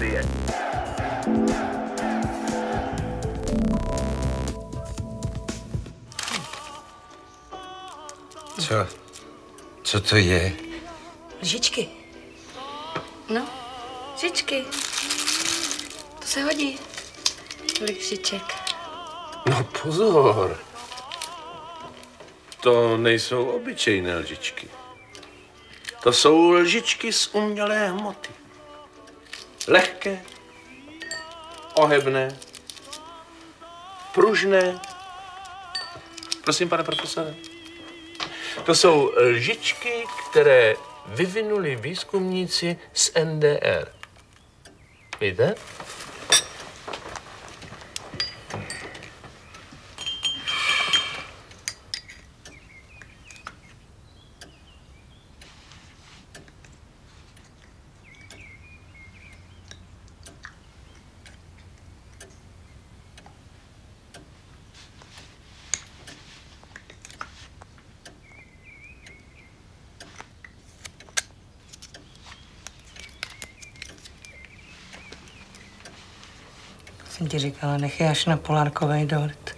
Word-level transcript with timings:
Je. 0.00 0.24
Co? 8.60 8.86
Co 9.82 10.00
to 10.00 10.16
je? 10.16 10.56
Lžičky. 11.42 11.88
No, 13.28 13.48
lžičky. 14.16 14.64
To 16.20 16.26
se 16.26 16.42
hodí. 16.42 16.78
Tolik 17.78 17.98
lžiček. 17.98 18.42
No 19.50 19.64
pozor. 19.82 20.58
To 22.60 22.96
nejsou 22.96 23.44
obyčejné 23.44 24.18
lžičky. 24.18 24.68
To 26.02 26.12
jsou 26.12 26.50
lžičky 26.52 27.12
z 27.12 27.34
umělé 27.34 27.88
hmoty. 27.88 28.28
Lehké, 29.68 30.22
ohebné, 31.74 32.38
pružné. 34.14 34.80
Prosím, 36.44 36.68
pane 36.68 36.84
profesore. 36.84 37.34
To 38.64 38.74
jsou 38.74 39.12
lžičky, 39.16 40.04
které 40.30 40.74
vyvinuli 41.06 41.76
výzkumníci 41.76 42.78
z 42.92 43.12
NDR. 43.24 43.92
Víte? 45.20 45.54
Jsem 77.28 77.40
ti 77.40 77.46
říkala, 77.46 77.76
nechej 77.76 78.08
až 78.08 78.26
na 78.26 78.36
polárkový 78.36 79.06
dort. 79.06 79.56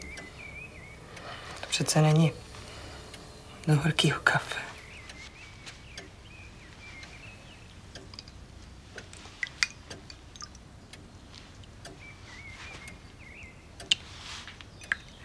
To 1.60 1.66
přece 1.68 2.02
není 2.02 2.32
do 3.66 3.76
horkýho 3.76 4.20
kafe. 4.20 4.60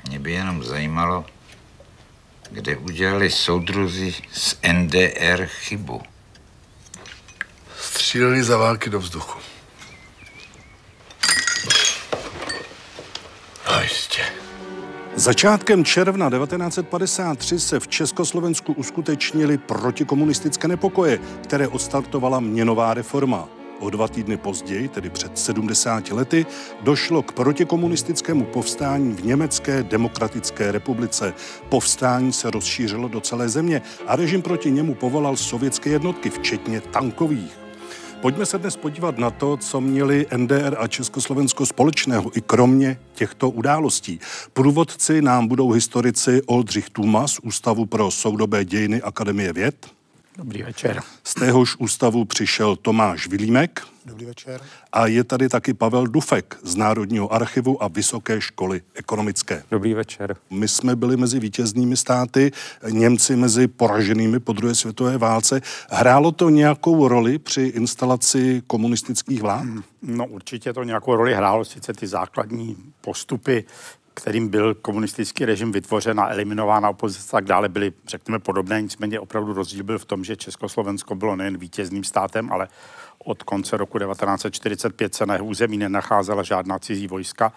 Mě 0.07 0.19
by 0.19 0.31
jenom 0.31 0.63
zajímalo, 0.63 1.25
kde 2.51 2.77
udělali 2.77 3.31
soudruzi 3.31 4.15
z 4.31 4.55
NDR 4.73 5.45
chybu. 5.45 6.01
Stříleli 7.79 8.43
za 8.43 8.57
války 8.57 8.89
do 8.89 8.99
vzduchu. 8.99 9.54
Začátkem 15.25 15.85
června 15.85 16.29
1953 16.29 17.59
se 17.59 17.79
v 17.79 17.87
Československu 17.87 18.73
uskutečnily 18.73 19.57
protikomunistické 19.57 20.67
nepokoje, 20.67 21.19
které 21.43 21.67
odstartovala 21.67 22.39
měnová 22.39 22.93
reforma. 22.93 23.49
O 23.79 23.89
dva 23.89 24.07
týdny 24.07 24.37
později, 24.37 24.87
tedy 24.87 25.09
před 25.09 25.37
70 25.39 26.11
lety, 26.11 26.45
došlo 26.81 27.21
k 27.21 27.31
protikomunistickému 27.31 28.45
povstání 28.45 29.13
v 29.13 29.25
Německé 29.25 29.83
demokratické 29.83 30.71
republice. 30.71 31.33
Povstání 31.69 32.33
se 32.33 32.51
rozšířilo 32.51 33.07
do 33.07 33.21
celé 33.21 33.49
země 33.49 33.81
a 34.07 34.15
režim 34.15 34.41
proti 34.41 34.71
němu 34.71 34.95
povolal 34.95 35.35
sovětské 35.35 35.89
jednotky, 35.89 36.29
včetně 36.29 36.81
tankových. 36.81 37.64
Pojďme 38.25 38.45
se 38.45 38.57
dnes 38.57 38.77
podívat 38.77 39.17
na 39.17 39.31
to, 39.31 39.57
co 39.57 39.81
měli 39.81 40.25
NDR 40.37 40.75
a 40.79 40.87
Československo 40.87 41.65
společného 41.65 42.37
i 42.37 42.41
kromě 42.41 42.99
těchto 43.13 43.49
událostí. 43.49 44.19
Průvodci 44.53 45.21
nám 45.21 45.47
budou 45.47 45.71
historici 45.71 46.41
Oldřich 46.45 46.89
Tuma 46.89 47.27
z 47.27 47.39
Ústavu 47.39 47.85
pro 47.85 48.11
soudobé 48.11 48.65
dějiny 48.65 49.01
Akademie 49.01 49.53
věd. 49.53 49.87
Dobrý 50.37 50.63
večer. 50.63 51.01
Z 51.23 51.33
téhož 51.33 51.75
ústavu 51.79 52.25
přišel 52.25 52.75
Tomáš 52.75 53.27
Vilímek. 53.27 53.81
Dobrý 54.05 54.25
večer. 54.25 54.61
A 54.93 55.07
je 55.07 55.23
tady 55.23 55.49
taky 55.49 55.73
Pavel 55.73 56.07
Dufek 56.07 56.57
z 56.63 56.75
Národního 56.75 57.33
archivu 57.33 57.83
a 57.83 57.87
Vysoké 57.87 58.41
školy 58.41 58.81
ekonomické. 58.93 59.63
Dobrý 59.71 59.93
večer. 59.93 60.35
My 60.49 60.67
jsme 60.67 60.95
byli 60.95 61.17
mezi 61.17 61.39
vítěznými 61.39 61.97
státy, 61.97 62.51
Němci 62.89 63.35
mezi 63.35 63.67
poraženými 63.67 64.39
po 64.39 64.53
druhé 64.53 64.75
světové 64.75 65.17
válce. 65.17 65.61
Hrálo 65.89 66.31
to 66.31 66.49
nějakou 66.49 67.07
roli 67.07 67.39
při 67.39 67.61
instalaci 67.61 68.63
komunistických 68.67 69.41
vlád? 69.41 69.65
No 70.01 70.27
určitě 70.27 70.73
to 70.73 70.83
nějakou 70.83 71.15
roli 71.15 71.33
hrálo, 71.33 71.65
sice 71.65 71.93
ty 71.93 72.07
základní 72.07 72.77
postupy, 73.01 73.65
kterým 74.15 74.47
byl 74.47 74.75
komunistický 74.75 75.45
režim 75.45 75.71
vytvořen 75.71 76.19
a 76.19 76.29
eliminována 76.29 76.89
opozice 76.89 77.31
tak 77.31 77.45
dále, 77.45 77.69
byly, 77.69 77.93
řekněme, 78.07 78.39
podobné. 78.39 78.81
Nicméně 78.81 79.19
opravdu 79.19 79.53
rozdíl 79.53 79.83
byl 79.83 79.99
v 79.99 80.05
tom, 80.05 80.23
že 80.23 80.35
Československo 80.35 81.15
bylo 81.15 81.35
nejen 81.35 81.57
vítězným 81.57 82.03
státem, 82.03 82.53
ale 82.53 82.67
od 83.25 83.43
konce 83.43 83.77
roku 83.77 83.99
1945 83.99 85.15
se 85.15 85.25
na 85.25 85.33
jeho 85.33 85.45
území 85.45 85.77
nenacházela 85.77 86.43
žádná 86.43 86.79
cizí 86.79 87.07
vojska. 87.07 87.53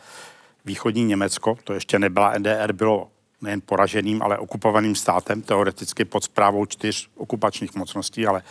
Východní 0.64 1.04
Německo, 1.04 1.56
to 1.64 1.72
ještě 1.72 1.98
nebyla 1.98 2.38
NDR, 2.38 2.72
bylo 2.72 3.10
nejen 3.40 3.60
poraženým, 3.66 4.22
ale 4.22 4.38
okupovaným 4.38 4.94
státem, 4.94 5.42
teoreticky 5.42 6.04
pod 6.04 6.24
zprávou 6.24 6.66
čtyř 6.66 7.08
okupačních 7.16 7.74
mocností, 7.74 8.26
ale 8.26 8.42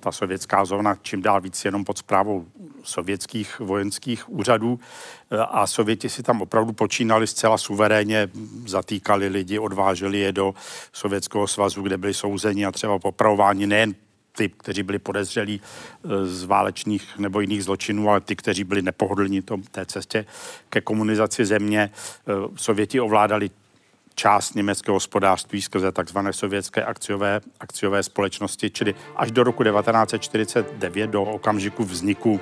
ta 0.00 0.12
sovětská 0.12 0.64
zóna 0.64 0.98
čím 1.02 1.22
dál 1.22 1.40
víc 1.40 1.64
jenom 1.64 1.84
pod 1.84 1.98
zprávou 1.98 2.46
sovětských 2.82 3.60
vojenských 3.60 4.30
úřadů 4.30 4.80
a 5.48 5.66
Sověti 5.66 6.08
si 6.08 6.22
tam 6.22 6.42
opravdu 6.42 6.72
počínali 6.72 7.26
zcela 7.26 7.58
suverénně, 7.58 8.28
zatýkali 8.66 9.28
lidi, 9.28 9.58
odváželi 9.58 10.18
je 10.18 10.32
do 10.32 10.54
Sovětského 10.92 11.46
svazu, 11.46 11.82
kde 11.82 11.98
byli 11.98 12.14
souzeni 12.14 12.66
a 12.66 12.72
třeba 12.72 12.98
popravováni 12.98 13.66
nejen 13.66 13.94
ty, 14.36 14.48
kteří 14.48 14.82
byli 14.82 14.98
podezřelí 14.98 15.60
z 16.24 16.44
válečných 16.44 17.18
nebo 17.18 17.40
jiných 17.40 17.64
zločinů, 17.64 18.10
ale 18.10 18.20
ty, 18.20 18.36
kteří 18.36 18.64
byli 18.64 18.82
nepohodlní 18.82 19.42
tom, 19.42 19.62
té 19.62 19.86
cestě 19.86 20.26
ke 20.70 20.80
komunizaci 20.80 21.44
země. 21.44 21.90
Sověti 22.56 23.00
ovládali 23.00 23.50
část 24.14 24.54
německého 24.54 24.94
hospodářství 24.94 25.62
skrze 25.62 25.92
tzv. 25.92 26.18
sovětské 26.30 26.84
akciové, 26.84 27.40
akciové 27.60 28.02
společnosti, 28.02 28.70
čili 28.70 28.94
až 29.16 29.30
do 29.30 29.42
roku 29.42 29.64
1949, 29.64 31.10
do 31.10 31.22
okamžiku 31.22 31.84
vzniku 31.84 32.40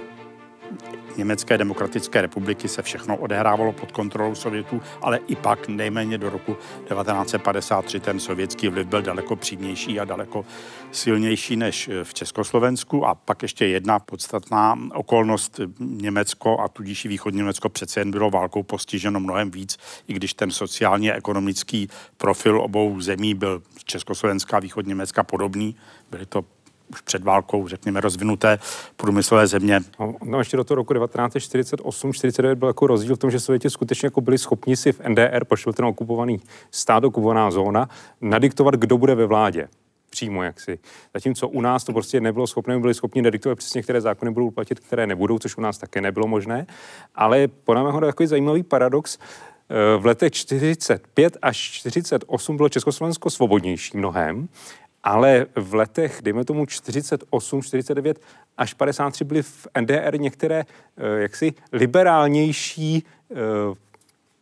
Německé 1.17 1.59
demokratické 1.59 2.23
republiky 2.23 2.69
se 2.69 2.83
všechno 2.83 3.17
odehrávalo 3.17 3.73
pod 3.73 3.93
kontrolou 3.93 4.35
Sovětů, 4.35 4.83
ale 5.03 5.19
i 5.29 5.37
pak 5.37 5.69
nejméně 5.69 6.19
do 6.19 6.31
roku 6.31 6.55
1953 6.55 8.01
ten 8.01 8.21
sovětský 8.21 8.69
vliv 8.69 8.87
byl 8.87 9.03
daleko 9.03 9.37
přímější 9.37 10.01
a 10.01 10.05
daleko 10.05 10.45
silnější 10.93 11.57
než 11.57 11.91
v 12.03 12.15
Československu. 12.15 13.07
A 13.07 13.15
pak 13.15 13.43
ještě 13.43 13.67
jedna 13.67 13.99
podstatná 13.99 14.79
okolnost 14.95 15.61
Německo 15.79 16.61
a 16.61 16.69
tudíž 16.69 17.05
i 17.05 17.09
východní 17.09 17.39
Německo 17.39 17.69
přece 17.69 18.01
jen 18.01 18.11
bylo 18.11 18.31
válkou 18.31 18.63
postiženo 18.63 19.21
mnohem 19.21 19.51
víc, 19.51 19.79
i 20.09 20.13
když 20.13 20.35
ten 20.35 20.51
sociálně 20.51 21.15
ekonomický 21.15 21.89
profil 22.17 22.61
obou 22.61 23.01
zemí 23.01 23.35
byl 23.35 23.63
Československá 23.85 24.57
a 24.57 24.61
východní 24.61 24.89
Německa 24.89 25.23
podobný. 25.23 25.77
Byly 26.11 26.27
to 26.27 26.45
už 26.89 27.01
před 27.01 27.25
válkou, 27.25 27.69
řekněme, 27.69 28.01
rozvinuté 28.01 28.59
průmyslové 28.97 29.47
země. 29.47 29.81
No, 30.01 30.15
no 30.25 30.39
ještě 30.39 30.57
do 30.57 30.65
toho 30.65 30.77
roku 30.77 30.95
1948-49 30.95 32.55
byl 32.55 32.69
jako 32.69 32.87
rozdíl 32.87 33.17
v 33.17 33.19
tom, 33.19 33.31
že 33.31 33.41
Sověti 33.41 33.71
skutečně 33.71 34.07
jako 34.07 34.21
byli 34.21 34.39
schopni 34.39 34.77
si 34.77 34.93
v 34.93 35.01
NDR, 35.09 35.45
pošel 35.45 35.73
ten 35.73 35.85
okupovaný 35.85 36.41
stát, 36.71 37.05
okupovaná 37.05 37.51
zóna, 37.51 37.89
nadiktovat, 38.21 38.75
kdo 38.75 38.99
bude 38.99 39.15
ve 39.15 39.27
vládě 39.27 39.69
přímo 40.13 40.43
jaksi. 40.43 40.79
Zatímco 41.15 41.49
u 41.49 41.61
nás 41.61 41.85
to 41.85 41.93
prostě 41.93 42.21
nebylo 42.21 42.47
schopné, 42.47 42.79
byli 42.79 42.95
schopni 42.95 43.23
nediktovat 43.23 43.59
přesně, 43.59 43.83
které 43.83 44.01
zákony 44.01 44.31
budou 44.31 44.51
platit, 44.51 44.81
které 44.81 45.07
nebudou, 45.07 45.39
což 45.39 45.57
u 45.57 45.61
nás 45.61 45.79
také 45.79 46.01
nebylo 46.01 46.27
možné. 46.27 46.67
Ale 47.15 47.49
podle 47.49 47.83
mého 47.83 48.01
takový 48.01 48.27
zajímavý 48.27 48.63
paradox, 48.63 49.19
eh, 49.19 49.99
v 49.99 50.07
letech 50.07 50.33
45 50.33 51.37
až 51.43 51.57
48 51.57 52.57
bylo 52.57 52.69
Československo 52.69 53.31
svobodnější 53.31 53.97
mnohem 53.97 54.49
ale 55.03 55.47
v 55.57 55.75
letech, 55.75 56.21
dejme 56.23 56.45
tomu 56.45 56.67
48, 56.67 57.63
49 57.63 58.21
až 58.59 58.75
53 58.75 59.25
byly 59.25 59.43
v 59.43 59.67
NDR 59.81 60.21
některé 60.21 60.65
eh, 60.97 61.23
jaksi 61.23 61.53
liberálnější 61.73 63.05
eh, 63.31 63.35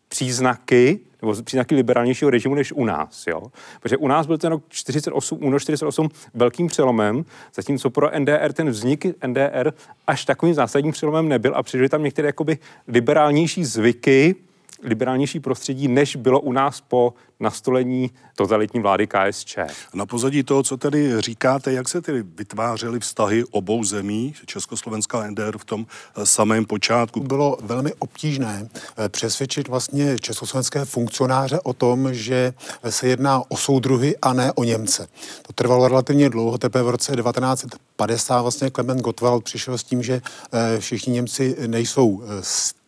příznaky 0.09 1.01
nebo 1.23 1.43
příznaky 1.43 1.75
liberálnějšího 1.75 2.31
režimu 2.31 2.55
než 2.55 2.73
u 2.73 2.85
nás. 2.85 3.27
Jo? 3.27 3.43
Protože 3.81 3.97
u 3.97 4.09
nás 4.09 4.27
byl 4.27 4.39
ten 4.39 4.51
rok 4.51 4.62
48, 4.69 5.39
únor 5.43 5.61
48 5.61 6.09
velkým 6.35 6.67
přelomem, 6.67 7.25
zatímco 7.55 7.91
pro 7.91 8.19
NDR 8.19 8.53
ten 8.53 8.71
vznik 8.71 9.06
NDR 9.27 9.73
až 10.06 10.25
takovým 10.25 10.55
zásadním 10.55 10.93
přelomem 10.93 11.29
nebyl 11.29 11.53
a 11.56 11.63
přišly 11.63 11.89
tam 11.89 12.03
některé 12.03 12.29
jakoby 12.29 12.59
liberálnější 12.89 13.65
zvyky, 13.65 14.35
liberálnější 14.82 15.41
prostředí, 15.41 15.88
než 15.88 16.17
bylo 16.17 16.41
u 16.41 16.53
nás 16.53 16.81
po 16.81 17.15
nastolení 17.41 18.11
totalitní 18.37 18.81
vlády 18.81 19.06
KSČ. 19.06 19.59
Na 19.94 20.06
pozadí 20.06 20.43
toho, 20.43 20.62
co 20.62 20.77
tedy 20.77 21.21
říkáte, 21.21 21.73
jak 21.73 21.88
se 21.88 22.00
tedy 22.00 22.23
vytvářely 22.23 23.00
vztahy 23.00 23.44
obou 23.50 23.85
zemí, 23.85 24.35
Československá 24.47 25.21
a 25.21 25.27
NDR 25.27 25.59
v 25.59 25.65
tom 25.65 25.87
eh, 25.87 26.27
samém 26.27 26.65
počátku? 26.65 27.21
Bylo 27.21 27.59
velmi 27.62 27.94
obtížné 27.99 28.69
eh, 28.97 29.09
přesvědčit 29.09 29.69
vlastně 29.69 30.19
československé 30.19 30.85
funkcionáře 30.85 31.61
o 31.61 31.73
tom, 31.73 32.15
že 32.15 32.55
se 32.88 33.09
jedná 33.09 33.43
o 33.49 33.56
soudruhy 33.56 34.17
a 34.23 34.32
ne 34.32 34.53
o 34.53 34.65
Němce. 34.65 35.09
To 35.47 35.53
trvalo 35.53 35.88
relativně 35.88 36.31
dlouho, 36.31 36.59
teprve 36.59 36.85
v 36.85 36.91
roce 36.91 37.17
1950 37.17 38.43
vlastně 38.43 38.71
Klement 38.71 39.00
Gottwald 39.00 39.44
přišel 39.44 39.79
s 39.79 39.85
tím, 39.85 40.03
že 40.03 40.23
eh, 40.53 40.81
všichni 40.81 41.12
Němci 41.12 41.56
nejsou 41.67 42.23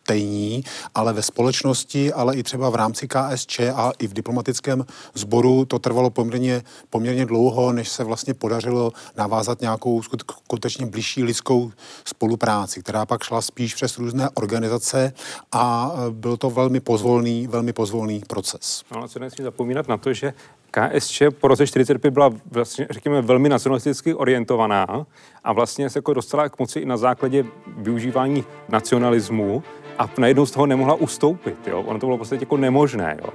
stejní, 0.03 0.63
ale 0.95 1.13
ve 1.13 1.21
společnosti, 1.21 2.13
ale 2.13 2.35
i 2.35 2.43
třeba 2.43 2.69
v 2.69 2.75
rámci 2.75 3.07
KSČ 3.07 3.59
a 3.59 3.91
i 3.99 4.07
v 4.07 4.13
diplomatickém 4.13 4.85
sboru 5.13 5.65
to 5.65 5.79
trvalo 5.79 6.09
poměrně, 6.09 6.61
poměrně 6.89 7.25
dlouho, 7.25 7.71
než 7.71 7.89
se 7.89 8.03
vlastně 8.03 8.33
podařilo 8.33 8.91
navázat 9.17 9.61
nějakou 9.61 10.01
skutečně 10.01 10.85
blížší 10.85 11.23
lidskou 11.23 11.71
spolupráci, 12.05 12.83
která 12.83 13.05
pak 13.05 13.23
šla 13.23 13.41
spíš 13.41 13.75
přes 13.75 13.97
různé 13.97 14.29
organizace 14.33 15.13
a 15.51 15.91
byl 16.09 16.37
to 16.37 16.49
velmi 16.49 16.79
pozvolný, 16.79 17.47
velmi 17.47 17.73
pozvolný 17.73 18.23
proces. 18.27 18.83
No, 18.91 18.97
ale 18.97 19.09
co 19.09 19.19
nesmí 19.19 19.43
zapomínat 19.43 19.87
na 19.87 19.97
to, 19.97 20.13
že 20.13 20.33
KSČ 20.71 21.21
po 21.39 21.47
roce 21.47 21.67
45 21.67 22.11
byla 22.11 22.29
vlastně, 22.51 22.87
řekněme, 22.89 23.21
velmi 23.21 23.49
nacionalisticky 23.49 24.13
orientovaná 24.13 25.05
a 25.43 25.53
vlastně 25.53 25.89
se 25.89 25.97
jako 25.97 26.13
dostala 26.13 26.49
k 26.49 26.59
moci 26.59 26.79
i 26.79 26.85
na 26.85 26.97
základě 26.97 27.45
využívání 27.77 28.43
nacionalismu 28.69 29.63
a 29.97 30.09
najednou 30.17 30.45
z 30.45 30.51
toho 30.51 30.65
nemohla 30.65 30.93
ustoupit. 30.93 31.67
Jo? 31.67 31.81
Ono 31.81 31.99
to 31.99 32.05
bylo 32.05 32.17
prostě 32.17 32.35
jako 32.35 32.57
nemožné. 32.57 33.17
Jo? 33.23 33.29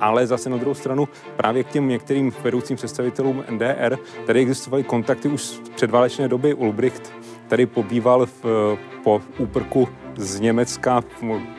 Ale 0.00 0.26
zase 0.26 0.50
na 0.50 0.56
druhou 0.56 0.74
stranu 0.74 1.08
právě 1.36 1.64
k 1.64 1.68
těm 1.68 1.88
některým 1.88 2.32
vedoucím 2.42 2.76
představitelům 2.76 3.44
NDR 3.50 3.98
tady 4.26 4.40
existovaly 4.40 4.84
kontakty 4.84 5.28
už 5.28 5.42
z 5.42 5.60
předválečné 5.74 6.28
doby. 6.28 6.54
Ulbricht 6.54 7.12
tady 7.48 7.66
pobýval 7.66 8.26
v, 8.26 8.44
po 9.04 9.20
úprku 9.38 9.88
z 10.16 10.40
Německa, 10.40 11.04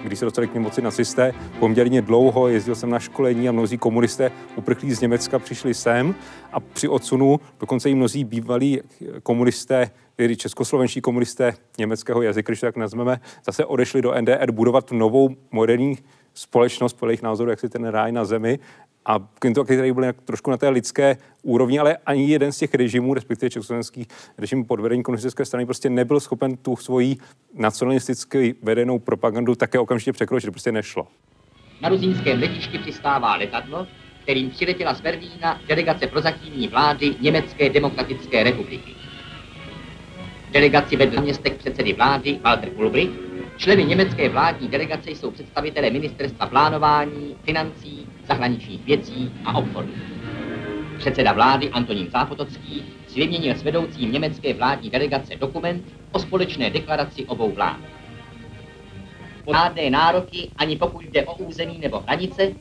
když 0.03 0.19
se 0.19 0.25
dostali 0.25 0.47
k 0.47 0.55
moci 0.55 0.81
nacisté, 0.81 1.33
poměrně 1.59 2.01
dlouho, 2.01 2.47
jezdil 2.47 2.75
jsem 2.75 2.89
na 2.89 2.99
školení 2.99 3.49
a 3.49 3.51
mnozí 3.51 3.77
komunisté 3.77 4.31
uprchlí 4.55 4.93
z 4.93 5.01
Německa 5.01 5.39
přišli 5.39 5.73
sem 5.73 6.15
a 6.51 6.59
při 6.59 6.87
odsunu 6.87 7.39
dokonce 7.59 7.89
i 7.89 7.95
mnozí 7.95 8.23
bývalí 8.23 8.81
komunisté 9.23 9.91
tedy 10.15 10.35
českoslovenští 10.35 11.01
komunisté 11.01 11.53
německého 11.77 12.21
jazyka, 12.21 12.51
když 12.51 12.59
tak 12.59 12.77
nazveme, 12.77 13.19
zase 13.45 13.65
odešli 13.65 14.01
do 14.01 14.13
NDR 14.21 14.51
budovat 14.51 14.91
novou 14.91 15.29
moderní 15.51 15.97
společnost 16.33 16.93
podle 16.93 17.11
jejich 17.11 17.21
názoru, 17.21 17.49
jak 17.49 17.59
si 17.59 17.69
ten 17.69 17.85
ráj 17.85 18.11
na 18.11 18.25
zemi. 18.25 18.59
A 19.05 19.19
to, 19.55 19.63
který 19.63 19.91
byly 19.91 20.13
trošku 20.25 20.51
na 20.51 20.57
té 20.57 20.69
lidské 20.69 21.17
úrovni, 21.41 21.79
ale 21.79 21.97
ani 22.05 22.29
jeden 22.29 22.51
z 22.51 22.57
těch 22.57 22.73
režimů, 22.73 23.13
respektive 23.13 23.49
československý 23.49 24.07
režim 24.37 24.65
pod 24.65 24.79
vedením 24.79 25.03
komunistické 25.03 25.45
strany, 25.45 25.65
prostě 25.65 25.89
nebyl 25.89 26.19
schopen 26.19 26.57
tu 26.57 26.75
svoji 26.75 27.17
nacionalisticky 27.53 28.55
vedenou 28.61 28.99
propagandu 28.99 29.55
také 29.55 29.79
okamžitě 29.79 30.13
překročit. 30.13 30.51
Prostě 30.51 30.71
nešlo. 30.71 31.07
Na 31.81 31.89
ruzínském 31.89 32.41
letišti 32.41 32.79
přistává 32.79 33.35
letadlo, 33.35 33.87
kterým 34.23 34.49
přiletěla 34.49 34.93
z 34.93 35.01
Berlína 35.01 35.61
delegace 35.67 36.07
prozatímní 36.07 36.67
vlády 36.67 37.15
Německé 37.21 37.69
demokratické 37.69 38.43
republiky. 38.43 38.91
Delegaci 40.51 40.95
vedl 40.95 41.21
městek 41.21 41.57
předsedy 41.57 41.93
vlády 41.93 42.39
Walter 42.43 42.69
Ulbricht. 42.75 43.32
Členy 43.57 43.85
německé 43.85 44.29
vládní 44.29 44.67
delegace 44.67 45.11
jsou 45.11 45.31
představitelé 45.31 45.89
ministerstva 45.89 46.45
plánování, 46.45 47.35
financí, 47.43 48.07
zahraničních 48.27 48.85
věcí 48.85 49.31
a 49.45 49.55
obchodu. 49.55 49.93
Předseda 50.97 51.33
vlády 51.33 51.69
Antonín 51.69 52.09
Zápotocký 52.09 52.83
si 53.07 53.19
vyměnil 53.19 53.55
s 53.55 53.63
vedoucím 53.63 54.11
německé 54.11 54.53
vládní 54.53 54.89
delegace 54.89 55.35
dokument 55.35 55.83
o 56.11 56.19
společné 56.19 56.69
deklaraci 56.69 57.25
obou 57.25 57.51
vlád. 57.51 57.79
Žádné 59.51 59.89
nároky, 59.89 60.49
ani 60.57 60.77
pokud 60.77 61.05
jde 61.05 61.25
o 61.25 61.35
území 61.35 61.77
nebo 61.77 61.99
hranice, 61.99 62.51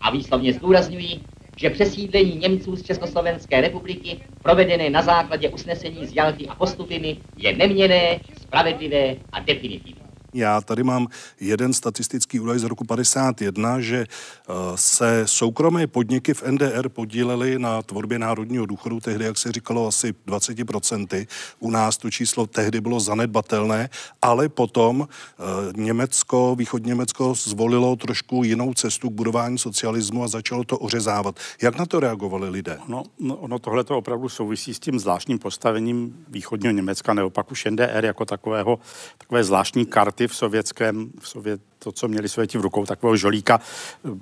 a 0.00 0.10
výslovně 0.10 0.52
zdůrazňují, 0.52 1.22
že 1.56 1.70
přesídlení 1.70 2.36
Němců 2.36 2.76
z 2.76 2.82
Československé 2.82 3.60
republiky, 3.60 4.20
provedené 4.42 4.90
na 4.90 5.02
základě 5.02 5.48
usnesení 5.48 6.06
z 6.06 6.16
Jalty 6.16 6.48
a 6.48 6.54
postupiny, 6.54 7.16
je 7.36 7.56
neměné, 7.56 8.20
spravedlivé 8.40 9.16
a 9.32 9.40
definitivní. 9.40 10.05
Já 10.36 10.60
tady 10.60 10.82
mám 10.82 11.08
jeden 11.40 11.72
statistický 11.72 12.40
údaj 12.40 12.58
z 12.58 12.64
roku 12.64 12.84
51, 12.84 13.80
že 13.80 13.96
eh, 13.98 14.52
se 14.74 15.22
soukromé 15.26 15.86
podniky 15.86 16.34
v 16.34 16.42
NDR 16.42 16.88
podílely 16.88 17.58
na 17.58 17.82
tvorbě 17.82 18.18
národního 18.18 18.66
důchodu, 18.66 19.00
tehdy, 19.00 19.24
jak 19.24 19.38
se 19.38 19.52
říkalo, 19.52 19.86
asi 19.86 20.14
20%. 20.26 21.26
U 21.60 21.70
nás 21.70 21.96
to 21.96 22.10
číslo 22.10 22.46
tehdy 22.46 22.80
bylo 22.80 23.00
zanedbatelné, 23.00 23.88
ale 24.22 24.48
potom 24.48 25.08
eh, 25.08 25.42
Německo, 25.76 26.54
východní 26.58 26.88
Německo 26.88 27.34
zvolilo 27.34 27.96
trošku 27.96 28.44
jinou 28.44 28.74
cestu 28.74 29.10
k 29.10 29.12
budování 29.12 29.58
socialismu 29.58 30.24
a 30.24 30.28
začalo 30.28 30.64
to 30.64 30.78
ořezávat. 30.78 31.36
Jak 31.62 31.78
na 31.78 31.86
to 31.86 32.00
reagovali 32.00 32.48
lidé? 32.48 32.78
No, 32.88 33.02
no 33.18 33.36
ono 33.36 33.58
tohle 33.58 33.84
to 33.84 33.98
opravdu 33.98 34.28
souvisí 34.28 34.74
s 34.74 34.78
tím 34.78 34.98
zvláštním 34.98 35.38
postavením 35.38 36.24
východního 36.28 36.72
Německa, 36.72 37.14
neopak 37.14 37.50
už 37.50 37.64
NDR 37.70 38.04
jako 38.04 38.24
takového, 38.24 38.78
takové 39.18 39.44
zvláštní 39.44 39.86
karty 39.86 40.25
v 40.28 40.36
sovětském, 40.36 41.10
v 41.20 41.28
sovět, 41.28 41.60
to, 41.78 41.92
co 41.92 42.08
měli 42.08 42.28
Sověti 42.28 42.58
v 42.58 42.60
rukou, 42.60 42.86
takového 42.86 43.16
žolíka 43.16 43.60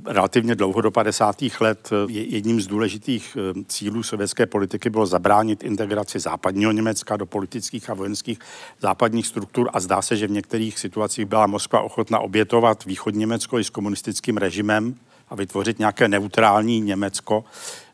relativně 0.06 0.54
dlouho 0.54 0.80
do 0.80 0.90
50. 0.90 1.36
let. 1.60 1.90
Jedním 2.08 2.60
z 2.60 2.66
důležitých 2.66 3.36
eh, 3.40 3.64
cílů 3.68 4.02
sovětské 4.02 4.46
politiky 4.46 4.90
bylo 4.90 5.06
zabránit 5.06 5.62
integraci 5.62 6.18
západního 6.18 6.72
Německa 6.72 7.16
do 7.16 7.26
politických 7.26 7.90
a 7.90 7.94
vojenských 7.94 8.38
západních 8.80 9.26
struktur 9.26 9.70
a 9.72 9.80
zdá 9.80 10.02
se, 10.02 10.16
že 10.16 10.26
v 10.26 10.30
některých 10.30 10.78
situacích 10.78 11.26
byla 11.26 11.46
Moskva 11.46 11.80
ochotna 11.80 12.18
obětovat 12.18 12.84
východní 12.84 13.20
Německo 13.20 13.58
i 13.58 13.64
s 13.64 13.70
komunistickým 13.70 14.36
režimem 14.36 14.94
a 15.28 15.34
vytvořit 15.34 15.78
nějaké 15.78 16.08
neutrální 16.08 16.80
Německo, 16.80 17.44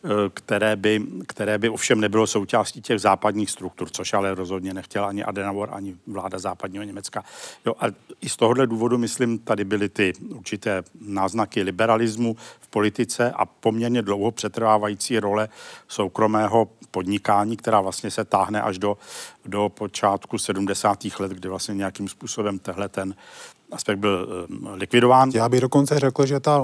eh, 0.04 0.08
které 0.34 0.76
by, 0.76 1.02
které 1.26 1.58
by 1.58 1.68
ovšem 1.68 2.00
nebylo 2.00 2.26
součástí 2.26 2.82
těch 2.82 2.98
západních 2.98 3.50
struktur, 3.50 3.88
což 3.90 4.12
ale 4.12 4.34
rozhodně 4.34 4.74
nechtěl 4.74 5.04
ani 5.04 5.24
Adenauer, 5.24 5.68
ani 5.72 5.96
vláda 6.06 6.38
západního 6.38 6.84
Německa. 6.84 7.24
Jo, 7.66 7.74
a 7.80 7.84
i 8.20 8.28
z 8.28 8.36
tohohle 8.36 8.66
důvodu, 8.66 8.98
myslím, 8.98 9.38
tady 9.38 9.64
byly 9.64 9.88
ty 9.88 10.12
určité 10.28 10.82
náznaky 11.00 11.62
liberalismu 11.62 12.36
v 12.60 12.68
politice 12.68 13.32
a 13.36 13.44
poměrně 13.46 14.02
dlouho 14.02 14.30
přetrvávající 14.30 15.18
role 15.18 15.48
soukromého 15.88 16.68
podnikání, 16.90 17.56
která 17.56 17.80
vlastně 17.80 18.10
se 18.10 18.24
táhne 18.24 18.62
až 18.62 18.78
do, 18.78 18.98
do 19.46 19.68
počátku 19.68 20.38
70. 20.38 20.98
let, 21.18 21.32
kdy 21.32 21.48
vlastně 21.48 21.74
nějakým 21.74 22.08
způsobem 22.08 22.58
tehle 22.58 22.88
ten, 22.88 23.14
aspekt 23.72 23.98
byl 23.98 24.28
eh, 24.28 24.74
likvidován. 24.74 25.30
Já 25.34 25.48
bych 25.48 25.60
dokonce 25.60 25.98
řekl, 25.98 26.26
že 26.26 26.40
ta 26.40 26.62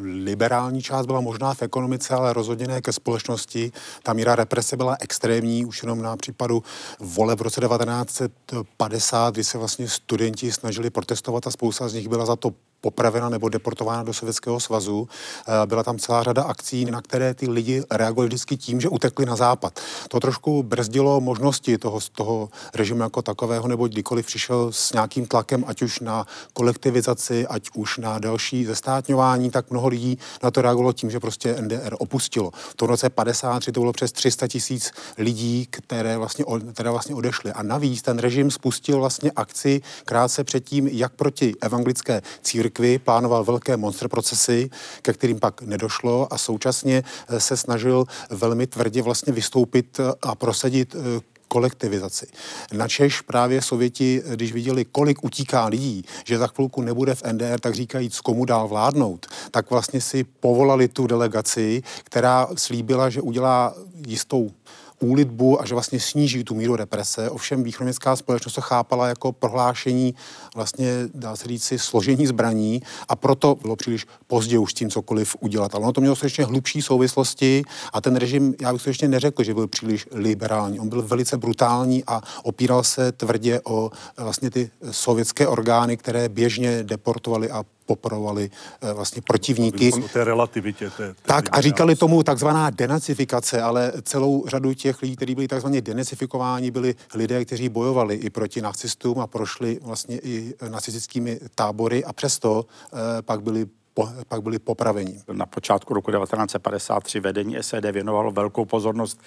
liberální 0.00 0.82
část 0.82 1.06
byla 1.06 1.20
možná 1.20 1.54
v 1.54 1.62
ekonomice, 1.62 2.14
ale 2.14 2.32
rozhodně 2.32 2.66
ne 2.66 2.80
ke 2.80 2.92
společnosti. 2.92 3.72
Ta 4.02 4.12
míra 4.12 4.34
represe 4.34 4.76
byla 4.76 4.96
extrémní, 5.00 5.64
už 5.64 5.82
jenom 5.82 6.02
na 6.02 6.16
případu 6.16 6.62
vole 7.00 7.36
v 7.36 7.42
roce 7.42 7.60
1950, 7.60 9.34
kdy 9.34 9.44
se 9.44 9.58
vlastně 9.58 9.88
studenti 9.88 10.52
snažili 10.52 10.90
protestovat 10.90 11.46
a 11.46 11.50
spousta 11.50 11.88
z 11.88 11.94
nich 11.94 12.08
byla 12.08 12.26
za 12.26 12.36
to 12.36 12.50
popravena 12.80 13.28
nebo 13.28 13.48
deportována 13.48 14.02
do 14.02 14.12
Sovětského 14.12 14.60
svazu. 14.60 15.08
Eh, 15.48 15.66
byla 15.66 15.82
tam 15.82 15.98
celá 15.98 16.22
řada 16.22 16.42
akcí, 16.42 16.84
na 16.84 17.02
které 17.02 17.34
ty 17.34 17.50
lidi 17.50 17.82
reagovali 17.90 18.28
vždycky 18.28 18.56
tím, 18.56 18.80
že 18.80 18.88
utekli 18.88 19.26
na 19.26 19.36
západ. 19.36 19.80
To 20.08 20.20
trošku 20.20 20.62
brzdilo 20.62 21.20
možnosti 21.20 21.78
toho, 21.78 22.00
toho 22.12 22.48
režimu 22.74 23.02
jako 23.02 23.22
takového, 23.22 23.68
nebo 23.68 23.88
kdykoliv 23.88 24.26
přišel 24.26 24.72
s 24.72 24.92
nějakým 24.92 25.26
tlakem, 25.26 25.64
ať 25.66 25.82
už 25.82 26.00
na 26.00 26.26
kolektivizaci, 26.52 27.46
ať 27.46 27.70
už 27.74 27.98
na 27.98 28.18
další 28.18 28.64
zestátňování, 28.64 29.50
tak 29.50 29.70
mnoho 29.70 29.88
lidí 29.88 30.18
na 30.42 30.50
to 30.50 30.62
reagovalo 30.62 30.92
tím, 30.92 31.10
že 31.10 31.20
prostě 31.20 31.56
NDR 31.60 31.94
opustilo. 31.98 32.50
V 32.54 32.74
tom 32.74 32.88
roce 32.88 33.10
53 33.10 33.72
to 33.72 33.80
bylo 33.80 33.92
přes 33.92 34.12
300 34.12 34.48
tisíc 34.48 34.92
lidí, 35.18 35.66
které 35.70 36.18
vlastně, 36.18 36.44
které 36.72 36.90
vlastně 36.90 37.14
odešly. 37.14 37.52
A 37.52 37.62
navíc 37.62 38.02
ten 38.02 38.18
režim 38.18 38.50
spustil 38.50 38.98
vlastně 38.98 39.30
akci 39.36 39.80
krátce 40.04 40.44
předtím, 40.44 40.88
jak 40.88 41.12
proti 41.12 41.54
evangelické 41.60 42.22
církvi, 42.42 42.67
církvi, 42.68 42.98
plánoval 42.98 43.44
velké 43.44 43.76
monster 43.76 44.08
procesy, 44.08 44.70
ke 45.02 45.12
kterým 45.12 45.40
pak 45.40 45.62
nedošlo 45.62 46.32
a 46.32 46.38
současně 46.38 47.02
eh, 47.28 47.40
se 47.40 47.56
snažil 47.56 48.04
velmi 48.30 48.66
tvrdě 48.66 49.02
vlastně 49.02 49.32
vystoupit 49.32 50.00
eh, 50.00 50.12
a 50.22 50.34
prosadit 50.34 50.94
eh, 50.94 51.20
kolektivizaci. 51.48 52.26
Načež 52.72 53.20
právě 53.20 53.62
Sověti, 53.62 54.22
když 54.34 54.52
viděli, 54.52 54.84
kolik 54.84 55.24
utíká 55.24 55.66
lidí, 55.66 56.04
že 56.24 56.38
za 56.38 56.46
chvilku 56.46 56.82
nebude 56.82 57.14
v 57.14 57.22
NDR, 57.32 57.60
tak 57.60 57.74
říkají, 57.74 58.10
komu 58.22 58.44
dál 58.44 58.68
vládnout, 58.68 59.26
tak 59.50 59.70
vlastně 59.70 60.00
si 60.00 60.24
povolali 60.24 60.88
tu 60.88 61.06
delegaci, 61.06 61.82
která 62.04 62.48
slíbila, 62.54 63.10
že 63.10 63.20
udělá 63.20 63.74
jistou 64.06 64.50
úlitbu 65.00 65.62
a 65.62 65.66
že 65.66 65.74
vlastně 65.74 66.00
sníží 66.00 66.44
tu 66.44 66.54
míru 66.54 66.76
represe. 66.76 67.30
Ovšem 67.30 67.62
východněmecká 67.62 68.16
společnost 68.16 68.54
to 68.54 68.60
chápala 68.60 69.08
jako 69.08 69.32
prohlášení 69.32 70.14
vlastně, 70.54 70.92
dá 71.14 71.36
se 71.36 71.48
říct, 71.48 71.72
složení 71.76 72.26
zbraní 72.26 72.82
a 73.08 73.16
proto 73.16 73.54
bylo 73.62 73.76
příliš 73.76 74.06
pozdě 74.26 74.58
už 74.58 74.70
s 74.70 74.74
tím 74.74 74.90
cokoliv 74.90 75.36
udělat. 75.40 75.74
Ale 75.74 75.84
ono 75.84 75.92
to 75.92 76.00
mělo 76.00 76.16
skutečně 76.16 76.44
hlubší 76.44 76.82
souvislosti 76.82 77.62
a 77.92 78.00
ten 78.00 78.16
režim, 78.16 78.54
já 78.60 78.72
bych 78.72 78.86
ještě 78.86 79.08
neřekl, 79.08 79.42
že 79.42 79.54
byl 79.54 79.68
příliš 79.68 80.08
liberální. 80.12 80.80
On 80.80 80.88
byl 80.88 81.02
velice 81.02 81.36
brutální 81.36 82.04
a 82.06 82.22
opíral 82.42 82.84
se 82.84 83.12
tvrdě 83.12 83.60
o 83.64 83.90
vlastně 84.16 84.50
ty 84.50 84.70
sovětské 84.90 85.46
orgány, 85.46 85.96
které 85.96 86.28
běžně 86.28 86.82
deportovali 86.82 87.50
a 87.50 87.64
poporovali 87.88 88.50
eh, 88.50 88.92
vlastně 88.92 89.22
protivníky. 89.22 89.92
O 89.92 90.08
té 90.08 90.24
relativitě. 90.24 90.90
Té, 90.90 91.08
té 91.08 91.14
tak 91.22 91.44
a 91.52 91.60
říkali 91.60 91.96
tomu 91.96 92.22
takzvaná 92.22 92.70
denacifikace, 92.70 93.62
ale 93.62 93.92
celou 94.02 94.44
řadu 94.46 94.74
těch 94.74 95.02
lidí, 95.02 95.16
kteří 95.16 95.34
byli 95.34 95.48
takzvaně 95.48 95.80
denacifikováni, 95.80 96.70
byli 96.70 96.94
lidé, 97.14 97.44
kteří 97.44 97.68
bojovali 97.68 98.14
i 98.14 98.30
proti 98.30 98.60
nacistům 98.60 99.20
a 99.20 99.26
prošli 99.26 99.78
vlastně 99.82 100.18
i 100.22 100.54
nacistickými 100.68 101.40
tábory 101.54 102.04
a 102.04 102.12
přesto 102.12 102.66
eh, 102.92 103.22
pak 103.22 103.42
byli 103.42 103.66
po, 103.98 104.08
pak 104.28 104.42
byli 104.42 104.58
popraveni. 104.58 105.22
Na 105.32 105.46
počátku 105.46 105.94
roku 105.94 106.10
1953 106.10 107.20
vedení 107.20 107.56
SED 107.60 107.84
věnovalo 107.84 108.30
velkou 108.30 108.64
pozornost 108.64 109.20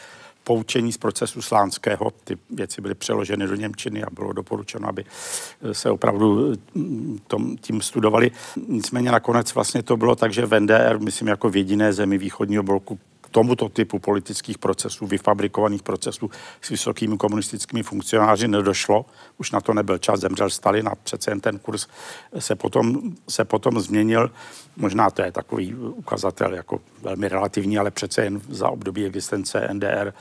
poučení 0.43 0.91
z 0.91 0.97
procesu 0.97 1.41
slánského. 1.41 2.11
Ty 2.23 2.37
věci 2.49 2.81
byly 2.81 2.95
přeloženy 2.95 3.47
do 3.47 3.55
Němčiny 3.55 4.03
a 4.03 4.09
bylo 4.11 4.33
doporučeno, 4.33 4.89
aby 4.89 5.05
se 5.71 5.89
opravdu 5.89 6.53
mm, 6.75 7.19
tom, 7.27 7.57
tím 7.57 7.81
studovali. 7.81 8.31
Nicméně 8.67 9.11
nakonec 9.11 9.53
vlastně 9.53 9.83
to 9.83 9.97
bylo 9.97 10.15
tak, 10.15 10.33
že 10.33 10.45
v 10.45 10.59
NDR, 10.59 10.99
myslím, 10.99 11.27
jako 11.27 11.49
v 11.49 11.55
jediné 11.55 11.93
zemi 11.93 12.17
východního 12.17 12.63
bloku 12.63 12.99
tomuto 13.31 13.69
typu 13.69 13.99
politických 13.99 14.57
procesů, 14.57 15.07
vyfabrikovaných 15.07 15.83
procesů 15.83 16.29
s 16.61 16.69
vysokými 16.69 17.17
komunistickými 17.17 17.83
funkcionáři 17.83 18.47
nedošlo. 18.47 19.05
Už 19.37 19.51
na 19.51 19.61
to 19.61 19.73
nebyl 19.73 19.97
čas, 19.97 20.19
zemřel 20.19 20.49
Stalin 20.49 20.87
a 20.87 20.95
přece 20.95 21.31
jen 21.31 21.39
ten 21.39 21.59
kurz 21.59 21.87
se 22.39 22.55
potom, 22.55 23.01
se 23.29 23.45
potom 23.45 23.79
změnil. 23.79 24.31
Možná 24.77 25.09
to 25.09 25.21
je 25.21 25.31
takový 25.31 25.75
ukazatel 25.75 26.53
jako 26.53 26.79
velmi 27.01 27.27
relativní, 27.27 27.77
ale 27.77 27.91
přece 27.91 28.23
jen 28.23 28.41
za 28.49 28.69
období 28.69 29.05
existence 29.05 29.67
NDR 29.73 30.13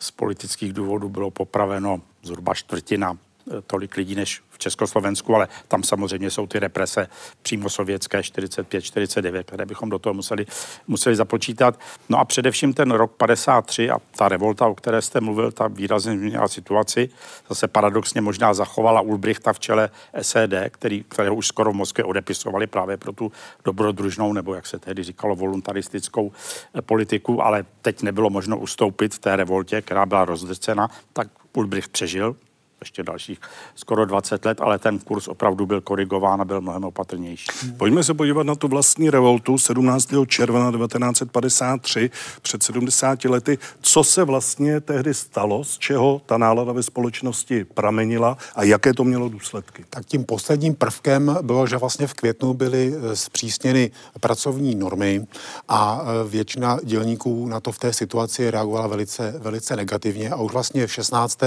z 0.00 0.10
politických 0.10 0.72
důvodů 0.72 1.08
bylo 1.08 1.30
popraveno 1.30 2.00
zhruba 2.22 2.54
čtvrtina 2.54 3.18
tolik 3.66 3.96
lidí 3.96 4.14
než 4.14 4.42
Československu, 4.60 5.34
ale 5.34 5.48
tam 5.68 5.82
samozřejmě 5.82 6.30
jsou 6.30 6.46
ty 6.46 6.58
represe 6.58 7.08
přímo 7.42 7.70
sovětské 7.70 8.22
45, 8.22 8.82
49, 8.82 9.46
které 9.46 9.66
bychom 9.66 9.90
do 9.90 9.98
toho 9.98 10.14
museli, 10.14 10.46
museli 10.88 11.16
započítat. 11.16 11.80
No 12.08 12.18
a 12.18 12.24
především 12.24 12.74
ten 12.74 12.90
rok 12.90 13.12
53 13.12 13.90
a 13.90 13.98
ta 14.16 14.28
revolta, 14.28 14.66
o 14.66 14.74
které 14.74 15.02
jste 15.02 15.20
mluvil, 15.20 15.52
ta 15.52 15.68
výrazně 15.68 16.12
změnila 16.12 16.48
situaci. 16.48 17.10
Zase 17.48 17.68
paradoxně 17.68 18.20
možná 18.20 18.54
zachovala 18.54 19.00
Ulbrichta 19.00 19.52
v 19.52 19.58
čele 19.58 19.90
SED, 20.22 20.52
který, 20.70 21.04
které 21.08 21.30
už 21.30 21.46
skoro 21.46 21.72
v 21.72 21.74
Moskvě 21.74 22.04
odepisovali 22.04 22.66
právě 22.66 22.96
pro 22.96 23.12
tu 23.12 23.32
dobrodružnou, 23.64 24.32
nebo 24.32 24.54
jak 24.54 24.66
se 24.66 24.78
tehdy 24.78 25.02
říkalo, 25.02 25.36
voluntaristickou 25.36 26.32
eh, 26.74 26.82
politiku, 26.82 27.42
ale 27.42 27.64
teď 27.82 28.02
nebylo 28.02 28.30
možno 28.30 28.58
ustoupit 28.58 29.18
té 29.18 29.36
revoltě, 29.36 29.82
která 29.82 30.06
byla 30.06 30.24
rozdrcena, 30.24 30.88
tak 31.12 31.28
Ulbricht 31.52 31.90
přežil, 31.92 32.36
ještě 32.80 33.02
dalších 33.02 33.40
skoro 33.74 34.06
20 34.06 34.44
let, 34.44 34.60
ale 34.60 34.78
ten 34.78 34.98
kurz 34.98 35.28
opravdu 35.28 35.66
byl 35.66 35.80
korigován 35.80 36.40
a 36.40 36.44
byl 36.44 36.60
mnohem 36.60 36.84
opatrnější. 36.84 37.46
Pojďme 37.76 38.04
se 38.04 38.14
podívat 38.14 38.46
na 38.46 38.54
tu 38.54 38.68
vlastní 38.68 39.10
revoltu 39.10 39.58
17. 39.58 40.08
června 40.26 40.72
1953, 40.72 42.10
před 42.42 42.62
70 42.62 43.24
lety. 43.24 43.58
Co 43.80 44.04
se 44.04 44.24
vlastně 44.24 44.80
tehdy 44.80 45.14
stalo, 45.14 45.64
z 45.64 45.78
čeho 45.78 46.22
ta 46.26 46.38
nálada 46.38 46.72
ve 46.72 46.82
společnosti 46.82 47.64
pramenila 47.64 48.38
a 48.54 48.62
jaké 48.62 48.94
to 48.94 49.04
mělo 49.04 49.28
důsledky? 49.28 49.84
Tak 49.90 50.06
tím 50.06 50.24
posledním 50.24 50.74
prvkem 50.74 51.36
bylo, 51.42 51.66
že 51.66 51.76
vlastně 51.76 52.06
v 52.06 52.14
květnu 52.14 52.54
byly 52.54 52.94
eh, 52.94 53.16
zpřísněny 53.16 53.90
pracovní 54.20 54.74
normy 54.74 55.26
a 55.68 56.02
eh, 56.02 56.28
většina 56.28 56.78
dělníků 56.84 57.48
na 57.48 57.60
to 57.60 57.72
v 57.72 57.78
té 57.78 57.92
situaci 57.92 58.50
reagovala 58.50 58.86
velice, 58.86 59.34
velice 59.38 59.76
negativně 59.76 60.30
a 60.30 60.36
už 60.36 60.52
vlastně 60.52 60.86
v 60.86 60.92
16. 60.92 61.38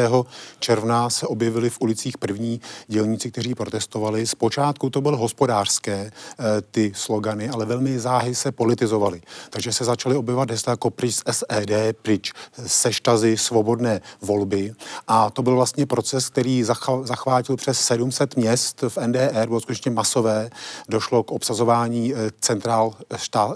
června 0.59 1.09
se 1.09 1.22
se 1.23 1.27
objevili 1.27 1.69
v 1.69 1.81
ulicích 1.81 2.17
první 2.17 2.61
dělníci, 2.87 3.31
kteří 3.31 3.55
protestovali. 3.55 4.27
Zpočátku 4.27 4.89
to 4.89 5.01
bylo 5.01 5.17
hospodářské, 5.17 6.11
eh, 6.11 6.43
ty 6.71 6.91
slogany, 6.95 7.49
ale 7.49 7.65
velmi 7.65 7.99
záhy 7.99 8.35
se 8.35 8.51
politizovali. 8.51 9.21
Takže 9.49 9.73
se 9.73 9.85
začaly 9.85 10.15
objevovat 10.15 10.51
hesla 10.51 10.71
jako 10.71 10.89
pryč 10.89 11.15
SED, 11.31 11.93
pryč 12.01 12.33
seštazy, 12.67 13.37
svobodné 13.37 14.01
volby. 14.21 14.73
A 15.07 15.29
to 15.29 15.43
byl 15.43 15.55
vlastně 15.55 15.85
proces, 15.85 16.29
který 16.29 16.63
zachvátil 17.03 17.55
přes 17.55 17.79
700 17.79 18.35
měst 18.35 18.83
v 18.87 18.97
NDR, 19.07 19.47
bylo 19.47 19.59
skutečně 19.59 19.91
masové. 19.91 20.49
Došlo 20.89 21.23
k 21.23 21.31
obsazování 21.31 22.13
eh, 22.13 22.31
centrál 22.39 22.93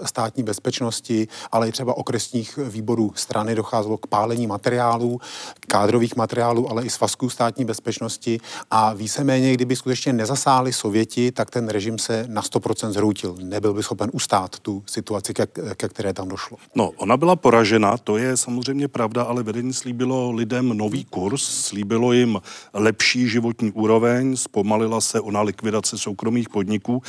státní 0.04 0.42
bezpečnosti, 0.42 1.28
ale 1.52 1.68
i 1.68 1.72
třeba 1.72 1.96
okresních 1.96 2.56
výborů 2.56 3.12
strany 3.14 3.54
docházelo 3.54 3.98
k 3.98 4.06
pálení 4.06 4.46
materiálů, 4.46 5.20
kádrových 5.66 6.16
materiálů, 6.16 6.70
ale 6.70 6.84
i 6.84 6.90
svazků 6.90 7.30
státní 7.30 7.57
státní 7.58 7.64
bezpečnosti 7.64 8.40
a 8.70 8.92
víceméně, 8.92 9.54
kdyby 9.54 9.76
skutečně 9.76 10.12
nezasáhli 10.12 10.72
Sověti, 10.72 11.32
tak 11.32 11.50
ten 11.50 11.68
režim 11.68 11.98
se 11.98 12.24
na 12.28 12.42
100% 12.42 12.90
zhroutil. 12.90 13.36
Nebyl 13.42 13.74
by 13.74 13.82
schopen 13.82 14.10
ustát 14.12 14.58
tu 14.58 14.82
situaci, 14.86 15.34
ke, 15.34 15.46
ke 15.74 15.88
které 15.88 16.12
tam 16.12 16.28
došlo. 16.28 16.56
No, 16.74 16.90
ona 16.96 17.16
byla 17.16 17.36
poražena, 17.36 17.96
to 17.98 18.16
je 18.16 18.36
samozřejmě 18.36 18.88
pravda, 18.88 19.22
ale 19.22 19.42
vedení 19.42 19.72
slíbilo 19.72 20.30
lidem 20.30 20.68
nový 20.68 21.04
kurz, 21.04 21.42
slíbilo 21.42 22.12
jim 22.12 22.40
lepší 22.74 23.28
životní 23.28 23.72
úroveň, 23.72 24.36
zpomalila 24.36 25.00
se 25.00 25.20
ona 25.20 25.42
likvidace 25.42 25.98
soukromých 25.98 26.48
podniků. 26.48 27.02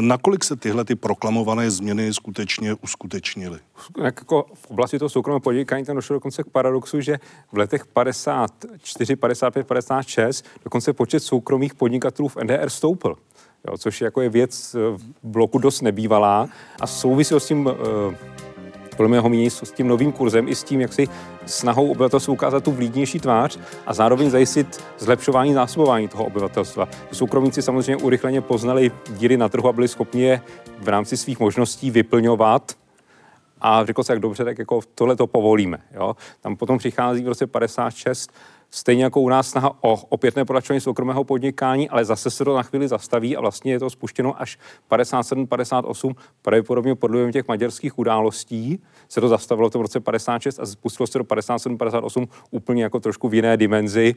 Nakolik 0.00 0.44
se 0.44 0.56
tyhle 0.56 0.84
ty 0.84 0.94
proklamované 0.94 1.70
změny 1.70 2.14
skutečně 2.14 2.74
uskutečnily? 2.74 3.58
Jako 4.02 4.46
v 4.54 4.70
oblasti 4.70 4.98
toho 4.98 5.08
soukromého 5.08 5.40
podnikání 5.40 5.84
tam 5.84 5.96
došlo 5.96 6.14
dokonce 6.14 6.42
k 6.42 6.46
paradoxu, 6.46 7.00
že 7.00 7.18
v 7.52 7.58
letech 7.58 7.86
54, 7.86 9.16
55, 9.16 9.66
56 9.66 10.44
dokonce 10.64 10.92
počet 10.92 11.20
soukromých 11.20 11.74
podnikatelů 11.74 12.28
v 12.28 12.36
NDR 12.36 12.70
stoupl. 12.70 13.16
Jo, 13.68 13.78
což 13.78 14.00
jako 14.00 14.20
je 14.20 14.28
věc 14.28 14.74
v 14.74 15.00
bloku 15.22 15.58
dost 15.58 15.80
nebývalá 15.80 16.48
a 16.80 16.86
souvisí 16.86 17.34
s 17.38 17.46
tím 17.46 17.66
uh, 17.66 17.74
podle 18.94 19.10
mého 19.10 19.28
mínění 19.28 19.50
s 19.50 19.72
tím 19.72 19.88
novým 19.88 20.12
kurzem 20.12 20.48
i 20.48 20.54
s 20.54 20.64
tím, 20.64 20.80
jak 20.80 20.92
si 20.92 21.08
snahou 21.46 21.90
obyvatelstva 21.90 22.32
ukázat 22.32 22.64
tu 22.64 22.72
vlídnější 22.72 23.20
tvář 23.20 23.58
a 23.86 23.94
zároveň 23.94 24.30
zajistit 24.30 24.84
zlepšování 24.98 25.54
zásobování 25.54 26.08
toho 26.08 26.24
obyvatelstva. 26.24 26.88
Soukromníci 27.12 27.62
samozřejmě 27.62 27.96
urychleně 27.96 28.40
poznali 28.40 28.90
díry 29.10 29.36
na 29.36 29.48
trhu 29.48 29.68
a 29.68 29.72
byli 29.72 29.88
schopni 29.88 30.22
je 30.22 30.40
v 30.78 30.88
rámci 30.88 31.16
svých 31.16 31.40
možností 31.40 31.90
vyplňovat 31.90 32.72
a 33.60 33.84
řekl 33.84 34.02
se, 34.02 34.12
jak 34.12 34.20
dobře, 34.20 34.44
tak 34.44 34.58
jako 34.58 34.80
tohle 34.94 35.16
to 35.16 35.26
povolíme. 35.26 35.78
Jo? 35.94 36.16
Tam 36.40 36.56
potom 36.56 36.78
přichází 36.78 37.24
v 37.24 37.28
roce 37.28 37.46
56 37.46 38.30
Stejně 38.74 39.04
jako 39.04 39.20
u 39.20 39.28
nás 39.28 39.48
snaha 39.48 39.78
o 39.80 39.94
opětné 40.08 40.44
pokračování 40.44 40.80
soukromého 40.80 41.24
podnikání, 41.24 41.88
ale 41.88 42.04
zase 42.04 42.30
se 42.30 42.44
to 42.44 42.56
na 42.56 42.62
chvíli 42.62 42.88
zastaví 42.88 43.36
a 43.36 43.40
vlastně 43.40 43.72
je 43.72 43.78
to 43.78 43.90
spuštěno 43.90 44.42
až 44.42 44.58
57-58, 44.90 46.14
pravděpodobně 46.42 46.94
podle 46.94 47.32
těch 47.32 47.48
maďarských 47.48 47.98
událostí. 47.98 48.80
Se 49.08 49.20
to 49.20 49.28
zastavilo 49.28 49.70
to 49.70 49.78
v 49.78 49.82
roce 49.82 50.00
56 50.00 50.60
a 50.60 50.66
spustilo 50.66 51.06
se 51.06 51.18
do 51.18 51.24
57-58 51.24 52.28
úplně 52.50 52.82
jako 52.82 53.00
trošku 53.00 53.28
v 53.28 53.34
jiné 53.34 53.56
dimenzi 53.56 54.14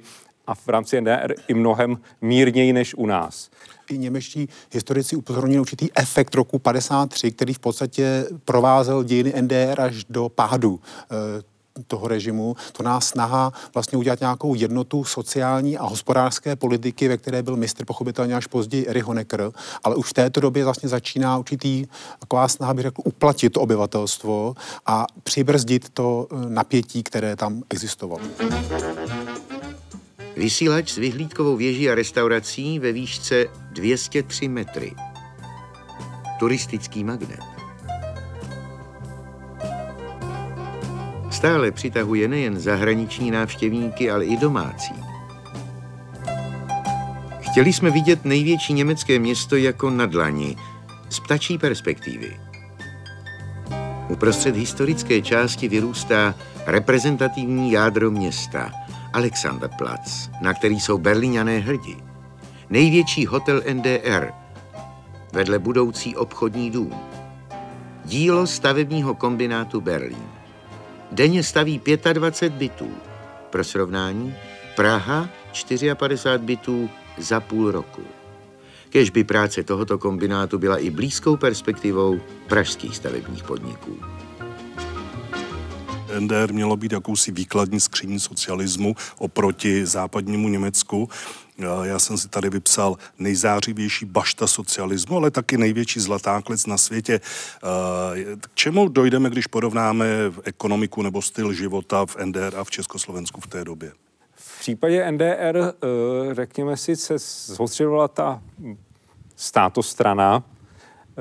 a 0.48 0.56
v 0.56 0.68
rámci 0.68 1.02
NDR 1.02 1.34
i 1.48 1.54
mnohem 1.54 1.98
mírněji 2.22 2.74
než 2.74 2.96
u 2.96 3.06
nás. 3.06 3.50
I 3.90 3.98
němečtí 3.98 4.50
historici 4.72 5.16
upozornili 5.16 5.60
určitý 5.60 5.90
efekt 5.96 6.36
roku 6.36 6.60
53, 6.60 7.32
který 7.32 7.54
v 7.54 7.60
podstatě 7.60 8.26
provázel 8.46 9.04
dějiny 9.04 9.34
NDR 9.42 9.82
až 9.82 10.06
do 10.10 10.30
pádu. 10.30 10.80
Eh, 11.12 11.57
toho 11.88 12.08
režimu, 12.08 12.56
to 12.72 12.84
nás 12.84 13.08
snaha 13.08 13.54
vlastně 13.74 13.98
udělat 13.98 14.20
nějakou 14.20 14.56
jednotu 14.56 15.04
sociální 15.04 15.78
a 15.78 15.84
hospodářské 15.86 16.56
politiky, 16.56 17.08
ve 17.08 17.18
které 17.18 17.44
byl 17.44 17.56
mistr 17.56 17.86
pochopitelně 17.86 18.36
až 18.36 18.48
později 18.48 18.88
Erich 18.88 19.04
Honecker, 19.04 19.52
ale 19.84 19.96
už 19.96 20.10
v 20.10 20.14
této 20.14 20.40
době 20.40 20.64
vlastně 20.64 20.90
začíná 20.90 21.38
určitý 21.38 21.86
taková 22.20 22.48
snaha, 22.48 22.74
bych 22.74 22.84
řekl, 22.84 23.02
uplatit 23.06 23.50
to 23.50 23.62
obyvatelstvo 23.62 24.56
a 24.86 25.06
přibrzdit 25.24 25.90
to 25.90 26.28
eh, 26.32 26.36
napětí, 26.50 27.04
které 27.04 27.36
tam 27.36 27.64
existovalo. 27.70 28.22
Vysílač 30.36 30.92
s 30.92 30.98
vyhlídkovou 30.98 31.56
věží 31.56 31.90
a 31.90 31.96
restaurací 31.96 32.80
ve 32.80 32.92
výšce 32.92 33.46
203 33.72 34.48
metry. 34.48 34.96
Turistický 36.40 37.04
magnet. 37.04 37.57
Stále 41.38 41.72
přitahuje 41.72 42.28
nejen 42.28 42.60
zahraniční 42.60 43.32
návštěvníky, 43.32 44.12
ale 44.12 44.26
i 44.26 44.38
domácí. 44.38 44.94
Chtěli 47.40 47.74
jsme 47.74 47.92
vidět 47.92 48.26
největší 48.26 48.74
německé 48.74 49.20
město 49.20 49.56
jako 49.56 49.90
na 49.90 50.06
dlani, 50.06 50.56
z 51.10 51.20
ptačí 51.20 51.58
perspektivy. 51.58 52.40
Uprostřed 54.10 54.56
historické 54.56 55.22
části 55.22 55.68
vyrůstá 55.68 56.36
reprezentativní 56.66 57.72
jádro 57.72 58.12
města, 58.12 58.72
Alexanderplatz, 59.14 60.30
na 60.42 60.54
který 60.54 60.80
jsou 60.80 60.98
berlíňané 60.98 61.60
hrdí. 61.60 61.98
Největší 62.70 63.26
hotel 63.26 63.62
NDR, 63.74 64.32
vedle 65.34 65.60
budoucí 65.60 66.16
obchodní 66.16 66.72
dům. 66.72 66.94
Dílo 68.06 68.48
stavebního 68.48 69.16
kombinátu 69.16 69.82
Berlín. 69.82 70.37
Denně 71.12 71.44
staví 71.44 71.82
25 72.14 72.54
bytů. 72.58 72.92
Pro 73.50 73.64
srovnání, 73.64 74.36
Praha 74.76 75.30
54 75.96 76.38
bytů 76.38 76.90
za 77.18 77.40
půl 77.40 77.72
roku. 77.72 78.02
Kež 78.90 79.10
by 79.10 79.24
práce 79.24 79.64
tohoto 79.64 79.98
kombinátu 79.98 80.60
byla 80.60 80.78
i 80.78 80.90
blízkou 80.90 81.38
perspektivou 81.38 82.20
pražských 82.48 82.96
stavebních 82.96 83.44
podniků. 83.44 83.98
NDR 86.20 86.54
mělo 86.54 86.78
být 86.78 86.92
jakousi 86.92 87.32
výkladní 87.32 87.80
skříní 87.80 88.20
socialismu 88.20 88.96
oproti 89.18 89.86
západnímu 89.86 90.50
Německu. 90.50 91.10
Já 91.84 92.00
jsem 92.00 92.18
si 92.18 92.30
tady 92.30 92.50
vypsal 92.50 92.98
nejzářivější 93.20 94.06
bašta 94.06 94.48
socialismu, 94.48 95.18
ale 95.18 95.32
taky 95.32 95.58
největší 95.58 96.00
zlatá 96.00 96.42
klec 96.42 96.66
na 96.66 96.78
světě. 96.78 97.22
K 98.40 98.50
čemu 98.54 98.88
dojdeme, 98.88 99.30
když 99.30 99.48
porovnáme 99.48 100.06
ekonomiku 100.44 101.02
nebo 101.02 101.22
styl 101.22 101.54
života 101.54 102.06
v 102.06 102.16
NDR 102.26 102.56
a 102.58 102.64
v 102.64 102.72
Československu 102.72 103.42
v 103.42 103.48
té 103.48 103.64
době? 103.64 103.92
V 104.36 104.60
případě 104.60 105.12
NDR, 105.12 105.58
eh, 105.58 106.36
řekněme 106.36 106.78
si, 106.78 106.96
se 106.96 107.18
zhostřivovala 107.18 108.08
ta 108.08 108.42
státostrana, 109.36 110.44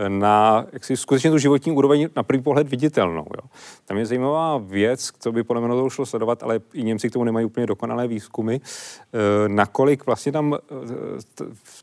na 0.09 0.67
jaksi, 0.73 0.97
skutečně 0.97 1.31
tu 1.31 1.38
životní 1.38 1.73
úroveň 1.73 2.09
na 2.17 2.23
první 2.23 2.43
pohled 2.43 2.69
viditelnou. 2.69 3.26
Jo. 3.37 3.50
Tam 3.85 3.97
je 3.97 4.07
zajímavá 4.07 4.59
věc, 4.59 5.11
co 5.19 5.33
by 5.33 5.43
podle 5.43 5.62
mě 5.62 5.71
to 5.71 5.91
šlo 5.91 6.07
sledovat, 6.07 6.43
ale 6.43 6.61
i 6.73 6.83
Němci 6.83 7.11
k 7.11 7.12
tomu 7.12 7.25
nemají 7.25 7.47
úplně 7.47 7.67
dokonalé 7.67 8.09
výzkumy, 8.09 8.55
e, 8.55 8.59
nakolik 9.49 10.07
vlastně 10.07 10.33
tam 10.33 10.55
e, 10.55 10.59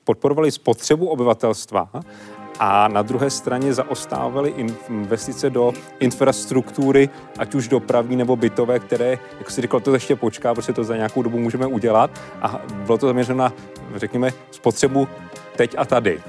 podporovali 0.03 0.51
spotřebu 0.51 1.07
obyvatelstva 1.07 1.89
a 2.59 2.87
na 2.87 3.01
druhé 3.01 3.29
straně 3.29 3.73
zaostávali 3.73 4.53
investice 4.89 5.49
do 5.49 5.73
infrastruktury, 5.99 7.09
ať 7.37 7.55
už 7.55 7.67
dopravní 7.67 8.15
nebo 8.15 8.35
bytové, 8.35 8.79
které, 8.79 9.17
jak 9.39 9.51
si 9.51 9.61
říkal, 9.61 9.79
to 9.79 9.93
ještě 9.93 10.15
počká, 10.15 10.53
protože 10.55 10.73
to 10.73 10.83
za 10.83 10.95
nějakou 10.95 11.21
dobu 11.21 11.39
můžeme 11.39 11.67
udělat 11.67 12.21
a 12.41 12.61
bylo 12.85 12.97
to 12.97 13.07
zaměřeno 13.07 13.37
na, 13.37 13.53
řekněme, 13.95 14.31
spotřebu 14.51 15.07
teď 15.55 15.75
a 15.77 15.85
tady. 15.85 16.21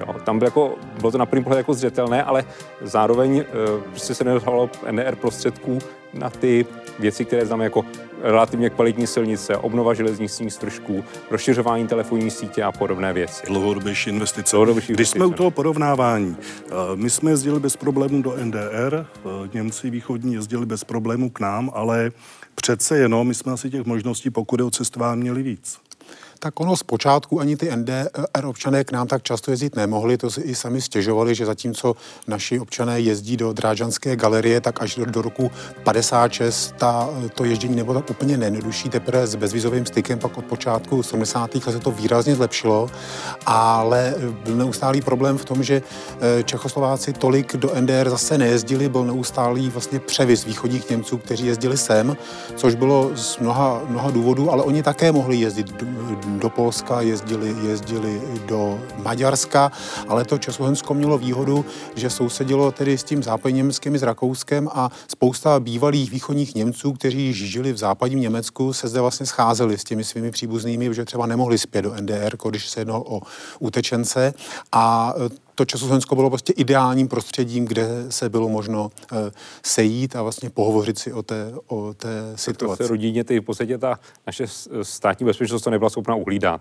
Jo, 0.00 0.14
tam 0.24 0.38
bylo, 0.38 0.46
jako, 0.46 0.74
bylo 1.00 1.12
to 1.12 1.18
na 1.18 1.26
první 1.26 1.44
pohled 1.44 1.58
jako 1.58 1.74
zřetelné, 1.74 2.24
ale 2.24 2.44
zároveň 2.82 3.38
e, 3.38 3.44
prostě 3.90 4.14
se 4.14 4.24
nedostalo 4.24 4.70
NR 4.90 5.16
prostředků 5.16 5.78
na 6.14 6.30
ty 6.30 6.66
věci, 6.98 7.24
které 7.24 7.46
znamená 7.46 7.64
jako 7.64 7.84
relativně 8.22 8.70
kvalitní 8.70 9.06
silnice, 9.06 9.56
obnova 9.56 9.94
železničních 9.94 10.52
stržků, 10.52 11.04
rozšiřování 11.30 11.86
telefonní 11.86 12.30
sítě 12.30 12.62
a 12.62 12.72
podobné 12.72 13.12
věci. 13.12 13.46
Dlouhodobější 13.46 14.10
investice. 14.10 14.56
Dlouhodobější 14.56 14.92
Když 14.92 15.08
jsme 15.08 15.26
u 15.26 15.32
toho 15.32 15.50
porovnávání, 15.50 16.36
eh, 16.40 16.70
my 16.94 17.10
jsme 17.10 17.30
jezdili 17.30 17.60
bez 17.60 17.76
problémů 17.76 18.22
do 18.22 18.36
NDR, 18.36 19.06
eh, 19.16 19.48
Němci 19.54 19.90
východní 19.90 20.34
jezdili 20.34 20.66
bez 20.66 20.84
problémů 20.84 21.30
k 21.30 21.40
nám, 21.40 21.70
ale 21.74 22.12
přece 22.54 22.98
jenom 22.98 23.28
my 23.28 23.34
jsme 23.34 23.52
asi 23.52 23.70
těch 23.70 23.86
možností, 23.86 24.30
pokud 24.30 24.60
je 24.60 24.66
o 24.66 24.70
cestování, 24.70 25.20
měli 25.20 25.42
víc 25.42 25.89
tak 26.40 26.60
ono 26.60 26.76
zpočátku 26.76 27.40
ani 27.40 27.56
ty 27.56 27.76
NDR 27.76 28.44
občané 28.44 28.84
k 28.84 28.92
nám 28.92 29.06
tak 29.06 29.22
často 29.22 29.50
jezdit 29.50 29.76
nemohli, 29.76 30.16
to 30.16 30.30
si 30.30 30.40
i 30.40 30.54
sami 30.54 30.80
stěžovali, 30.80 31.34
že 31.34 31.46
zatímco 31.46 31.96
naši 32.26 32.60
občané 32.60 33.00
jezdí 33.00 33.36
do 33.36 33.52
Drážanské 33.52 34.16
galerie, 34.16 34.60
tak 34.60 34.82
až 34.82 34.94
do, 34.94 35.04
do 35.04 35.22
roku 35.22 35.50
56 35.84 36.74
ta, 36.78 37.08
to 37.34 37.44
ježdění 37.44 37.76
nebo 37.76 37.94
tak 37.94 38.10
úplně 38.10 38.36
nejednodušší, 38.36 38.88
teprve 38.88 39.26
s 39.26 39.34
bezvizovým 39.34 39.86
stykem 39.86 40.18
pak 40.18 40.38
od 40.38 40.44
počátku 40.44 41.02
70. 41.02 41.54
let 41.54 41.64
se 41.64 41.78
to 41.78 41.90
výrazně 41.90 42.34
zlepšilo, 42.34 42.90
ale 43.46 44.14
byl 44.44 44.56
neustálý 44.56 45.00
problém 45.00 45.38
v 45.38 45.44
tom, 45.44 45.62
že 45.62 45.82
eh, 46.20 46.42
Čechoslováci 46.42 47.12
tolik 47.12 47.56
do 47.56 47.72
NDR 47.80 48.10
zase 48.10 48.38
nejezdili, 48.38 48.88
byl 48.88 49.04
neustálý 49.04 49.70
vlastně 49.70 50.00
převis 50.00 50.44
východních 50.44 50.90
Němců, 50.90 51.18
kteří 51.18 51.46
jezdili 51.46 51.76
sem, 51.76 52.16
což 52.56 52.74
bylo 52.74 53.10
z 53.14 53.38
mnoha, 53.38 53.82
mnoha 53.88 54.10
důvodů, 54.10 54.50
ale 54.50 54.62
oni 54.62 54.82
také 54.82 55.12
mohli 55.12 55.36
jezdit 55.36 55.72
do 56.38 56.50
Polska, 56.50 57.00
jezdili, 57.00 57.56
jezdili 57.62 58.22
do 58.46 58.80
Maďarska, 59.02 59.72
ale 60.08 60.24
to 60.24 60.38
Československo 60.38 60.94
mělo 60.94 61.18
výhodu, 61.18 61.64
že 61.96 62.10
sousedilo 62.10 62.72
tedy 62.72 62.98
s 62.98 63.04
tím 63.04 63.22
západním 63.22 63.56
Německým, 63.56 63.98
s 63.98 64.02
Rakouskem 64.02 64.68
a 64.72 64.90
spousta 65.08 65.60
bývalých 65.60 66.10
východních 66.10 66.54
Němců, 66.54 66.92
kteří 66.92 67.32
žili 67.32 67.72
v 67.72 67.76
západním 67.76 68.20
Německu, 68.20 68.72
se 68.72 68.88
zde 68.88 69.00
vlastně 69.00 69.26
scházeli 69.26 69.78
s 69.78 69.84
těmi 69.84 70.04
svými 70.04 70.30
příbuznými, 70.30 70.88
protože 70.88 71.04
třeba 71.04 71.26
nemohli 71.26 71.58
zpět 71.58 71.82
do 71.82 71.94
NDR, 72.00 72.36
když 72.48 72.68
se 72.68 72.80
jednalo 72.80 73.04
o 73.06 73.20
utečence. 73.58 74.34
A 74.72 75.14
to 75.60 75.64
Československo 75.64 76.14
bylo 76.14 76.30
prostě 76.30 76.52
ideálním 76.52 77.08
prostředím, 77.08 77.64
kde 77.64 77.86
se 78.08 78.28
bylo 78.28 78.48
možno 78.48 78.90
eh, 79.12 79.16
sejít 79.62 80.16
a 80.16 80.22
vlastně 80.22 80.50
pohovořit 80.50 80.98
si 80.98 81.12
o 81.12 81.22
té, 81.22 81.52
o 81.66 81.94
té 81.94 82.32
situaci. 82.34 82.78
To 82.78 82.84
se 82.84 82.88
rodině, 82.88 83.24
ty 83.24 83.40
v 83.40 83.42
podstatě 83.42 83.78
ta 83.78 84.00
naše 84.26 84.44
státní 84.82 85.26
bezpečnost 85.26 85.62
to 85.62 85.70
nebyla 85.70 85.90
schopna 85.90 86.14
uhlídat. 86.14 86.60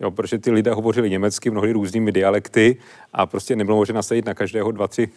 Jo, 0.00 0.10
protože 0.10 0.38
ty 0.38 0.50
lidé 0.50 0.72
hovořili 0.72 1.10
německy 1.10 1.50
mnohdy 1.50 1.72
různými 1.72 2.12
dialekty 2.12 2.76
a 3.12 3.26
prostě 3.26 3.56
nebylo 3.56 3.76
možné 3.76 3.94
nasadit 3.94 4.24
na 4.24 4.34
každého 4.34 4.72
dva, 4.72 4.88
tři 4.88 5.08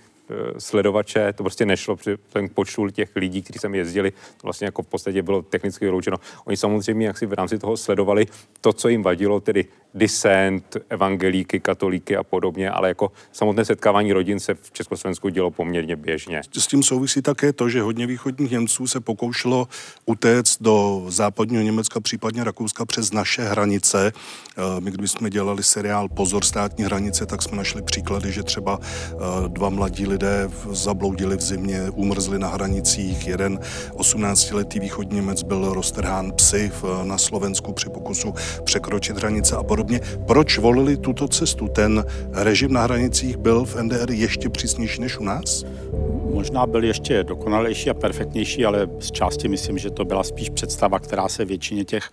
sledovače, 0.57 1.33
to 1.33 1.43
prostě 1.43 1.65
nešlo 1.65 1.95
při 1.95 2.17
ten 2.29 2.49
počtu 2.53 2.89
těch 2.89 3.09
lidí, 3.15 3.41
kteří 3.41 3.59
sem 3.59 3.75
jezdili, 3.75 4.11
to 4.11 4.43
vlastně 4.43 4.65
jako 4.65 4.83
v 4.83 4.87
podstatě 4.87 5.21
bylo 5.21 5.41
technicky 5.41 5.85
vyloučeno. 5.85 6.17
Oni 6.45 6.57
samozřejmě 6.57 7.07
jak 7.07 7.17
si 7.17 7.25
v 7.25 7.33
rámci 7.33 7.59
toho 7.59 7.77
sledovali 7.77 8.25
to, 8.61 8.73
co 8.73 8.87
jim 8.87 9.03
vadilo, 9.03 9.39
tedy 9.39 9.65
disent, 9.95 10.77
evangelíky, 10.89 11.59
katolíky 11.59 12.17
a 12.17 12.23
podobně, 12.23 12.69
ale 12.69 12.87
jako 12.87 13.11
samotné 13.31 13.65
setkávání 13.65 14.13
rodin 14.13 14.39
se 14.39 14.53
v 14.53 14.71
Československu 14.71 15.29
dělo 15.29 15.51
poměrně 15.51 15.95
běžně. 15.95 16.41
S 16.57 16.67
tím 16.67 16.83
souvisí 16.83 17.21
také 17.21 17.53
to, 17.53 17.69
že 17.69 17.81
hodně 17.81 18.07
východních 18.07 18.51
Němců 18.51 18.87
se 18.87 18.99
pokoušelo 18.99 19.67
utéct 20.05 20.61
do 20.61 21.05
západního 21.07 21.63
Německa, 21.63 21.99
případně 21.99 22.43
Rakouska 22.43 22.85
přes 22.85 23.11
naše 23.11 23.43
hranice. 23.43 24.11
Eh, 24.15 24.81
my, 24.81 24.91
když 24.91 25.11
jsme 25.11 25.29
dělali 25.29 25.63
seriál 25.63 26.09
Pozor 26.09 26.45
státní 26.45 26.83
hranice, 26.85 27.25
tak 27.25 27.41
jsme 27.41 27.57
našli 27.57 27.81
příklady, 27.81 28.31
že 28.31 28.43
třeba 28.43 28.79
eh, 28.81 29.15
dva 29.47 29.69
mladí 29.69 30.05
lidé 30.15 30.49
zabloudili 30.71 31.37
v 31.37 31.41
zimě, 31.41 31.81
umrzli 31.95 32.39
na 32.39 32.47
hranicích. 32.47 33.27
Jeden 33.27 33.59
18-letý 33.93 34.79
východní 34.79 35.15
Němec 35.15 35.43
byl 35.43 35.73
roztrhán 35.73 36.31
psy 36.31 36.71
na 37.03 37.17
Slovensku 37.17 37.73
při 37.73 37.89
pokusu 37.89 38.33
překročit 38.63 39.17
hranice 39.17 39.55
a 39.55 39.63
podobně. 39.63 39.99
Proč 40.27 40.57
volili 40.57 40.97
tuto 40.97 41.27
cestu? 41.27 41.67
Ten 41.67 42.05
režim 42.31 42.73
na 42.73 42.81
hranicích 42.83 43.37
byl 43.37 43.65
v 43.65 43.75
NDR 43.83 44.11
ještě 44.11 44.49
přísnější 44.49 45.01
než 45.01 45.17
u 45.19 45.23
nás? 45.23 45.63
Možná 46.33 46.65
byl 46.67 46.83
ještě 46.83 47.23
dokonalejší 47.23 47.89
a 47.89 47.93
perfektnější, 47.93 48.65
ale 48.65 48.87
z 48.99 49.11
části 49.11 49.47
myslím, 49.47 49.77
že 49.77 49.91
to 49.91 50.05
byla 50.05 50.23
spíš 50.23 50.49
představa, 50.49 50.99
která 50.99 51.27
se 51.27 51.45
většině 51.45 51.85
těch 51.85 52.09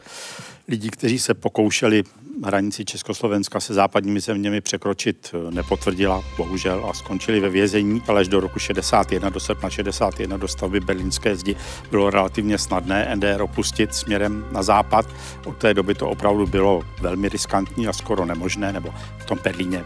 lidí, 0.68 0.90
kteří 0.90 1.18
se 1.18 1.34
pokoušeli 1.34 2.02
hranici 2.44 2.84
Československa 2.84 3.60
se 3.60 3.74
západními 3.74 4.20
zeměmi 4.20 4.60
překročit 4.60 5.34
eh, 5.34 5.50
nepotvrdila, 5.50 6.24
bohužel, 6.36 6.86
a 6.90 6.92
skončili 6.92 7.40
ve 7.40 7.48
vězení, 7.48 8.02
ale 8.08 8.20
až 8.20 8.28
do 8.28 8.40
roku 8.40 8.58
61, 8.58 9.28
do 9.28 9.40
srpna 9.40 9.70
61, 9.70 10.36
do 10.36 10.48
stavby 10.48 10.80
berlínské 10.80 11.36
zdi 11.36 11.56
bylo 11.90 12.10
relativně 12.10 12.58
snadné 12.58 13.16
NDR 13.16 13.42
opustit 13.42 13.94
směrem 13.94 14.46
na 14.52 14.62
západ. 14.62 15.06
Od 15.46 15.56
té 15.56 15.74
doby 15.74 15.94
to 15.94 16.08
opravdu 16.08 16.46
bylo 16.46 16.82
velmi 17.00 17.28
riskantní 17.28 17.88
a 17.88 17.92
skoro 17.92 18.26
nemožné, 18.26 18.72
nebo 18.72 18.94
v 19.18 19.24
tom 19.24 19.38
Berlíně 19.44 19.84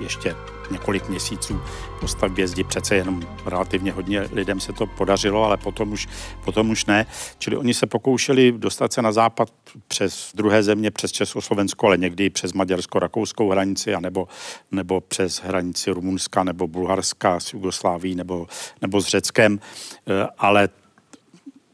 ještě 0.00 0.34
několik 0.70 1.08
měsíců 1.08 1.60
po 2.00 2.08
stavbě 2.08 2.48
zdi 2.48 2.64
přece 2.64 2.94
jenom 2.94 3.22
relativně 3.46 3.92
hodně 3.92 4.20
lidem 4.32 4.60
se 4.60 4.72
to 4.72 4.86
podařilo, 4.86 5.44
ale 5.44 5.56
potom 5.56 5.92
už, 5.92 6.08
potom 6.44 6.70
už 6.70 6.86
ne. 6.86 7.06
Čili 7.38 7.56
oni 7.56 7.74
se 7.74 7.86
pokoušeli 7.86 8.52
dostat 8.52 8.92
se 8.92 9.02
na 9.02 9.12
západ 9.12 9.48
přes 9.88 10.32
druhé 10.34 10.62
země, 10.62 10.90
přes 10.90 11.12
Československo, 11.12 11.86
ale 11.86 11.98
někdy 11.98 12.30
přes 12.30 12.52
maďarsko-rakouskou 12.52 13.50
hranici, 13.50 13.94
anebo, 13.94 14.28
nebo 14.72 15.00
přes 15.00 15.40
hranici 15.40 15.90
Rumunska 15.90 16.44
nebo 16.44 16.66
Bulharska 16.66 17.40
s 17.40 17.52
Jugosláví 17.52 18.14
nebo, 18.14 18.46
nebo 18.82 19.00
s 19.00 19.06
Řeckem, 19.06 19.60
e, 20.06 20.28
ale 20.38 20.68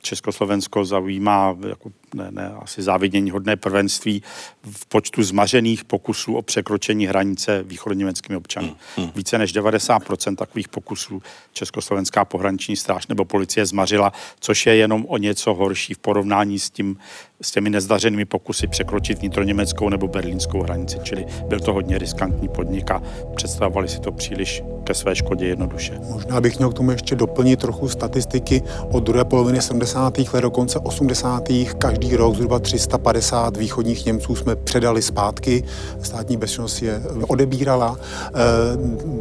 Československo 0.03 0.85
zaujímá 0.85 1.57
jako 1.69 1.93
ne, 2.15 2.29
ne, 2.31 2.53
asi 2.59 2.83
závidění 2.83 3.31
hodné 3.31 3.57
prvenství 3.57 4.23
v 4.63 4.87
počtu 4.87 5.23
zmařených 5.23 5.85
pokusů 5.85 6.35
o 6.35 6.43
překročení 6.43 7.07
hranice 7.07 7.63
východoněmeckými 7.63 8.37
občany. 8.37 8.67
Hmm, 8.67 8.77
hmm. 8.97 9.11
Více 9.15 9.39
než 9.39 9.55
90% 9.55 10.37
takových 10.37 10.69
pokusů 10.69 11.23
Československá 11.53 12.25
pohraniční 12.25 12.77
stráž 12.77 13.07
nebo 13.07 13.25
policie 13.25 13.67
zmařila, 13.67 14.13
což 14.41 14.67
je 14.67 14.77
jenom 14.77 15.07
o 15.09 15.19
něco 15.19 15.55
horší 15.55 15.95
v 15.95 15.99
porovnání 15.99 16.59
s, 16.59 16.71
tím, 16.71 16.97
s 17.41 17.51
těmi 17.51 17.71
nezdařenými 17.71 18.25
pokusy 18.25 18.67
překročit 18.67 19.19
vnitroněmeckou 19.19 19.89
nebo 19.89 20.09
berlínskou 20.09 20.63
hranici. 20.63 20.99
Čili 21.03 21.27
byl 21.49 21.61
to 21.61 21.73
hodně 21.73 21.99
riskantní 21.99 22.49
podnik 22.49 22.91
a 22.91 23.03
představovali 23.37 23.89
si 23.89 24.01
to 24.01 24.13
příliš 24.13 24.63
ke 24.85 24.95
své 24.95 25.17
škodě 25.17 25.47
jednoduše. 25.47 25.99
Možná 26.11 26.41
bych 26.41 26.59
měl 26.59 26.71
k 26.71 26.75
tomu 26.75 26.91
ještě 26.91 27.17
doplnit 27.17 27.61
trochu 27.61 27.89
statistiky 27.89 28.63
od 28.91 29.05
druhé 29.05 29.25
poloviny 29.25 29.63
70. 29.63 30.19
let 30.19 30.41
do 30.41 30.51
konce 30.51 30.79
80. 30.79 31.43
Každý 31.79 32.04
rok 32.13 32.35
zhruba 32.35 32.59
350 32.59 33.57
východních 33.57 34.07
Němců 34.07 34.37
jsme 34.37 34.57
předali 34.57 35.03
zpátky. 35.03 35.65
Státní 36.03 36.37
bezpečnost 36.37 36.83
je 36.83 37.03
odebírala. 37.29 37.99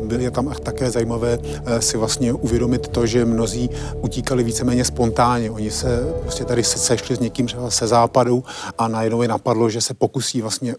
Eh, 0.09 0.21
je 0.21 0.31
tam 0.31 0.53
také 0.63 0.91
zajímavé 0.91 1.39
eh, 1.65 1.81
si 1.81 1.97
vlastně 1.97 2.33
uvědomit 2.33 2.87
to, 2.87 3.05
že 3.05 3.25
mnozí 3.25 3.69
utíkali 4.01 4.43
víceméně 4.43 4.85
spontánně. 4.85 5.51
Oni 5.51 5.71
se 5.71 6.13
prostě 6.21 6.45
tady 6.45 6.63
se 6.63 6.77
sešli 6.77 7.15
s 7.15 7.19
někým 7.19 7.47
třeba 7.47 7.69
se 7.69 7.87
západu 7.87 8.43
a 8.77 8.87
najednou 8.87 9.21
je 9.21 9.27
napadlo, 9.27 9.69
že 9.69 9.81
se 9.81 9.93
pokusí 9.93 10.41
vlastně 10.41 10.75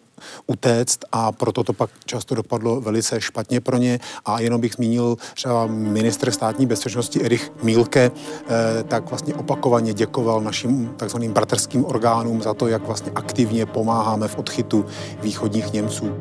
utéct 0.46 1.04
a 1.12 1.32
proto 1.32 1.64
to 1.64 1.72
pak 1.72 1.90
často 2.04 2.34
dopadlo 2.34 2.80
velice 2.80 3.20
špatně 3.20 3.60
pro 3.60 3.76
ně. 3.76 4.00
A 4.24 4.40
jenom 4.40 4.60
bych 4.60 4.72
zmínil 4.72 5.16
třeba 5.34 5.66
ministr 5.66 6.30
státní 6.30 6.66
bezpečnosti 6.66 7.24
Erich 7.24 7.52
Mílke, 7.62 8.10
eh, 8.10 8.82
tak 8.82 9.10
vlastně 9.10 9.34
opakovaně 9.34 9.94
děkoval 9.94 10.40
našim 10.40 10.94
takzvaným 10.96 11.32
bratrským 11.32 11.84
orgánům 11.84 12.42
za 12.42 12.54
to, 12.54 12.68
jak 12.68 12.86
vlastně 12.86 13.12
aktivně 13.14 13.66
pomáháme 13.66 14.28
v 14.28 14.38
odchytu 14.38 14.84
východních 15.22 15.72
Němců. 15.72 16.12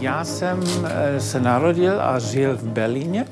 Já 0.00 0.24
jsem 0.24 0.60
eh, 0.84 1.20
se 1.20 1.40
narodil 1.40 2.00
a 2.00 2.18
žil 2.18 2.56
v 2.56 2.62
Berlíně 2.62 3.26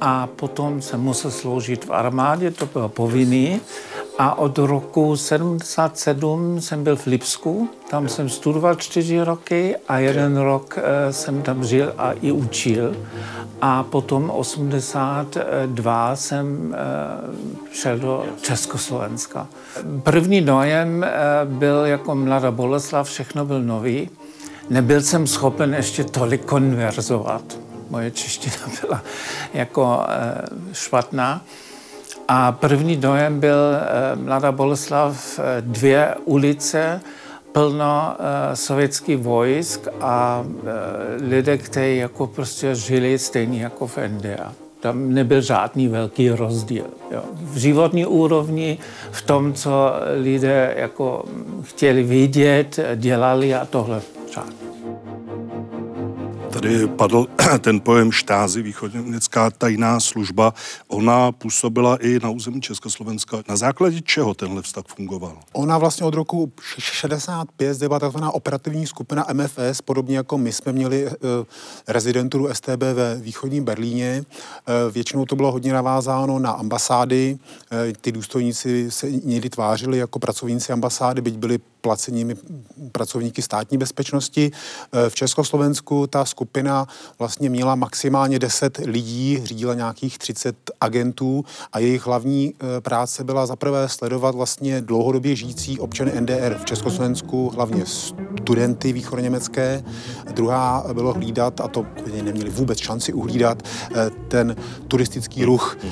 a 0.00 0.26
potom 0.26 0.82
jsem 0.82 1.00
musel 1.00 1.30
sloužit 1.30 1.84
v 1.84 1.90
armádě, 1.90 2.50
to 2.50 2.66
bylo 2.66 2.88
povinný. 2.88 3.60
A 4.18 4.38
od 4.38 4.58
roku 4.58 5.16
77 5.16 6.60
jsem 6.60 6.84
byl 6.84 6.96
v 6.96 7.06
Lipsku, 7.06 7.68
tam 7.90 8.08
jsem 8.08 8.28
studoval 8.28 8.74
čtyři 8.74 9.20
roky 9.20 9.76
a 9.88 9.98
jeden 9.98 10.36
rok 10.36 10.78
eh, 10.78 11.12
jsem 11.12 11.42
tam 11.42 11.64
žil 11.64 11.94
a 11.98 12.12
i 12.12 12.32
učil. 12.32 12.96
A 13.60 13.82
potom 13.82 14.30
82 14.30 16.16
jsem 16.16 16.74
eh, 16.74 16.78
šel 17.72 17.98
do 17.98 18.24
Československa. 18.42 19.46
První 20.02 20.40
dojem 20.40 21.04
eh, 21.04 21.10
byl 21.44 21.84
jako 21.84 22.14
mladá 22.14 22.50
Boleslav, 22.50 23.08
všechno 23.08 23.44
byl 23.44 23.62
nový. 23.62 24.10
Nebyl 24.70 25.02
jsem 25.02 25.26
schopen 25.26 25.74
ještě 25.74 26.04
tolik 26.04 26.44
konverzovat. 26.44 27.42
Moje 27.90 28.10
čeština 28.10 28.56
byla 28.80 29.02
jako 29.54 30.00
špatná. 30.72 31.42
A 32.28 32.52
první 32.52 32.96
dojem 32.96 33.40
byl 33.40 33.56
eh, 33.74 34.16
Mladá 34.16 34.52
Boleslav, 34.52 35.38
eh, 35.38 35.42
dvě 35.60 36.14
ulice, 36.24 37.00
plno 37.52 38.16
eh, 38.18 38.56
sovětských 38.56 39.16
vojsk 39.16 39.88
a 40.00 40.44
lidé, 41.20 41.58
kteří 41.58 41.96
jako 41.96 42.26
prostě 42.26 42.74
žili 42.74 43.18
stejně 43.18 43.62
jako 43.62 43.86
v 43.86 43.98
NDA. 44.08 44.52
Tam 44.80 45.14
nebyl 45.14 45.40
žádný 45.40 45.88
velký 45.88 46.30
rozdíl. 46.30 46.84
Jo. 47.10 47.22
V 47.40 47.56
životní 47.56 48.06
úrovni, 48.06 48.78
v 49.10 49.22
tom, 49.22 49.52
co 49.52 49.92
lidé 50.22 50.74
jako 50.76 51.24
chtěli 51.62 52.02
vidět, 52.02 52.80
dělali 52.96 53.54
a 53.54 53.64
tohle 53.64 54.02
žádný. 54.34 54.65
Tady 56.56 56.86
padl 56.86 57.26
ten 57.60 57.80
pojem 57.80 58.12
štázy, 58.12 58.62
východněmecká 58.62 59.50
tajná 59.50 60.00
služba. 60.00 60.54
Ona 60.88 61.32
působila 61.32 61.96
i 61.96 62.18
na 62.22 62.30
území 62.30 62.60
Československa. 62.60 63.42
Na 63.48 63.56
základě 63.56 64.00
čeho 64.00 64.34
tenhle 64.34 64.62
vztah 64.62 64.84
fungoval? 64.96 65.38
Ona 65.52 65.78
vlastně 65.78 66.06
od 66.06 66.14
roku 66.14 66.52
65 66.78 67.78
byla 67.78 67.98
takzvaná 67.98 68.30
operativní 68.30 68.86
skupina 68.86 69.26
MFS, 69.32 69.82
podobně 69.84 70.16
jako 70.16 70.38
my 70.38 70.52
jsme 70.52 70.72
měli 70.72 71.06
uh, 71.06 71.12
rezidenturu 71.88 72.48
STB 72.54 72.82
ve 72.94 73.14
východním 73.16 73.64
Berlíně. 73.64 74.24
Uh, 74.24 74.92
většinou 74.92 75.24
to 75.24 75.36
bylo 75.36 75.52
hodně 75.52 75.72
navázáno 75.72 76.38
na 76.38 76.50
ambasády. 76.50 77.38
Uh, 77.72 77.78
ty 78.00 78.12
důstojníci 78.12 78.90
se 78.90 79.10
někdy 79.10 79.50
tvářili 79.50 79.98
jako 79.98 80.18
pracovníci 80.18 80.72
ambasády, 80.72 81.20
byť 81.20 81.36
byli 81.36 81.58
placenými 81.86 82.34
pracovníky 82.92 83.42
státní 83.42 83.78
bezpečnosti. 83.78 84.50
V 85.08 85.14
Československu 85.14 86.06
ta 86.06 86.24
skupina 86.24 86.86
vlastně 87.18 87.50
měla 87.50 87.74
maximálně 87.74 88.38
10 88.38 88.78
lidí, 88.78 89.40
řídila 89.44 89.74
nějakých 89.74 90.18
30 90.18 90.56
agentů 90.80 91.44
a 91.72 91.78
jejich 91.78 92.06
hlavní 92.06 92.54
e, 92.54 92.80
práce 92.80 93.24
byla 93.24 93.46
zaprvé 93.46 93.88
sledovat 93.88 94.34
vlastně 94.34 94.82
dlouhodobě 94.82 95.36
žijící 95.36 95.78
občany 95.78 96.20
NDR 96.20 96.58
v 96.58 96.64
Československu, 96.64 97.50
hlavně 97.54 97.84
studenty 97.86 98.92
východněmecké. 98.92 99.84
Druhá 100.32 100.86
bylo 100.92 101.12
hlídat, 101.12 101.60
a 101.60 101.68
to 101.68 101.86
neměli 102.22 102.50
vůbec 102.50 102.78
šanci 102.78 103.12
uhlídat, 103.12 103.62
e, 103.62 104.10
ten 104.28 104.56
turistický 104.88 105.44
ruch. 105.44 105.78
E, 105.82 105.88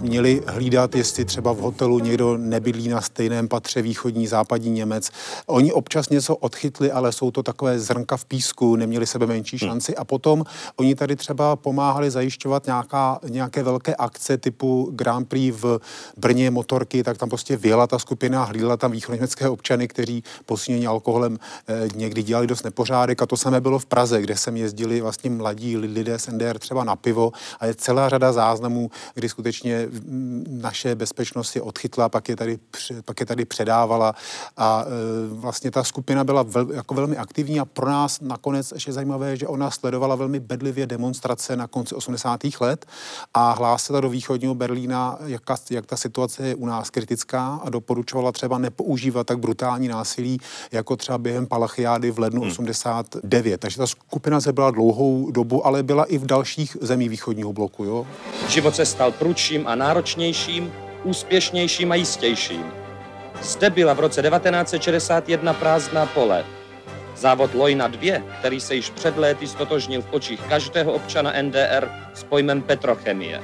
měli 0.00 0.42
hlídat, 0.46 0.94
jestli 0.94 1.24
třeba 1.24 1.52
v 1.52 1.58
hotelu 1.58 1.98
někdo 1.98 2.36
nebydlí 2.36 2.88
na 2.88 3.00
stejném 3.00 3.48
patře 3.48 3.82
východní, 3.82 4.26
západní 4.26 4.70
Němec. 4.70 5.10
Oni 5.46 5.72
občas 5.72 6.08
něco 6.08 6.36
odchytli, 6.36 6.92
ale 6.92 7.12
jsou 7.12 7.30
to 7.30 7.42
takové 7.42 7.78
zrnka 7.78 8.16
v 8.16 8.24
písku, 8.24 8.76
neměli 8.76 9.06
sebe 9.06 9.26
menší 9.26 9.58
šanci. 9.58 9.96
A 9.96 10.04
potom 10.04 10.44
oni 10.76 10.94
tady 10.94 11.16
třeba 11.16 11.56
pomáhali 11.56 12.10
zajišťovat 12.10 12.66
nějaká, 12.66 13.18
nějaké 13.28 13.62
velké 13.62 13.94
akce 13.94 14.38
typu 14.38 14.90
Grand 14.92 15.28
Prix 15.28 15.62
v 15.62 15.80
Brně 16.16 16.50
motorky, 16.50 17.02
tak 17.02 17.18
tam 17.18 17.28
prostě 17.28 17.56
vyjela 17.56 17.86
ta 17.86 17.98
skupina, 17.98 18.44
hlídala 18.44 18.76
tam 18.76 18.90
východněmecké 18.90 19.48
občany, 19.48 19.88
kteří 19.88 20.24
posínění 20.46 20.86
alkoholem 20.86 21.38
eh, 21.68 21.88
někdy 21.94 22.22
dělali 22.22 22.46
dost 22.46 22.64
nepořádek. 22.64 23.22
A 23.22 23.26
to 23.26 23.36
samé 23.36 23.60
bylo 23.60 23.78
v 23.78 23.86
Praze, 23.86 24.22
kde 24.22 24.36
sem 24.36 24.56
jezdili 24.56 25.00
vlastně 25.00 25.30
mladí 25.30 25.76
lidé 25.76 26.18
z 26.18 26.26
NDR 26.26 26.58
třeba 26.58 26.84
na 26.84 26.96
pivo. 26.96 27.32
A 27.60 27.66
je 27.66 27.74
celá 27.74 28.08
řada 28.08 28.32
záznamů, 28.32 28.90
kdy 29.14 29.28
skutečně 29.28 29.88
naše 30.48 30.94
bezpečnost 30.94 31.56
je 31.56 31.62
odchytla, 31.62 32.08
pak 32.08 32.28
je 32.28 32.36
tady, 32.36 32.58
pak 33.04 33.20
je 33.20 33.26
tady 33.26 33.44
předávala. 33.44 34.14
A 34.56 34.84
e, 34.84 35.27
vlastně 35.28 35.70
ta 35.70 35.84
skupina 35.84 36.24
byla 36.24 36.42
vel, 36.42 36.72
jako 36.72 36.94
velmi 36.94 37.16
aktivní 37.16 37.60
a 37.60 37.64
pro 37.64 37.86
nás 37.86 38.20
nakonec 38.20 38.72
ještě 38.72 38.92
zajímavé, 38.92 39.36
že 39.36 39.46
ona 39.46 39.70
sledovala 39.70 40.14
velmi 40.14 40.40
bedlivě 40.40 40.86
demonstrace 40.86 41.56
na 41.56 41.66
konci 41.66 41.94
80. 41.94 42.40
let 42.60 42.86
a 43.34 43.52
hlásila 43.52 44.00
do 44.00 44.08
východního 44.08 44.54
Berlína, 44.54 45.18
jak, 45.26 45.42
jak 45.70 45.86
ta 45.86 45.96
situace 45.96 46.48
je 46.48 46.54
u 46.54 46.66
nás 46.66 46.90
kritická 46.90 47.60
a 47.64 47.70
doporučovala 47.70 48.32
třeba 48.32 48.58
nepoužívat 48.58 49.26
tak 49.26 49.38
brutální 49.38 49.88
násilí, 49.88 50.38
jako 50.72 50.96
třeba 50.96 51.18
během 51.18 51.46
Palachiády 51.46 52.10
v 52.10 52.18
lednu 52.18 52.40
hmm. 52.40 52.50
89. 52.50 53.60
Takže 53.60 53.78
ta 53.78 53.86
skupina 53.86 54.40
se 54.40 54.52
byla 54.52 54.70
dlouhou 54.70 55.30
dobu, 55.30 55.66
ale 55.66 55.82
byla 55.82 56.04
i 56.04 56.18
v 56.18 56.26
dalších 56.26 56.76
zemích 56.80 57.10
východního 57.10 57.52
bloku. 57.52 57.84
Jo? 57.84 58.06
Život 58.48 58.76
se 58.76 58.86
stal 58.86 59.12
prudším 59.12 59.66
a 59.66 59.74
náročnějším, 59.74 60.72
úspěšnějším 61.04 61.92
a 61.92 61.94
jistějším. 61.94 62.87
Zde 63.42 63.70
byla 63.70 63.92
v 63.94 64.00
roce 64.00 64.22
1961 64.22 65.52
prázdná 65.52 66.06
pole, 66.06 66.44
Závod 67.16 67.54
Lojna 67.54 67.88
2, 67.88 68.22
který 68.38 68.60
se 68.60 68.74
již 68.74 68.90
před 68.90 69.16
léty 69.16 69.46
stotožnil 69.46 70.02
v 70.02 70.12
očích 70.12 70.40
každého 70.40 70.92
občana 70.92 71.32
NDR 71.42 71.88
s 72.14 72.24
pojmem 72.24 72.62
petrochemie. 72.62 73.42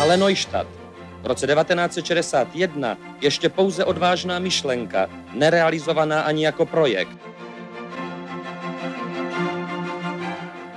Ale 0.00 0.16
Neustadt. 0.16 0.68
V 1.22 1.26
roce 1.26 1.46
1961 1.46 2.98
ještě 3.20 3.48
pouze 3.48 3.84
odvážná 3.84 4.38
myšlenka, 4.38 5.10
nerealizovaná 5.32 6.22
ani 6.22 6.44
jako 6.44 6.66
projekt. 6.66 7.18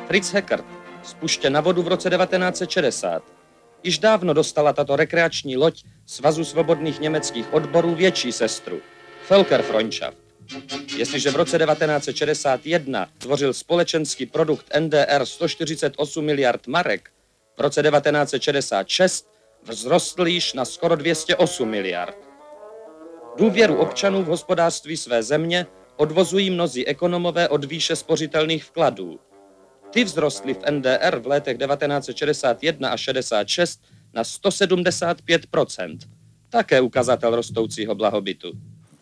Fritz 0.07 0.33
Heckert, 0.33 0.65
spuštěn 1.03 1.53
na 1.53 1.61
vodu 1.61 1.81
v 1.81 1.87
roce 1.87 2.09
1960. 2.09 3.23
Již 3.85 3.99
dávno 3.99 4.33
dostala 4.33 4.73
tato 4.73 4.95
rekreační 4.95 5.57
loď 5.57 5.83
Svazu 6.05 6.45
svobodných 6.45 6.99
německých 6.99 7.53
odborů 7.53 7.95
větší 7.95 8.31
sestru, 8.31 8.81
Völkerfreundschaft. 9.29 10.17
Jestliže 10.97 11.31
v 11.31 11.35
roce 11.35 11.57
1961 11.57 13.07
tvořil 13.17 13.53
společenský 13.53 14.25
produkt 14.25 14.65
NDR 14.79 15.25
148 15.25 16.25
miliard 16.25 16.67
marek, 16.67 17.09
v 17.57 17.61
roce 17.61 17.83
1966 17.83 19.29
vzrostl 19.63 20.27
již 20.27 20.53
na 20.53 20.65
skoro 20.65 20.95
208 20.95 21.69
miliard. 21.69 22.17
Důvěru 23.37 23.75
občanů 23.75 24.23
v 24.23 24.27
hospodářství 24.27 24.97
své 24.97 25.23
země 25.23 25.65
odvozují 25.95 26.49
mnozí 26.49 26.87
ekonomové 26.87 27.49
od 27.49 27.65
výše 27.65 27.95
spořitelných 27.95 28.63
vkladů. 28.63 29.19
Ty 29.95 30.05
vzrostly 30.05 30.53
v 30.53 30.63
NDR 30.71 31.19
v 31.23 31.27
letech 31.27 31.57
1961 31.57 32.89
a 32.89 32.97
66 32.97 33.79
na 34.13 34.23
175% 34.23 35.97
Také 36.49 36.81
ukazatel 36.81 37.35
rostoucího 37.35 37.95
blahobytu. 37.95 38.51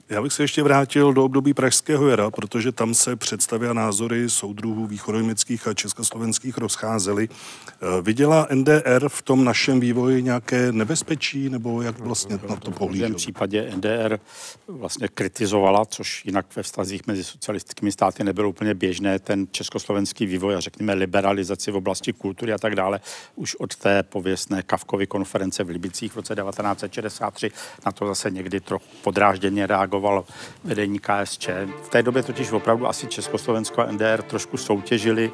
Já 0.10 0.22
bych 0.22 0.34
se 0.34 0.44
ještě 0.44 0.64
vrátil 0.64 1.14
do 1.14 1.26
období 1.26 1.54
Pražského 1.54 2.08
jara, 2.08 2.32
protože 2.32 2.72
tam 2.72 2.94
se 2.94 3.16
představy 3.16 3.68
a 3.68 3.74
názory 3.74 4.30
soudruhů 4.30 4.88
východoněmeckých 4.88 5.68
a 5.68 5.74
československých 5.74 6.58
rozcházely. 6.58 7.30
Eh, 7.68 8.02
viděla 8.02 8.48
NDR 8.52 9.10
v 9.10 9.22
tom 9.22 9.44
našem 9.44 9.80
vývoji 9.80 10.24
nějaké 10.24 10.72
nebezpečí, 10.72 11.50
nebo 11.50 11.82
jak 11.82 12.00
vlastně 12.00 12.40
na 12.50 12.56
to 12.56 12.72
pohlížel? 12.72 13.10
V 13.10 13.16
případě 13.16 13.72
NDR 13.76 14.20
vlastně 14.68 15.08
kritizovala, 15.08 15.86
což 15.86 16.26
jinak 16.26 16.56
ve 16.56 16.64
vztazích 16.64 17.08
mezi 17.08 17.24
socialistickými 17.24 17.92
státy 17.92 18.24
nebylo 18.24 18.50
úplně 18.50 18.74
běžné, 18.74 19.20
ten 19.20 19.48
československý 19.52 20.26
vývoj 20.26 20.56
a 20.56 20.60
řekněme 20.60 20.94
liberalizaci 20.94 21.72
v 21.72 21.76
oblasti 21.76 22.14
kultury 22.14 22.54
a 22.54 22.58
tak 22.58 22.76
dále, 22.76 23.00
už 23.36 23.56
od 23.56 23.76
té 23.76 24.04
pověstné 24.04 24.64
Kavkovy 24.64 25.08
konference 25.08 25.64
v 25.64 25.70
Libicích 25.70 26.12
v 26.12 26.16
roce 26.16 26.36
1963 26.36 27.52
na 27.86 27.92
to 27.92 28.08
zase 28.08 28.32
někdy 28.32 28.60
trochu 28.60 28.86
podrážděně 29.04 29.68
reagovalo 29.68 29.93
reagovalo 29.94 30.26
vedení 30.64 31.00
KSČ. 31.00 31.50
V 31.84 31.90
té 31.90 32.04
době 32.04 32.24
totiž 32.24 32.52
opravdu 32.52 32.88
asi 32.88 33.08
Československo 33.08 33.82
a 33.82 33.92
NDR 33.92 34.22
trošku 34.22 34.58
soutěžili, 34.58 35.32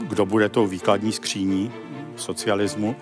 kdo 0.00 0.26
bude 0.26 0.48
tou 0.48 0.66
výkladní 0.66 1.12
skříní 1.12 1.72
socialismu 2.16 2.96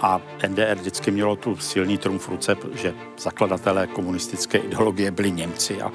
a 0.00 0.20
NDR 0.48 0.74
vždycky 0.74 1.10
mělo 1.10 1.36
tu 1.36 1.56
silný 1.56 1.98
trumf 1.98 2.26
v 2.26 2.28
ruce, 2.28 2.56
že 2.74 2.94
zakladatelé 3.18 3.86
komunistické 3.86 4.58
ideologie 4.58 5.10
byli 5.10 5.30
Němci 5.30 5.82
a 5.82 5.92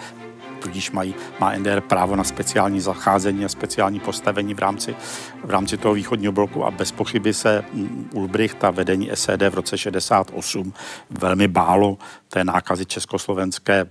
tudíž 0.63 0.91
mají, 0.91 1.15
má 1.39 1.56
NDR 1.56 1.82
právo 1.82 2.15
na 2.15 2.23
speciální 2.23 2.82
zacházení 2.82 3.45
a 3.45 3.49
speciální 3.49 3.99
postavení 3.99 4.54
v 4.54 4.60
rámci, 4.60 4.95
v 5.43 5.49
rámci 5.49 5.78
toho 5.78 5.93
východního 5.93 6.34
bloku 6.34 6.65
a 6.65 6.71
bez 6.71 6.91
pochyby 6.91 7.34
se 7.34 7.65
Ulbricht 8.13 8.63
a 8.63 8.71
vedení 8.71 9.10
SED 9.13 9.41
v 9.41 9.54
roce 9.54 9.78
68 9.78 10.73
velmi 11.10 11.47
bálo 11.47 11.97
té 12.30 12.43
nákazy 12.43 12.86
československé, 12.86 13.86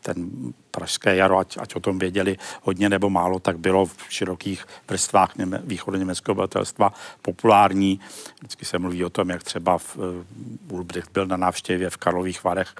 ten 0.00 0.30
pražské 0.70 1.16
jaro, 1.16 1.38
ať, 1.38 1.56
ať 1.60 1.74
o 1.74 1.80
tom 1.80 1.98
věděli 1.98 2.36
hodně 2.62 2.88
nebo 2.88 3.10
málo, 3.10 3.38
tak 3.38 3.58
bylo 3.58 3.86
v 3.86 3.96
širokých 4.08 4.66
vrstvách 4.88 5.36
něme, 5.36 5.60
východoněmeckého 5.64 6.32
obyvatelstva 6.32 6.92
populární. 7.22 8.00
Vždycky 8.38 8.64
se 8.64 8.78
mluví 8.78 9.04
o 9.04 9.10
tom, 9.10 9.30
jak 9.30 9.42
třeba 9.42 9.78
v, 9.78 9.96
uh, 9.96 10.04
Ulbricht 10.70 11.10
byl 11.12 11.26
na 11.26 11.36
návštěvě 11.36 11.90
v 11.90 11.96
Karlových 11.96 12.44
Varech 12.44 12.74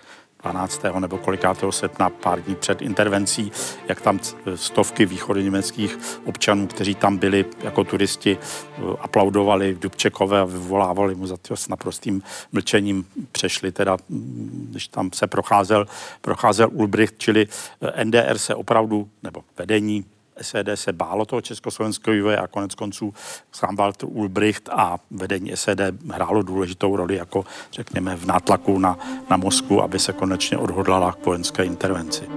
12. 0.44 0.82
nebo 0.98 1.18
kolikátého 1.18 1.72
srpna, 1.72 2.10
pár 2.10 2.42
dní 2.42 2.54
před 2.54 2.82
intervencí, 2.82 3.52
jak 3.88 4.00
tam 4.00 4.20
stovky 4.54 5.06
východoněmeckých 5.06 5.98
občanů, 6.24 6.66
kteří 6.66 6.94
tam 6.94 7.16
byli 7.16 7.44
jako 7.62 7.84
turisti, 7.84 8.38
eh, 8.38 8.80
aplaudovali 9.00 9.74
Dubčekové 9.74 10.40
a 10.40 10.44
vyvolávali 10.44 11.14
mu 11.14 11.26
za 11.26 11.36
to 11.36 11.56
s 11.56 11.68
naprostým 11.68 12.22
mlčením. 12.52 13.06
Přešli 13.32 13.72
teda, 13.72 13.96
mm, 14.08 14.66
když 14.70 14.88
tam 14.88 15.10
se 15.12 15.26
procházel, 15.26 15.86
procházel 16.20 16.68
Ulbricht, 16.72 17.14
čili 17.18 17.48
eh, 17.82 18.04
NDR 18.04 18.38
se 18.38 18.54
opravdu, 18.54 19.08
nebo 19.22 19.44
vedení 19.58 20.04
SED 20.42 20.68
se 20.74 20.92
bálo 20.92 21.24
toho 21.24 21.40
československého 21.40 22.14
vývoje 22.14 22.36
a 22.36 22.46
konec 22.46 22.74
konců 22.74 23.14
sám 23.52 23.76
Walter 23.76 24.08
Ulbricht 24.12 24.68
a 24.68 24.98
vedení 25.10 25.56
SED 25.56 25.80
hrálo 26.10 26.42
důležitou 26.42 26.96
roli 26.96 27.16
jako, 27.16 27.44
řekněme, 27.72 28.16
v 28.16 28.26
nátlaku 28.26 28.78
na, 28.78 28.98
na 29.30 29.36
Moskvu, 29.36 29.82
aby 29.82 29.98
se 29.98 30.12
konečně 30.12 30.58
odhodlala 30.58 31.12
k 31.12 31.26
vojenské 31.26 31.64
intervenci. 31.64 32.28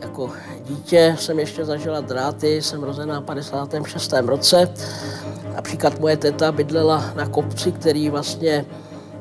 Jako 0.00 0.32
dítě 0.64 1.16
jsem 1.18 1.38
ještě 1.38 1.64
zažila 1.64 2.00
dráty, 2.00 2.62
jsem 2.62 2.82
rozená 2.82 3.20
v 3.20 3.24
56. 3.24 4.12
roce. 4.12 4.74
Například 5.54 6.00
moje 6.00 6.16
teta 6.16 6.52
bydlela 6.52 7.12
na 7.14 7.26
kopci, 7.26 7.72
který 7.72 8.10
vlastně 8.10 8.64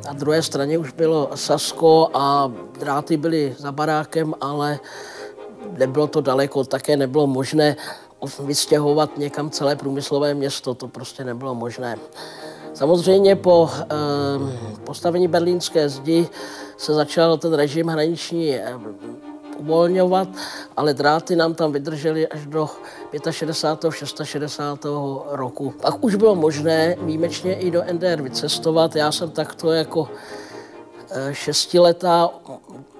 na 0.05 0.13
druhé 0.13 0.41
straně 0.41 0.77
už 0.77 0.91
bylo 0.91 1.29
Sasko 1.35 2.09
a 2.13 2.51
dráty 2.79 3.17
byly 3.17 3.55
za 3.57 3.71
barákem, 3.71 4.33
ale 4.41 4.79
nebylo 5.77 6.07
to 6.07 6.21
daleko, 6.21 6.63
také 6.63 6.97
nebylo 6.97 7.27
možné 7.27 7.75
vystěhovat 8.39 9.17
někam 9.17 9.49
celé 9.49 9.75
průmyslové 9.75 10.33
město, 10.33 10.73
to 10.73 10.87
prostě 10.87 11.23
nebylo 11.23 11.55
možné. 11.55 11.97
Samozřejmě 12.73 13.35
po 13.35 13.69
e, 13.71 13.85
postavení 14.83 15.27
berlínské 15.27 15.89
zdi 15.89 16.29
se 16.77 16.93
začal 16.93 17.37
ten 17.37 17.53
režim 17.53 17.87
hraniční 17.87 18.55
e, 18.55 18.73
uvolňovat, 19.57 20.27
ale 20.77 20.93
dráty 20.93 21.35
nám 21.35 21.53
tam 21.53 21.71
vydržely 21.71 22.27
až 22.27 22.45
do 22.45 22.69
65. 23.31 23.93
66. 23.93 24.61
roku. 25.31 25.73
Pak 25.81 26.03
už 26.03 26.15
bylo 26.15 26.35
možné 26.35 26.95
výjimečně 27.01 27.55
i 27.55 27.71
do 27.71 27.83
NDR 27.91 28.21
vycestovat. 28.21 28.95
Já 28.95 29.11
jsem 29.11 29.29
takto 29.29 29.71
jako 29.71 30.09
e, 31.11 31.33
šestiletá 31.33 32.29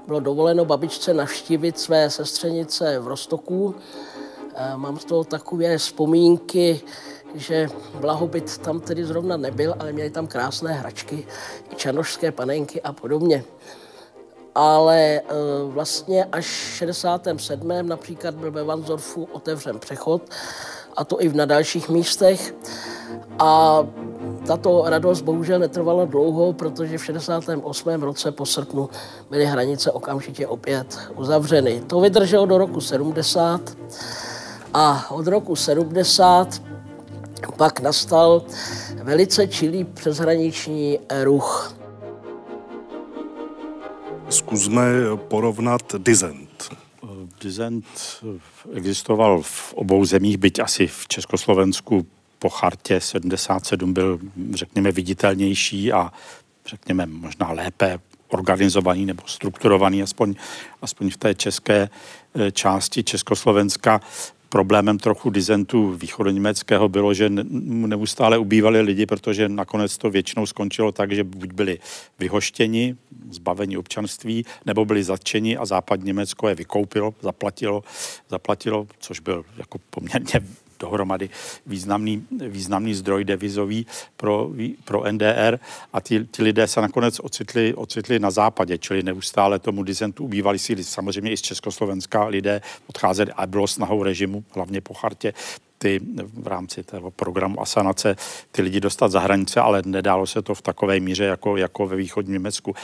bylo 0.07 0.19
dovoleno 0.19 0.65
babičce 0.65 1.13
navštívit 1.13 1.79
své 1.79 2.09
sestřenice 2.09 2.99
v 2.99 3.07
Rostoku. 3.07 3.75
Eh, 4.55 4.77
mám 4.77 4.99
z 4.99 5.05
toho 5.05 5.23
takové 5.23 5.77
vzpomínky, 5.77 6.81
že 7.35 7.69
blahobyt 7.99 8.57
tam 8.57 8.79
tedy 8.79 9.05
zrovna 9.05 9.37
nebyl, 9.37 9.75
ale 9.79 9.93
měli 9.93 10.09
tam 10.09 10.27
krásné 10.27 10.73
hračky, 10.73 11.27
i 11.71 11.75
čanošské 11.75 12.31
panenky 12.31 12.81
a 12.81 12.93
podobně. 12.93 13.43
Ale 14.55 14.99
eh, 14.99 15.23
vlastně 15.65 16.25
až 16.25 16.45
v 16.45 16.75
67. 16.75 17.87
například 17.87 18.35
byl 18.35 18.51
ve 18.51 18.63
Vanzorfu 18.63 19.27
otevřen 19.31 19.79
přechod, 19.79 20.21
a 20.97 21.05
to 21.05 21.19
i 21.19 21.29
na 21.29 21.45
dalších 21.45 21.89
místech. 21.89 22.55
A 23.39 23.79
tato 24.47 24.83
radost 24.85 25.21
bohužel 25.21 25.59
netrvala 25.59 26.05
dlouho, 26.05 26.53
protože 26.53 26.97
v 26.97 27.05
68. 27.05 28.01
roce 28.03 28.31
po 28.31 28.45
srpnu 28.45 28.89
byly 29.29 29.45
hranice 29.45 29.91
okamžitě 29.91 30.47
opět 30.47 30.99
uzavřeny. 31.15 31.81
To 31.87 31.99
vydrželo 31.99 32.45
do 32.45 32.57
roku 32.57 32.81
70 32.81 33.61
a 34.73 35.11
od 35.11 35.27
roku 35.27 35.55
70 35.55 36.61
pak 37.57 37.79
nastal 37.79 38.43
velice 39.03 39.47
čilý 39.47 39.83
přeshraniční 39.83 40.99
ruch. 41.23 41.75
Zkusme 44.29 44.85
porovnat 45.15 45.81
dizent. 45.97 46.69
Dizent 47.41 47.85
existoval 48.73 49.41
v 49.41 49.73
obou 49.73 50.05
zemích, 50.05 50.37
byť 50.37 50.59
asi 50.59 50.87
v 50.87 51.07
Československu 51.07 52.05
po 52.41 52.49
chartě 52.49 53.01
77 53.01 53.93
byl, 53.93 54.19
řekněme, 54.53 54.91
viditelnější 54.91 55.93
a 55.93 56.11
řekněme 56.65 57.05
možná 57.05 57.51
lépe 57.51 57.99
organizovaný 58.27 59.05
nebo 59.05 59.23
strukturovaný, 59.25 60.03
aspoň, 60.03 60.35
aspoň 60.81 61.09
v 61.09 61.17
té 61.17 61.35
české 61.35 61.89
eh, 62.35 62.51
části 62.51 63.03
Československa. 63.03 64.01
Problémem 64.49 64.97
trochu 64.97 65.29
dizentu 65.29 65.91
východoněmeckého 65.91 66.89
bylo, 66.89 67.13
že 67.13 67.29
neustále 67.29 68.37
ubývali 68.37 68.81
lidi, 68.81 69.05
protože 69.05 69.49
nakonec 69.49 69.97
to 69.97 70.09
většinou 70.09 70.45
skončilo 70.45 70.91
tak, 70.91 71.11
že 71.11 71.23
buď 71.23 71.53
byli 71.53 71.79
vyhoštěni, 72.19 72.95
zbaveni 73.29 73.77
občanství, 73.77 74.45
nebo 74.65 74.85
byli 74.85 75.03
zatčeni 75.03 75.57
a 75.57 75.65
západ 75.65 76.03
Německo 76.03 76.49
je 76.49 76.55
vykoupilo, 76.55 77.13
zaplatilo, 77.21 77.83
zaplatilo 78.29 78.87
což 78.99 79.19
byl 79.19 79.45
jako 79.57 79.77
poměrně 79.89 80.41
dohromady 80.81 81.29
významný, 81.65 82.27
významný 82.31 82.93
zdroj 82.93 83.23
devizový 83.23 83.85
pro, 84.17 84.49
pro 84.85 85.11
NDR 85.11 85.59
a 85.93 86.01
ty, 86.01 86.25
ty 86.25 86.43
lidé 86.43 86.67
se 86.67 86.81
nakonec 86.81 87.19
ocitli, 87.19 87.73
ocitli 87.73 88.19
na 88.19 88.31
západě, 88.31 88.77
čili 88.77 89.03
neustále 89.03 89.59
tomu 89.59 89.83
dizentu 89.83 90.23
ubývali 90.23 90.59
síly. 90.59 90.83
Samozřejmě 90.83 91.31
i 91.31 91.37
z 91.37 91.41
Československa 91.41 92.25
lidé 92.25 92.61
odcházeli 92.87 93.31
a 93.31 93.47
bylo 93.47 93.67
snahou 93.67 94.03
režimu, 94.03 94.43
hlavně 94.55 94.81
po 94.81 94.93
chartě, 94.93 95.33
ty 95.81 95.99
v 96.33 96.47
rámci 96.47 96.83
toho 96.83 97.11
programu 97.11 97.61
asanace 97.61 98.15
ty 98.51 98.61
lidi 98.61 98.79
dostat 98.79 99.11
za 99.11 99.19
hranice, 99.19 99.61
ale 99.61 99.81
nedálo 99.85 100.27
se 100.27 100.41
to 100.41 100.55
v 100.55 100.61
takové 100.61 100.99
míře 100.99 101.23
jako, 101.23 101.57
jako 101.57 101.87
ve 101.87 101.95
východním 101.95 102.33
Německu. 102.33 102.75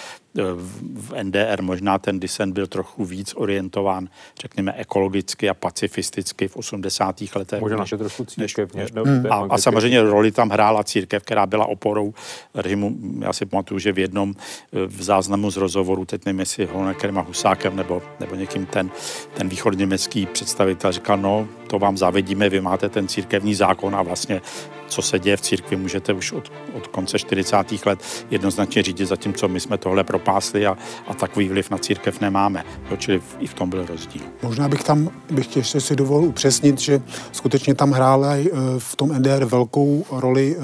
V 0.93 1.23
NDR 1.23 1.61
možná 1.61 1.97
ten 1.97 2.19
disen 2.19 2.51
byl 2.51 2.67
trochu 2.67 3.05
víc 3.05 3.33
orientován, 3.35 4.09
řekněme, 4.41 4.73
ekologicky 4.73 5.49
a 5.49 5.53
pacifisticky 5.53 6.47
v 6.47 6.57
80. 6.57 7.21
letech. 7.35 7.61
Možná 7.61 7.77
naše 7.77 7.97
trošku 7.97 8.25
církev. 8.25 8.73
Než, 8.73 8.91
než, 8.91 9.05
a, 9.29 9.45
a 9.49 9.57
samozřejmě 9.57 10.01
roli 10.01 10.31
tam 10.31 10.49
hrála 10.49 10.83
církev, 10.83 11.23
která 11.23 11.45
byla 11.45 11.65
oporou 11.65 12.13
režimu. 12.53 12.95
Já 13.19 13.33
si 13.33 13.45
pamatuju, 13.45 13.79
že 13.79 13.91
v 13.91 13.99
jednom 13.99 14.33
v 14.71 15.03
záznamu 15.03 15.51
z 15.51 15.57
rozhovoru, 15.57 16.05
teď 16.05 16.25
nevím, 16.25 16.39
jestli 16.39 16.65
Honekerem 16.65 17.17
a 17.17 17.21
Husákem 17.21 17.75
nebo, 17.75 18.01
nebo 18.19 18.35
někým 18.35 18.65
ten, 18.65 18.89
ten 19.33 19.49
východněmecký 19.49 20.25
představitel 20.25 20.91
říkal, 20.91 21.17
no, 21.17 21.47
to 21.67 21.79
vám 21.79 21.97
zavedíme, 21.97 22.49
vy 22.49 22.61
máte 22.61 22.86
máte 22.87 22.93
ten 22.93 23.07
církevní 23.07 23.55
zákon 23.55 23.95
a 23.95 24.01
vlastně 24.01 24.41
co 24.87 25.01
se 25.01 25.19
děje 25.19 25.37
v 25.37 25.41
církvi, 25.41 25.75
můžete 25.75 26.13
už 26.13 26.31
od, 26.31 26.51
od 26.73 26.87
konce 26.87 27.19
40. 27.19 27.85
let 27.85 27.99
jednoznačně 28.31 28.83
řídit, 28.83 29.07
zatímco 29.07 29.47
my 29.47 29.59
jsme 29.59 29.77
tohle 29.77 30.03
propásli 30.03 30.67
a, 30.67 30.77
a 31.07 31.13
takový 31.13 31.49
vliv 31.49 31.69
na 31.69 31.77
církev 31.77 32.21
nemáme. 32.21 32.63
Jo, 32.91 32.97
čili 32.97 33.19
v, 33.19 33.35
i 33.39 33.47
v 33.47 33.53
tom 33.53 33.69
byl 33.69 33.85
rozdíl. 33.85 34.21
Možná 34.43 34.67
bych 34.67 34.83
tam 34.83 35.09
bych 35.31 35.57
ještě 35.57 35.81
si 35.81 35.95
dovolil 35.95 36.29
upřesnit, 36.29 36.79
že 36.79 37.01
skutečně 37.31 37.75
tam 37.75 37.91
hrála 37.91 38.35
e, 38.35 38.47
v 38.77 38.95
tom 38.95 39.11
NDR 39.11 39.45
velkou 39.45 40.05
roli 40.11 40.55
e, 40.55 40.59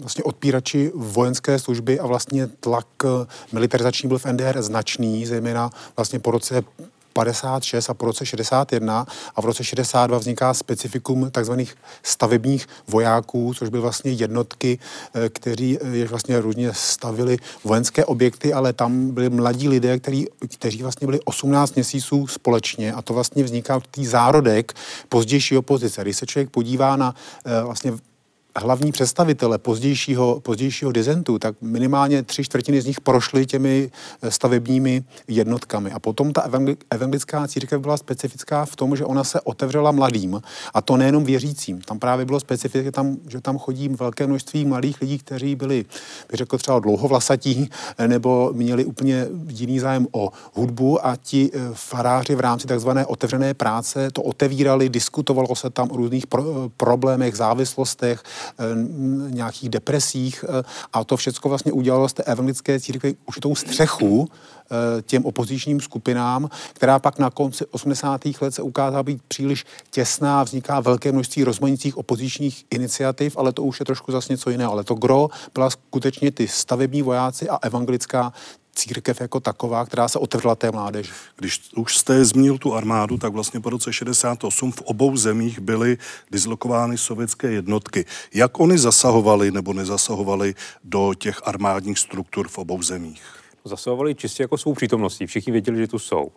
vlastně 0.00 0.24
odpírači 0.24 0.92
vojenské 0.94 1.58
služby 1.58 2.00
a 2.00 2.06
vlastně 2.06 2.46
tlak 2.46 2.86
e, 3.04 3.08
militarizační 3.52 4.08
byl 4.08 4.18
v 4.18 4.24
NDR 4.24 4.62
značný, 4.62 5.26
zejména 5.26 5.70
vlastně 5.96 6.18
po 6.18 6.30
roce 6.30 6.64
56 7.16 7.90
a 7.90 7.94
po 7.94 8.06
roce 8.06 8.26
61 8.26 9.06
a 9.36 9.40
v 9.40 9.44
roce 9.44 9.64
62 9.64 10.18
vzniká 10.18 10.54
specifikum 10.54 11.30
takzvaných 11.30 11.74
stavebních 12.02 12.66
vojáků, 12.88 13.54
což 13.54 13.68
byly 13.68 13.82
vlastně 13.82 14.10
jednotky, 14.12 14.78
eh, 15.14 15.28
kteří 15.28 15.78
eh, 15.80 16.08
vlastně 16.08 16.40
různě 16.40 16.70
stavili 16.72 17.38
vojenské 17.64 18.04
objekty, 18.04 18.52
ale 18.52 18.72
tam 18.72 19.10
byli 19.10 19.30
mladí 19.30 19.68
lidé, 19.68 19.98
který, 19.98 20.24
kteří 20.54 20.82
vlastně 20.82 21.06
byli 21.06 21.20
18 21.24 21.74
měsíců 21.74 22.26
společně 22.26 22.92
a 22.92 23.02
to 23.02 23.14
vlastně 23.14 23.44
vzniká 23.44 23.80
tý 23.90 24.06
zárodek 24.06 24.72
pozdější 25.08 25.56
opozice. 25.56 26.02
Když 26.02 26.16
se 26.16 26.26
člověk 26.26 26.50
podívá 26.50 26.96
na 26.96 27.14
eh, 27.44 27.62
vlastně 27.62 27.92
hlavní 28.56 28.92
představitele 28.92 29.58
pozdějšího, 29.58 30.40
pozdějšího 30.40 30.92
dizentu, 30.92 31.38
tak 31.38 31.54
minimálně 31.60 32.22
tři 32.22 32.44
čtvrtiny 32.44 32.80
z 32.82 32.86
nich 32.86 33.00
prošly 33.00 33.46
těmi 33.46 33.90
eh, 34.22 34.30
stavebními 34.30 35.04
jednotkami. 35.28 35.92
A 35.92 35.98
potom 35.98 36.32
ta 36.32 36.48
evangelická 36.90 37.48
církev 37.48 37.80
byla 37.80 37.96
specifická 37.96 38.64
v 38.64 38.76
tom, 38.76 38.96
že 38.96 39.04
ona 39.04 39.24
se 39.24 39.40
otevřela 39.40 39.92
mladým. 39.92 40.42
A 40.74 40.80
to 40.80 40.96
nejenom 40.96 41.24
věřícím. 41.24 41.80
Tam 41.80 41.98
právě 41.98 42.24
bylo 42.24 42.40
specifické, 42.40 42.92
tam, 42.92 43.16
že 43.28 43.40
tam 43.40 43.58
chodí 43.58 43.88
velké 43.88 44.26
množství 44.26 44.64
mladých 44.64 45.00
lidí, 45.00 45.18
kteří 45.18 45.54
byli, 45.54 45.84
bych 46.30 46.38
řekl, 46.38 46.58
třeba 46.58 46.78
dlouhovlasatí, 46.78 47.70
eh, 47.98 48.08
nebo 48.08 48.50
měli 48.52 48.84
úplně 48.84 49.26
jiný 49.48 49.78
zájem 49.78 50.06
o 50.12 50.30
hudbu 50.54 51.06
a 51.06 51.16
ti 51.16 51.50
eh, 51.54 51.58
faráři 51.72 52.34
v 52.34 52.40
rámci 52.40 52.66
takzvané 52.66 53.06
otevřené 53.06 53.54
práce 53.54 54.10
to 54.10 54.22
otevírali, 54.22 54.88
diskutovalo 54.88 55.56
se 55.56 55.70
tam 55.70 55.88
o 55.90 55.96
různých 55.96 56.26
pro, 56.26 56.70
problémech, 56.76 57.36
závislostech, 57.36 58.22
nějakých 59.28 59.68
depresích 59.68 60.44
eh, 60.48 60.62
a 60.92 61.04
to 61.04 61.16
všechno 61.16 61.48
vlastně 61.48 61.72
udělalo 61.72 62.08
z 62.08 62.12
té 62.12 62.22
evangelické 62.22 62.80
církve 62.80 63.10
určitou 63.26 63.54
střechu 63.54 64.28
eh, 64.28 65.02
těm 65.02 65.24
opozičním 65.24 65.80
skupinám, 65.80 66.48
která 66.72 66.98
pak 66.98 67.18
na 67.18 67.30
konci 67.30 67.66
80. 67.66 68.20
let 68.40 68.54
se 68.54 68.62
ukázala 68.62 69.02
být 69.02 69.22
příliš 69.28 69.64
těsná, 69.90 70.42
vzniká 70.42 70.80
velké 70.80 71.12
množství 71.12 71.44
rozmanitých 71.44 71.96
opozičních 71.96 72.64
iniciativ, 72.70 73.36
ale 73.36 73.52
to 73.52 73.62
už 73.62 73.80
je 73.80 73.86
trošku 73.86 74.12
zase 74.12 74.32
něco 74.32 74.50
jiného. 74.50 74.72
Ale 74.72 74.84
to 74.84 74.94
gro 74.94 75.28
byla 75.54 75.70
skutečně 75.70 76.30
ty 76.30 76.48
stavební 76.48 77.02
vojáci 77.02 77.48
a 77.48 77.58
evangelická 77.62 78.32
církev 78.76 79.20
jako 79.20 79.40
taková, 79.40 79.86
která 79.86 80.08
se 80.08 80.18
otevřela 80.18 80.54
té 80.54 80.70
mládeži. 80.70 81.12
Když 81.36 81.70
už 81.76 81.98
jste 81.98 82.24
zmínil 82.24 82.58
tu 82.58 82.74
armádu, 82.74 83.18
tak 83.18 83.32
vlastně 83.32 83.60
po 83.60 83.70
roce 83.70 83.92
68 83.92 84.72
v 84.72 84.80
obou 84.80 85.16
zemích 85.16 85.60
byly 85.60 85.98
dislokovány 86.30 86.98
sovětské 86.98 87.50
jednotky. 87.50 88.04
Jak 88.34 88.60
oni 88.60 88.78
zasahovali 88.78 89.50
nebo 89.50 89.72
nezasahovali 89.72 90.54
do 90.84 91.14
těch 91.14 91.40
armádních 91.44 91.98
struktur 91.98 92.48
v 92.48 92.58
obou 92.58 92.82
zemích? 92.82 93.22
Zasahovali 93.64 94.14
čistě 94.14 94.42
jako 94.42 94.58
svou 94.58 94.74
přítomností. 94.74 95.26
Všichni 95.26 95.52
věděli, 95.52 95.78
že 95.78 95.86
tu 95.86 95.98
jsou. 95.98 96.30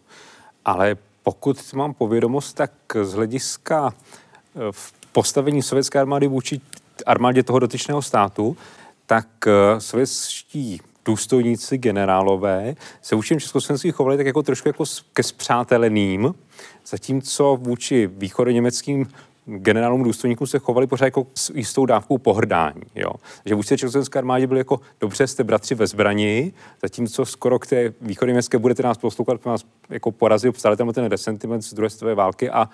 Ale 0.66 0.98
pokud 1.24 1.74
mám 1.74 1.94
povědomost, 1.94 2.54
tak 2.54 2.72
z 3.04 3.14
hlediska 3.14 3.94
eh, 3.94 4.60
v 4.72 4.94
postavení 5.12 5.62
sovětské 5.64 6.00
armády 6.00 6.28
vůči 6.28 6.62
armádě 7.06 7.44
toho 7.44 7.60
dotyčného 7.60 8.02
státu, 8.02 8.58
tak 9.06 9.28
eh, 9.48 9.82
sovětští 9.82 10.82
důstojníci, 11.06 11.78
generálové 11.78 12.76
se 13.02 13.16
vůči 13.16 13.36
Československým 13.40 13.92
chovali 13.92 14.18
tak 14.18 14.26
jako 14.26 14.44
trošku 14.44 14.70
jako 14.70 14.84
ke 15.14 15.24
spřáteleným, 15.24 16.34
zatímco 16.86 17.58
vůči 17.62 18.08
východoněmeckým 18.08 19.08
generálům 19.58 20.04
důstojníkům 20.04 20.48
se 20.48 20.60
chovali 20.60 20.88
pořád 20.88 21.06
jako 21.06 21.28
s 21.36 21.50
jistou 21.56 21.86
dávkou 21.86 22.18
pohrdání. 22.18 22.82
Jo? 22.96 23.12
Že 23.46 23.56
vůči 23.56 23.78
Československé 23.78 24.20
armádě 24.20 24.48
byli 24.48 24.60
jako 24.60 24.80
dobře, 25.02 25.28
jste 25.28 25.44
bratři 25.44 25.76
ve 25.76 25.88
zbrani, 25.88 26.54
zatímco 26.82 27.26
skoro 27.26 27.60
k 27.60 27.68
té 27.68 27.94
východoněmecké 28.02 28.58
budete 28.58 28.84
nás 28.84 28.98
poslouchat, 28.98 29.46
nás 29.46 29.66
jako 29.90 30.12
porazil, 30.12 30.52
psali 30.52 30.78
tam 30.78 30.94
ten 30.94 31.06
resentiment 31.06 31.62
z 31.62 31.74
druhé 31.74 31.90
světové 31.90 32.16
války 32.16 32.50
a 32.50 32.70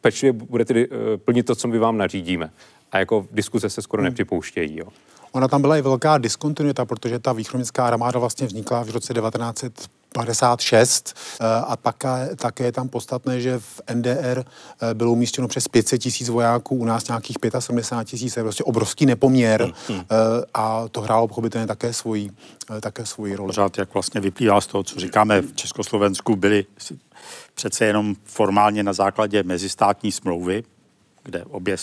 pečlivě 0.00 0.32
budete 0.32 0.74
uh, 0.74 0.86
plnit 1.16 1.46
to, 1.46 1.54
co 1.54 1.68
my 1.68 1.78
vám 1.78 1.98
nařídíme. 1.98 2.50
A 2.92 2.98
jako 2.98 3.26
diskuze 3.32 3.70
se 3.70 3.82
skoro 3.82 4.00
hmm. 4.00 4.04
nepřipouštějí. 4.04 4.78
Jo? 4.78 4.86
Ona 5.32 5.48
tam 5.48 5.60
byla 5.60 5.76
i 5.76 5.82
velká 5.82 6.18
diskontinuita, 6.18 6.84
protože 6.84 7.18
ta 7.18 7.32
východnická 7.32 7.86
armáda 7.86 8.20
vlastně 8.20 8.46
vznikla 8.46 8.84
v 8.84 8.90
roce 8.90 9.14
1956 9.14 11.14
eh, 11.40 11.44
a 11.66 11.76
také, 11.76 12.30
také 12.36 12.64
je 12.64 12.72
tam 12.72 12.88
podstatné, 12.88 13.40
že 13.40 13.58
v 13.58 13.80
NDR 13.94 14.44
eh, 14.44 14.94
bylo 14.94 15.12
umístěno 15.12 15.48
přes 15.48 15.68
500 15.68 16.00
tisíc 16.00 16.28
vojáků, 16.28 16.76
u 16.76 16.84
nás 16.84 17.08
nějakých 17.08 17.36
75 17.58 18.10
tisíc, 18.10 18.36
je 18.36 18.42
prostě 18.42 18.64
obrovský 18.64 19.06
nepoměr 19.06 19.62
hmm, 19.62 19.72
hmm. 19.88 20.04
Eh, 20.10 20.44
a 20.54 20.88
to 20.88 21.00
hrálo 21.00 21.28
pochopitelně 21.28 21.66
také 21.66 21.92
svoji, 21.92 22.30
také 22.80 23.06
svoji 23.06 23.36
roli. 23.36 23.48
Pořád, 23.48 23.78
jak 23.78 23.94
vlastně 23.94 24.20
vyplývá 24.20 24.60
z 24.60 24.66
toho, 24.66 24.84
co 24.84 25.00
říkáme, 25.00 25.42
v 25.42 25.54
Československu 25.54 26.36
byli 26.36 26.64
přece 27.54 27.84
jenom 27.84 28.14
formálně 28.24 28.82
na 28.82 28.92
základě 28.92 29.42
mezistátní 29.42 30.12
smlouvy, 30.12 30.64
kde 31.24 31.44
obě 31.44 31.76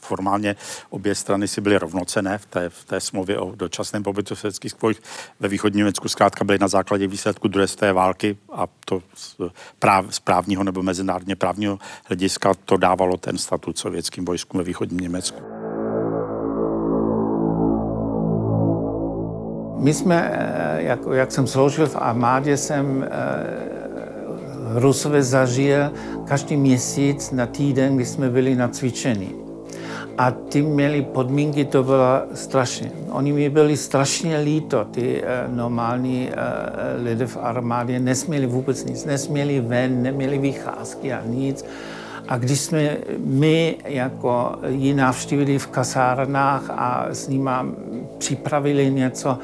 formálně 0.00 0.56
obě 0.90 1.14
strany 1.14 1.48
si 1.48 1.60
byly 1.60 1.78
rovnocené 1.78 2.38
v 2.38 2.46
té, 2.46 2.68
v 2.68 2.84
té 2.84 3.00
smlouvě 3.00 3.38
o 3.38 3.54
dočasném 3.54 4.02
pobytu 4.02 4.36
sovětských 4.36 4.72
spojích. 4.72 5.02
Ve 5.40 5.48
východní 5.48 5.78
Německu 5.78 6.08
zkrátka 6.08 6.44
byly 6.44 6.58
na 6.58 6.68
základě 6.68 7.06
výsledku 7.06 7.48
druhé 7.48 7.66
světové 7.66 7.92
války 7.92 8.36
a 8.52 8.66
to 8.84 9.02
z, 9.14 9.36
práv, 9.78 10.06
z 10.10 10.20
právního 10.20 10.64
nebo 10.64 10.82
mezinárodně 10.82 11.36
právního 11.36 11.78
hlediska 12.04 12.54
to 12.64 12.76
dávalo 12.76 13.16
ten 13.16 13.38
statut 13.38 13.78
sovětským 13.78 14.24
vojskům 14.24 14.58
ve 14.58 14.64
východním 14.64 15.00
Německu. 15.00 15.40
My 19.80 19.94
jsme, 19.94 20.30
eh, 20.34 20.82
jak, 20.82 21.00
jak 21.12 21.32
jsem 21.32 21.46
sloužil 21.46 21.86
v 21.86 21.96
armádě, 21.96 22.56
jsem 22.56 23.08
eh, 23.10 23.80
Rusové 24.74 25.22
zažil 25.22 25.92
každý 26.24 26.56
měsíc 26.56 27.30
na 27.30 27.46
týden, 27.46 27.96
kdy 27.96 28.06
jsme 28.06 28.30
byli 28.30 28.54
na 28.54 28.68
cvičení. 28.68 29.49
A 30.18 30.30
ty 30.30 30.62
měli 30.62 31.02
podmínky, 31.02 31.64
to 31.64 31.82
bylo 31.82 32.22
strašně. 32.34 32.92
Oni 33.10 33.32
mi 33.32 33.50
byli 33.50 33.76
strašně 33.76 34.38
líto, 34.38 34.84
ty 34.84 35.22
uh, 35.22 35.54
normální 35.56 36.28
uh, 36.28 37.04
lidé 37.04 37.26
v 37.26 37.36
armádě, 37.40 38.00
nesměli 38.00 38.46
vůbec 38.46 38.84
nic, 38.84 39.04
nesměli 39.04 39.60
ven, 39.60 40.02
neměli 40.02 40.38
vycházky 40.38 41.12
a 41.12 41.22
nic. 41.26 41.64
A 42.28 42.38
když 42.38 42.60
jsme 42.60 42.96
my 43.24 43.76
jako 43.84 44.52
ji 44.68 44.94
navštívili 44.94 45.58
v 45.58 45.66
kasárnách 45.66 46.70
a 46.70 47.06
s 47.10 47.28
nimi 47.28 47.50
připravili 48.18 48.90
něco, 48.90 49.38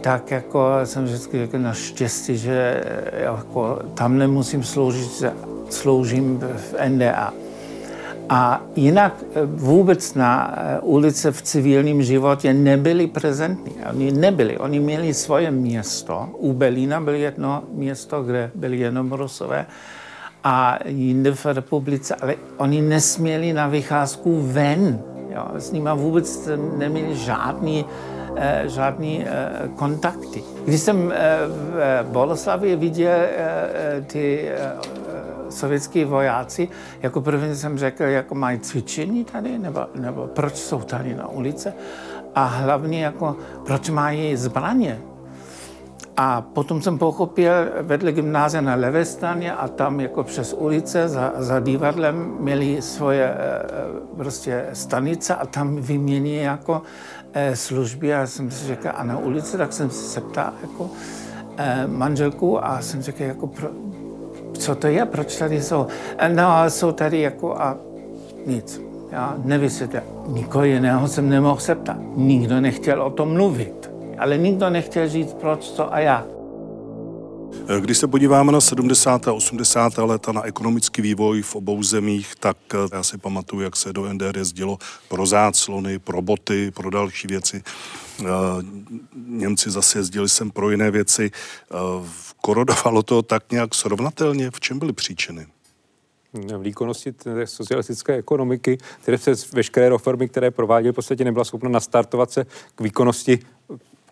tak 0.00 0.30
jako 0.30 0.66
jsem 0.84 1.04
vždycky 1.04 1.38
jako 1.38 1.58
naštěstí, 1.58 2.36
že 2.36 2.84
jako 3.12 3.78
tam 3.94 4.18
nemusím 4.18 4.62
sloužit, 4.62 5.24
sloužím 5.70 6.38
v 6.38 6.74
NDA. 6.88 7.32
A 8.32 8.60
jinak 8.76 9.24
eh, 9.34 9.40
vůbec 9.44 10.14
na 10.14 10.54
eh, 10.56 10.80
ulici 10.80 11.32
v 11.32 11.42
civilním 11.42 12.02
životě 12.02 12.54
nebyli 12.54 13.06
prezentní. 13.06 13.72
Oni 13.90 14.12
nebyli. 14.12 14.58
Oni 14.58 14.80
měli 14.80 15.14
svoje 15.14 15.50
město. 15.50 16.28
U 16.38 16.52
Berlína 16.52 17.00
bylo 17.00 17.16
jedno 17.16 17.64
město, 17.72 18.22
kde 18.22 18.50
byli 18.54 18.78
jenom 18.78 19.12
Rusové 19.12 19.66
a 20.44 20.78
jinde 20.84 21.34
v 21.34 21.46
republice, 21.46 22.14
ale 22.14 22.34
oni 22.56 22.82
nesměli 22.82 23.52
na 23.52 23.68
vycházku 23.68 24.40
ven. 24.42 25.00
Jo. 25.30 25.44
S 25.58 25.72
nimi 25.72 25.90
vůbec 25.94 26.48
neměli 26.78 27.16
žádný, 27.16 27.84
eh, 28.36 28.62
žádný 28.66 29.24
eh, 29.26 29.68
kontakty. 29.76 30.42
Když 30.64 30.80
jsem 30.80 31.12
eh, 31.12 31.38
v 31.48 32.06
Boleslavě 32.12 32.76
viděl 32.76 33.18
eh, 33.20 34.04
ty 34.06 34.48
eh, 34.48 35.01
sovětský 35.52 36.04
vojáci, 36.04 36.68
jako 37.02 37.20
první 37.20 37.56
jsem 37.56 37.78
řekl, 37.78 38.02
jako 38.02 38.34
mají 38.34 38.58
cvičení 38.58 39.24
tady, 39.24 39.58
nebo, 39.58 39.80
nebo 39.94 40.26
proč 40.26 40.56
jsou 40.56 40.80
tady 40.80 41.14
na 41.14 41.28
ulici? 41.28 41.72
A 42.34 42.44
hlavně 42.44 43.04
jako 43.04 43.36
proč 43.66 43.90
mají 43.90 44.36
zbraně. 44.36 45.00
A 46.16 46.40
potom 46.40 46.82
jsem 46.82 46.98
pochopil, 46.98 47.52
vedle 47.82 48.12
gymnázia 48.12 48.60
na 48.60 48.74
levé 48.74 49.04
straně 49.04 49.52
a 49.52 49.68
tam 49.68 50.00
jako 50.00 50.24
přes 50.24 50.52
ulice 50.52 51.08
za, 51.08 51.32
za 51.36 51.60
divadlem 51.60 52.36
měli 52.40 52.82
svoje 52.82 53.24
e, 53.24 53.36
prostě 54.16 54.66
stanice 54.72 55.34
a 55.34 55.46
tam 55.46 55.76
vymění 55.76 56.36
jako 56.36 56.82
e, 57.32 57.56
služby. 57.56 58.14
A 58.14 58.26
jsem 58.26 58.50
si 58.50 58.66
řekl, 58.66 58.88
a 58.94 59.04
na 59.04 59.18
ulici, 59.18 59.56
tak 59.56 59.72
jsem 59.72 59.90
se 59.90 60.20
ptal 60.20 60.52
jako 60.62 60.90
e, 61.56 61.86
manželku 61.86 62.64
a 62.64 62.82
jsem 62.82 63.02
řekl, 63.02 63.22
jako 63.22 63.46
pro, 63.46 63.68
co 64.58 64.74
to 64.74 64.86
je, 64.86 65.04
proč 65.04 65.36
tady 65.36 65.62
jsou. 65.62 65.86
No, 66.34 66.70
jsou 66.70 66.92
tady 66.92 67.20
jako 67.20 67.56
a 67.56 67.76
nic. 68.46 68.80
Já 69.12 69.34
nevysvětlil. 69.44 70.02
Nikoho 70.26 70.64
jiného 70.64 71.08
jsem 71.08 71.28
nemohl 71.28 71.60
se 71.60 71.74
ptát. 71.74 71.96
Nikdo 72.16 72.60
nechtěl 72.60 73.02
o 73.02 73.10
tom 73.10 73.32
mluvit. 73.32 73.90
Ale 74.18 74.38
nikdo 74.38 74.70
nechtěl 74.70 75.08
říct 75.08 75.34
proč, 75.34 75.70
co 75.70 75.94
a 75.94 75.98
jak. 75.98 76.24
Když 77.80 77.98
se 77.98 78.06
podíváme 78.06 78.52
na 78.52 78.60
70. 78.60 79.28
a 79.28 79.32
80. 79.32 79.98
léta 79.98 80.32
na 80.32 80.42
ekonomický 80.42 81.02
vývoj 81.02 81.42
v 81.42 81.56
obou 81.56 81.82
zemích, 81.82 82.32
tak 82.40 82.56
eh, 82.74 82.76
já 82.92 83.02
si 83.02 83.18
pamatuju, 83.18 83.62
jak 83.62 83.76
se 83.76 83.92
do 83.92 84.12
NDR 84.12 84.38
jezdilo 84.38 84.78
pro 85.08 85.26
záclony, 85.26 85.98
pro 85.98 86.22
boty, 86.22 86.70
pro 86.70 86.90
další 86.90 87.28
věci. 87.28 87.62
Eh, 88.20 88.24
Němci 89.26 89.70
zase 89.70 89.98
jezdili 89.98 90.28
sem 90.28 90.50
pro 90.50 90.70
jiné 90.70 90.90
věci. 90.90 91.30
Korodovalo 92.44 93.02
to 93.02 93.22
tak 93.22 93.52
nějak 93.52 93.74
srovnatelně? 93.74 94.50
V 94.50 94.60
čem 94.60 94.78
byly 94.78 94.92
příčiny? 94.92 95.46
výkonnosti 96.58 97.12
té 97.12 97.46
socialistické 97.46 98.14
ekonomiky, 98.14 98.78
které 99.02 99.18
se 99.18 99.32
veškeré 99.52 99.88
reformy, 99.88 100.28
které 100.28 100.50
prováděly, 100.50 100.92
v 100.92 100.94
podstatě 100.94 101.24
nebyla 101.24 101.44
schopna 101.44 101.68
nastartovat 101.68 102.30
se 102.30 102.46
k 102.74 102.80
výkonnosti, 102.80 103.38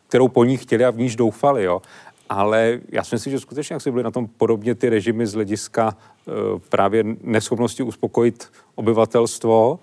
kterou 0.09 0.29
po 0.29 0.45
ní 0.45 0.57
chtěli 0.57 0.85
a 0.85 0.91
v 0.91 0.99
níž 0.99 1.17
doufali. 1.17 1.65
Jo. 1.65 1.83
Ale 2.29 2.81
já 2.89 3.05
si 3.05 3.15
myslím, 3.15 3.31
že 3.31 3.41
skutečně 3.41 3.75
jak 3.75 3.83
si 3.83 3.91
byly 3.91 4.03
na 4.03 4.11
tom 4.11 4.27
podobně 4.27 4.75
ty 4.75 4.89
režimy 4.89 5.27
z 5.27 5.35
hlediska 5.35 5.97
e, 5.97 6.33
právě 6.69 7.05
neschopnosti 7.23 7.83
uspokojit 7.83 8.53
obyvatelstvo 8.75 9.81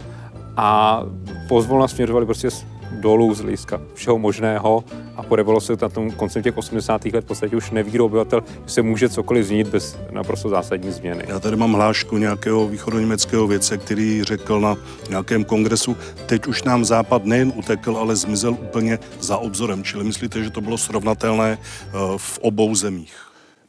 a 0.57 1.01
pozvolna 1.47 1.87
směřovali 1.87 2.25
prostě 2.25 2.49
dolů 2.91 3.33
z 3.33 3.39
hlediska 3.39 3.81
všeho 3.93 4.17
možného 4.19 4.83
a 5.15 5.23
podevalo 5.23 5.61
se 5.61 5.73
na 5.81 5.89
tom 5.89 6.11
koncem 6.11 6.43
těch 6.43 6.57
80. 6.57 7.05
let 7.05 7.23
v 7.23 7.27
podstatě 7.27 7.55
už 7.55 7.71
neví 7.71 7.99
obyvatel, 7.99 8.43
že 8.65 8.73
se 8.73 8.81
může 8.81 9.09
cokoliv 9.09 9.45
změnit 9.45 9.67
bez 9.67 9.97
naprosto 10.11 10.49
zásadní 10.49 10.91
změny. 10.91 11.23
Já 11.27 11.39
tady 11.39 11.55
mám 11.55 11.73
hlášku 11.73 12.17
nějakého 12.17 12.67
východoněmeckého 12.67 13.47
věce, 13.47 13.77
který 13.77 14.23
řekl 14.23 14.59
na 14.59 14.77
nějakém 15.09 15.43
kongresu, 15.43 15.97
teď 16.25 16.47
už 16.47 16.63
nám 16.63 16.85
Západ 16.85 17.25
nejen 17.25 17.53
utekl, 17.55 17.97
ale 17.97 18.15
zmizel 18.15 18.51
úplně 18.51 18.99
za 19.19 19.37
obzorem. 19.37 19.83
Čili 19.83 20.03
myslíte, 20.03 20.43
že 20.43 20.49
to 20.49 20.61
bylo 20.61 20.77
srovnatelné 20.77 21.57
eh, 21.57 21.91
v 22.17 22.39
obou 22.41 22.75
zemích? 22.75 23.13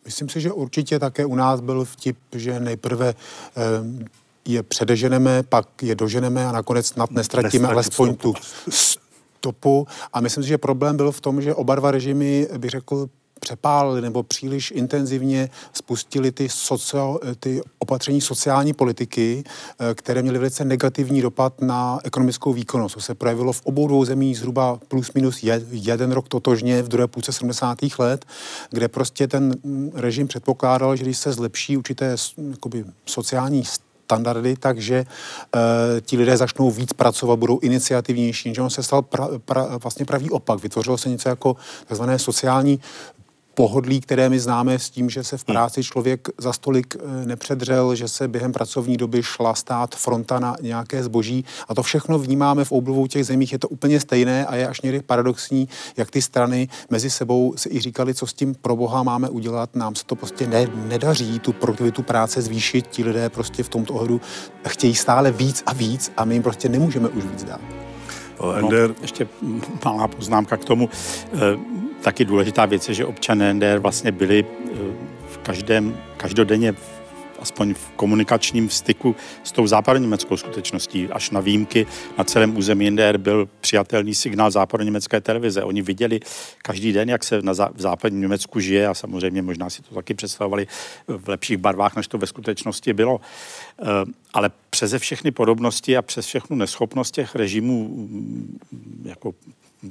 Myslím 0.05 0.29
si, 0.29 0.41
že 0.41 0.53
určitě 0.53 0.99
také 0.99 1.27
u 1.27 1.35
nás 1.35 1.61
byl 1.61 1.85
vtip, 1.85 2.17
že 2.33 2.61
nejprve 2.61 3.09
eh, 3.09 3.63
je 4.45 4.63
předeženeme, 4.63 5.43
pak 5.43 5.83
je 5.83 5.95
doženeme 5.95 6.47
a 6.47 6.53
nakonec 6.53 6.87
snad 6.87 7.11
nestratíme 7.11 7.69
alespoň 7.69 8.15
tu 8.15 8.35
stopu. 9.39 9.87
A 10.13 10.21
myslím 10.21 10.43
si, 10.43 10.49
že 10.49 10.59
problém 10.59 10.97
byl 10.97 11.13
v 11.13 11.21
tom, 11.21 11.43
že 11.43 11.55
oba 11.55 11.75
dva 11.75 11.91
režimy, 11.91 12.49
bych 12.59 12.71
řekl, 12.71 13.09
přepálili 13.39 14.01
nebo 14.01 14.23
příliš 14.23 14.71
intenzivně 14.71 15.51
spustili 15.73 16.33
ty, 16.33 16.49
socio, 16.49 17.21
ty 17.41 17.61
opatření 17.79 18.21
sociální 18.21 18.73
politiky, 18.73 19.45
eh, 19.47 19.95
které 19.95 20.23
měly 20.23 20.39
velice 20.39 20.65
negativní 20.65 21.23
dopad 21.23 21.61
na 21.61 21.99
ekonomickou 22.05 22.53
výkonnost. 22.53 22.95
To 22.95 23.01
se 23.01 23.15
projevilo 23.15 23.53
v 23.53 23.61
obou 23.65 23.89
dvou 23.89 24.05
zemích 24.05 24.39
zhruba 24.39 24.79
plus 24.89 25.13
minus 25.15 25.45
jeden 25.71 26.13
rok 26.13 26.29
totožně 26.29 26.83
v 26.83 26.89
druhé 26.89 27.07
půlce 27.07 27.33
70. 27.33 27.99
let, 27.99 28.25
kde 28.71 28.89
prostě 28.89 29.29
ten 29.29 29.55
režim 29.95 30.29
předpokládal, 30.29 30.97
že 30.97 31.05
když 31.05 31.19
se 31.19 31.33
zlepší 31.33 31.77
určité 31.77 32.17
jakoby, 32.51 32.85
sociální 33.07 33.65
standardy, 34.09 34.57
takže 34.57 35.05
uh, 35.05 36.01
ti 36.01 36.17
lidé 36.17 36.37
začnou 36.37 36.71
víc 36.71 36.93
pracovat, 36.93 37.37
budou 37.37 37.59
iniciativnější, 37.61 38.55
že 38.55 38.63
on 38.63 38.71
se 38.71 38.83
stal 38.83 39.03
pra, 39.03 39.29
pra, 39.45 39.77
vlastně 39.77 40.09
pravý 40.09 40.31
opak. 40.31 40.63
Vytvořilo 40.63 40.99
se 40.99 41.09
něco 41.09 41.29
jako 41.29 41.57
takzvané 41.87 42.19
sociální 42.19 42.81
pohodlí, 43.59 44.01
které 44.01 44.29
my 44.29 44.41
známe 44.41 44.79
s 44.79 44.91
tím, 44.91 45.11
že 45.11 45.25
se 45.25 45.37
v 45.37 45.45
hmm. 45.49 45.55
práci 45.55 45.85
člověk 45.85 46.29
za 46.39 46.53
stolik 46.53 46.97
eh, 46.97 47.27
nepředřel, 47.27 47.95
že 47.95 48.09
se 48.09 48.29
během 48.29 48.53
pracovní 48.53 48.97
doby 48.97 49.23
šla 49.23 49.55
stát 49.55 49.95
fronta 49.95 50.39
na 50.39 50.57
nějaké 50.63 51.03
zboží 51.03 51.45
a 51.69 51.75
to 51.75 51.83
všechno 51.83 52.19
vnímáme 52.19 52.65
v 52.65 52.73
obou 52.73 53.07
těch 53.07 53.27
zemích, 53.27 53.53
je 53.53 53.59
to 53.59 53.69
úplně 53.69 54.01
stejné 54.01 54.47
a 54.47 54.57
je 54.57 54.69
až 54.69 54.81
někdy 54.81 55.03
paradoxní, 55.03 55.69
jak 55.97 56.11
ty 56.11 56.23
strany 56.23 56.69
mezi 56.91 57.11
sebou 57.11 57.55
si 57.57 57.69
i 57.69 57.81
říkali, 57.81 58.15
co 58.15 58.27
s 58.27 58.33
tím 58.33 58.55
pro 58.55 58.77
boha 58.77 59.03
máme 59.03 59.29
udělat, 59.29 59.77
nám 59.77 59.95
se 59.95 60.05
to 60.07 60.15
prostě 60.15 60.47
ne, 60.47 60.67
nedaří, 60.75 61.39
tu 61.39 61.53
produktivitu 61.53 62.03
práce 62.03 62.43
zvýšit, 62.43 62.87
ti 62.87 63.05
lidé 63.05 63.29
prostě 63.29 63.63
v 63.63 63.69
tomto 63.69 63.95
ohledu 63.95 64.21
chtějí 64.69 64.95
stále 64.95 65.33
víc 65.33 65.63
a 65.67 65.73
víc 65.73 66.13
a 66.17 66.25
my 66.25 66.35
jim 66.35 66.43
prostě 66.43 66.69
nemůžeme 66.69 67.09
už 67.09 67.25
víc 67.25 67.45
dát. 67.45 67.61
No, 68.89 68.95
ještě 69.03 69.29
malá 69.85 70.09
poznámka 70.09 70.57
k 70.57 70.65
tomu. 70.65 70.89
Eh, 71.99 72.03
taky 72.03 72.25
důležitá 72.25 72.67
věc 72.67 72.89
je, 72.89 72.95
že 72.95 73.05
občané 73.05 73.55
NDR 73.55 73.79
vlastně 73.79 74.13
byli 74.13 74.45
eh, 74.45 74.77
v 75.29 75.39
každém, 75.39 75.97
každodenně 76.17 76.75
aspoň 77.39 77.75
v 77.75 77.91
komunikačním 77.97 78.71
styku 78.71 79.17
s 79.45 79.53
tou 79.53 79.67
západoněmeckou 79.67 80.37
skutečností. 80.37 81.09
Až 81.09 81.31
na 81.31 81.41
výjimky 81.41 81.87
na 82.19 82.25
celém 82.25 82.57
území 82.57 82.91
NDR 82.91 83.19
byl 83.19 83.49
přijatelný 83.61 84.15
signál 84.15 84.51
západoněmecké 84.51 85.21
televize. 85.21 85.63
Oni 85.63 85.83
viděli 85.83 86.21
každý 86.63 86.93
den, 86.93 87.09
jak 87.09 87.25
se 87.25 87.43
na 87.43 87.55
zá, 87.55 87.71
v 87.75 87.81
západním 87.81 88.21
Německu 88.21 88.61
žije 88.61 88.87
a 88.87 88.95
samozřejmě 88.95 89.43
možná 89.43 89.71
si 89.71 89.83
to 89.83 89.95
taky 89.95 90.15
představovali 90.15 90.67
v 91.09 91.29
lepších 91.29 91.57
barvách, 91.57 91.97
než 91.97 92.09
to 92.09 92.19
ve 92.19 92.27
skutečnosti 92.27 92.93
bylo. 92.93 93.21
Eh, 93.83 93.85
ale 94.35 94.51
přeze 94.71 94.99
všechny 94.99 95.31
podobnosti 95.31 95.97
a 95.97 96.03
přes 96.03 96.27
všechnu 96.27 96.57
neschopnost 96.57 97.15
těch 97.15 97.35
režimů 97.35 97.89
mm, 97.89 98.59
jako 99.05 99.35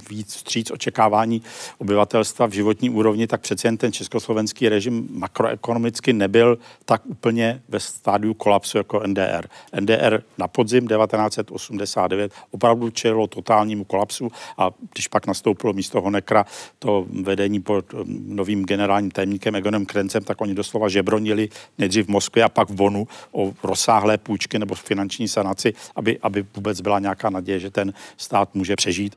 víc 0.10 0.36
vstříc 0.36 0.72
očekávání 0.72 1.42
obyvatelstva 1.78 2.46
v 2.46 2.52
životní 2.52 2.90
úrovni, 2.90 3.28
tak 3.28 3.42
přece 3.42 3.68
jen 3.68 3.78
ten 3.78 3.92
československý 3.92 4.70
režim 4.70 5.08
makroekonomicky 5.12 6.14
nebyl 6.14 6.58
tak 6.86 7.06
úplně 7.06 7.62
ve 7.70 7.80
stádiu 7.80 8.34
kolapsu 8.34 8.78
jako 8.78 9.08
NDR. 9.08 9.48
NDR 9.80 10.24
na 10.38 10.48
podzim 10.48 10.88
1989 10.88 12.32
opravdu 12.52 12.90
čelilo 12.90 13.28
totálnímu 13.28 13.84
kolapsu 13.84 14.32
a 14.58 14.70
když 14.94 15.08
pak 15.08 15.28
nastoupilo 15.28 15.74
místo 15.74 16.02
Honekra 16.02 16.46
to 16.80 17.06
vedení 17.22 17.60
pod 17.60 17.94
um, 17.94 18.04
novým 18.28 18.66
generálním 18.66 19.12
tajemníkem 19.12 19.56
Egonem 19.56 19.86
Krencem, 19.86 20.24
tak 20.24 20.42
oni 20.42 20.56
doslova 20.56 20.90
žebronili 20.90 21.50
nejdřív 21.78 22.06
v 22.06 22.10
Moskvě 22.10 22.44
a 22.44 22.50
pak 22.50 22.70
v 22.70 22.74
Bonu 22.74 23.08
o 23.32 23.54
rozsáhlé 23.64 24.18
půjčky 24.18 24.60
nebo 24.60 24.76
finanční 24.76 25.28
sanaci, 25.28 25.74
aby, 25.96 26.20
aby 26.22 26.46
vůbec 26.56 26.82
byla 26.82 27.00
nějaká 27.00 27.30
naděje, 27.30 27.60
že 27.60 27.70
ten 27.72 27.94
stát 28.18 28.56
může 28.56 28.76
přežít. 28.76 29.16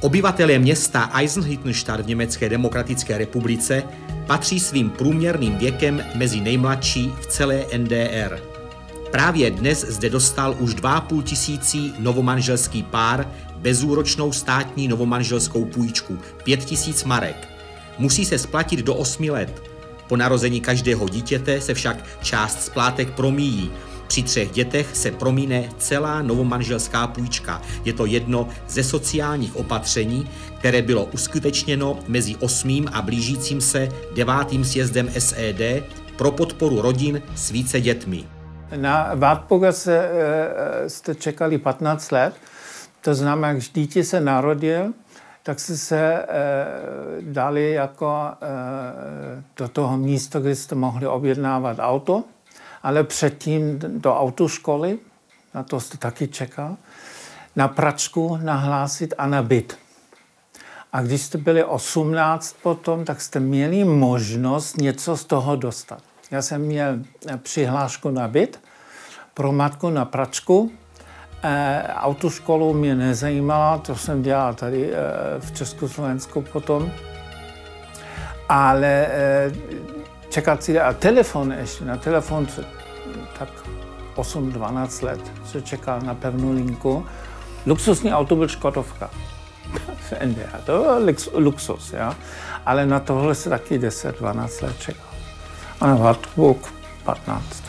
Obyvatelé 0.00 0.58
města 0.58 1.10
Eisenhüttenstadt 1.14 2.04
v 2.04 2.06
Německé 2.06 2.48
demokratické 2.48 3.18
republice 3.18 3.82
patří 4.26 4.60
svým 4.60 4.90
průměrným 4.90 5.58
věkem 5.58 6.04
mezi 6.14 6.40
nejmladší 6.40 7.12
v 7.20 7.26
celé 7.26 7.64
NDR. 7.76 8.40
Právě 9.10 9.50
dnes 9.50 9.80
zde 9.88 10.10
dostal 10.10 10.56
už 10.58 10.74
2,5 10.74 11.22
tisící 11.22 11.94
novomanželský 11.98 12.82
pár 12.82 13.30
bezúročnou 13.56 14.32
státní 14.32 14.88
novomanželskou 14.88 15.64
půjčku 15.64 16.18
5 16.44 16.64
tisíc 16.64 17.04
marek. 17.04 17.48
Musí 17.98 18.24
se 18.24 18.38
splatit 18.38 18.80
do 18.80 18.94
8 18.94 19.30
let. 19.30 19.62
Po 20.08 20.16
narození 20.16 20.60
každého 20.60 21.08
dítěte 21.08 21.60
se 21.60 21.74
však 21.74 22.04
část 22.22 22.62
splátek 22.62 23.10
promíjí 23.10 23.70
při 24.16 24.22
třech 24.22 24.50
dětech 24.50 24.96
se 24.96 25.10
promíne 25.10 25.68
celá 25.78 26.22
novomanželská 26.22 27.06
půjčka. 27.06 27.62
Je 27.84 27.92
to 27.92 28.06
jedno 28.06 28.48
ze 28.68 28.84
sociálních 28.84 29.56
opatření, 29.56 30.30
které 30.58 30.82
bylo 30.82 31.04
uskutečněno 31.04 31.98
mezi 32.08 32.36
osmým 32.36 32.88
a 32.92 33.02
blížícím 33.02 33.60
se 33.60 33.88
devátým 34.14 34.64
sjezdem 34.64 35.10
SED 35.18 35.84
pro 36.16 36.30
podporu 36.30 36.82
rodin 36.82 37.22
s 37.34 37.50
více 37.50 37.80
dětmi. 37.80 38.24
Na 38.76 39.10
Vátpoga 39.14 39.72
se, 39.72 40.10
e, 40.84 40.90
jste 40.90 41.14
čekali 41.14 41.58
15 41.58 42.10
let, 42.12 42.34
to 43.00 43.14
znamená, 43.14 43.52
když 43.52 43.70
dítě 43.70 44.04
se 44.04 44.20
narodil, 44.20 44.92
tak 45.42 45.60
se 45.60 45.76
se 45.76 45.98
e, 45.98 46.26
dali 47.20 47.72
jako 47.72 48.28
e, 48.30 49.42
do 49.56 49.68
toho 49.68 49.96
místa, 49.96 50.40
kde 50.40 50.54
jste 50.54 50.74
mohli 50.74 51.06
objednávat 51.06 51.76
auto 51.80 52.24
ale 52.86 53.04
předtím 53.04 53.78
do 53.78 54.16
autoškoly, 54.16 54.98
na 55.54 55.62
to 55.62 55.80
jste 55.80 55.98
taky 55.98 56.28
čekal, 56.28 56.76
na 57.56 57.68
pračku 57.68 58.38
nahlásit 58.42 59.14
a 59.18 59.26
na 59.26 59.42
byt. 59.42 59.78
A 60.92 61.02
když 61.02 61.22
jste 61.22 61.38
byli 61.38 61.64
18 61.64 62.56
potom, 62.62 63.04
tak 63.04 63.20
jste 63.20 63.40
měli 63.40 63.84
možnost 63.84 64.76
něco 64.76 65.16
z 65.16 65.24
toho 65.24 65.56
dostat. 65.56 66.02
Já 66.30 66.42
jsem 66.42 66.60
měl 66.60 66.98
přihlášku 67.42 68.10
na 68.10 68.28
byt, 68.28 68.60
pro 69.34 69.52
matku 69.52 69.90
na 69.90 70.04
pračku. 70.04 70.70
E, 71.42 71.82
autoškolu 71.94 72.74
mě 72.74 72.94
nezajímala, 72.94 73.78
to 73.78 73.96
jsem 73.96 74.22
dělal 74.22 74.54
tady 74.54 74.92
e, 74.92 74.96
v 75.40 75.52
Československu 75.52 76.42
potom. 76.42 76.90
Ale 78.48 79.06
e, 79.06 79.52
čekací 80.36 80.78
a 80.78 80.92
telefon 80.92 81.52
ještě, 81.52 81.84
na 81.84 81.96
telefon 81.96 82.46
tak 83.38 83.48
8-12 84.16 85.04
let 85.04 85.20
se 85.46 85.62
čekal 85.62 86.00
na 86.00 86.14
pevnou 86.14 86.52
linku. 86.52 87.06
Luxusní 87.66 88.12
auto 88.12 88.36
byl 88.36 88.48
Škodovka 88.48 89.10
v 89.98 90.12
NDA, 90.24 90.60
to 90.66 90.78
byl 90.78 91.14
luxus, 91.34 91.92
ja? 91.92 92.16
ale 92.66 92.86
na 92.86 93.00
tohle 93.00 93.34
se 93.34 93.50
taky 93.50 93.78
10-12 93.78 94.62
let 94.62 94.76
čekal. 94.78 95.10
A 95.80 95.86
na 95.86 95.94
Wartburg 95.94 96.74
15. 97.04 97.62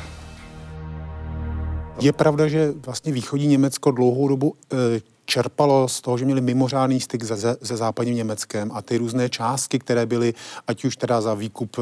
Je 2.00 2.14
pravda, 2.14 2.48
že 2.48 2.74
vlastně 2.86 3.12
východní 3.12 3.48
Německo 3.48 3.92
dlouhou 3.92 4.28
dobu 4.28 4.56
e, 4.74 5.02
čerpalo 5.28 5.88
z 5.88 6.02
toho, 6.02 6.18
že 6.18 6.26
měli 6.26 6.42
mimořádný 6.42 7.00
styk 7.00 7.26
se, 7.26 7.38
se, 7.38 7.58
se 7.64 7.78
západním 7.78 8.16
Německem 8.16 8.72
a 8.74 8.82
ty 8.82 8.98
různé 8.98 9.30
částky, 9.30 9.80
které 9.80 10.06
byly, 10.06 10.34
ať 10.68 10.86
už 10.86 10.98
teda 10.98 11.22
za 11.22 11.34
výkup 11.34 11.78
e, 11.80 11.82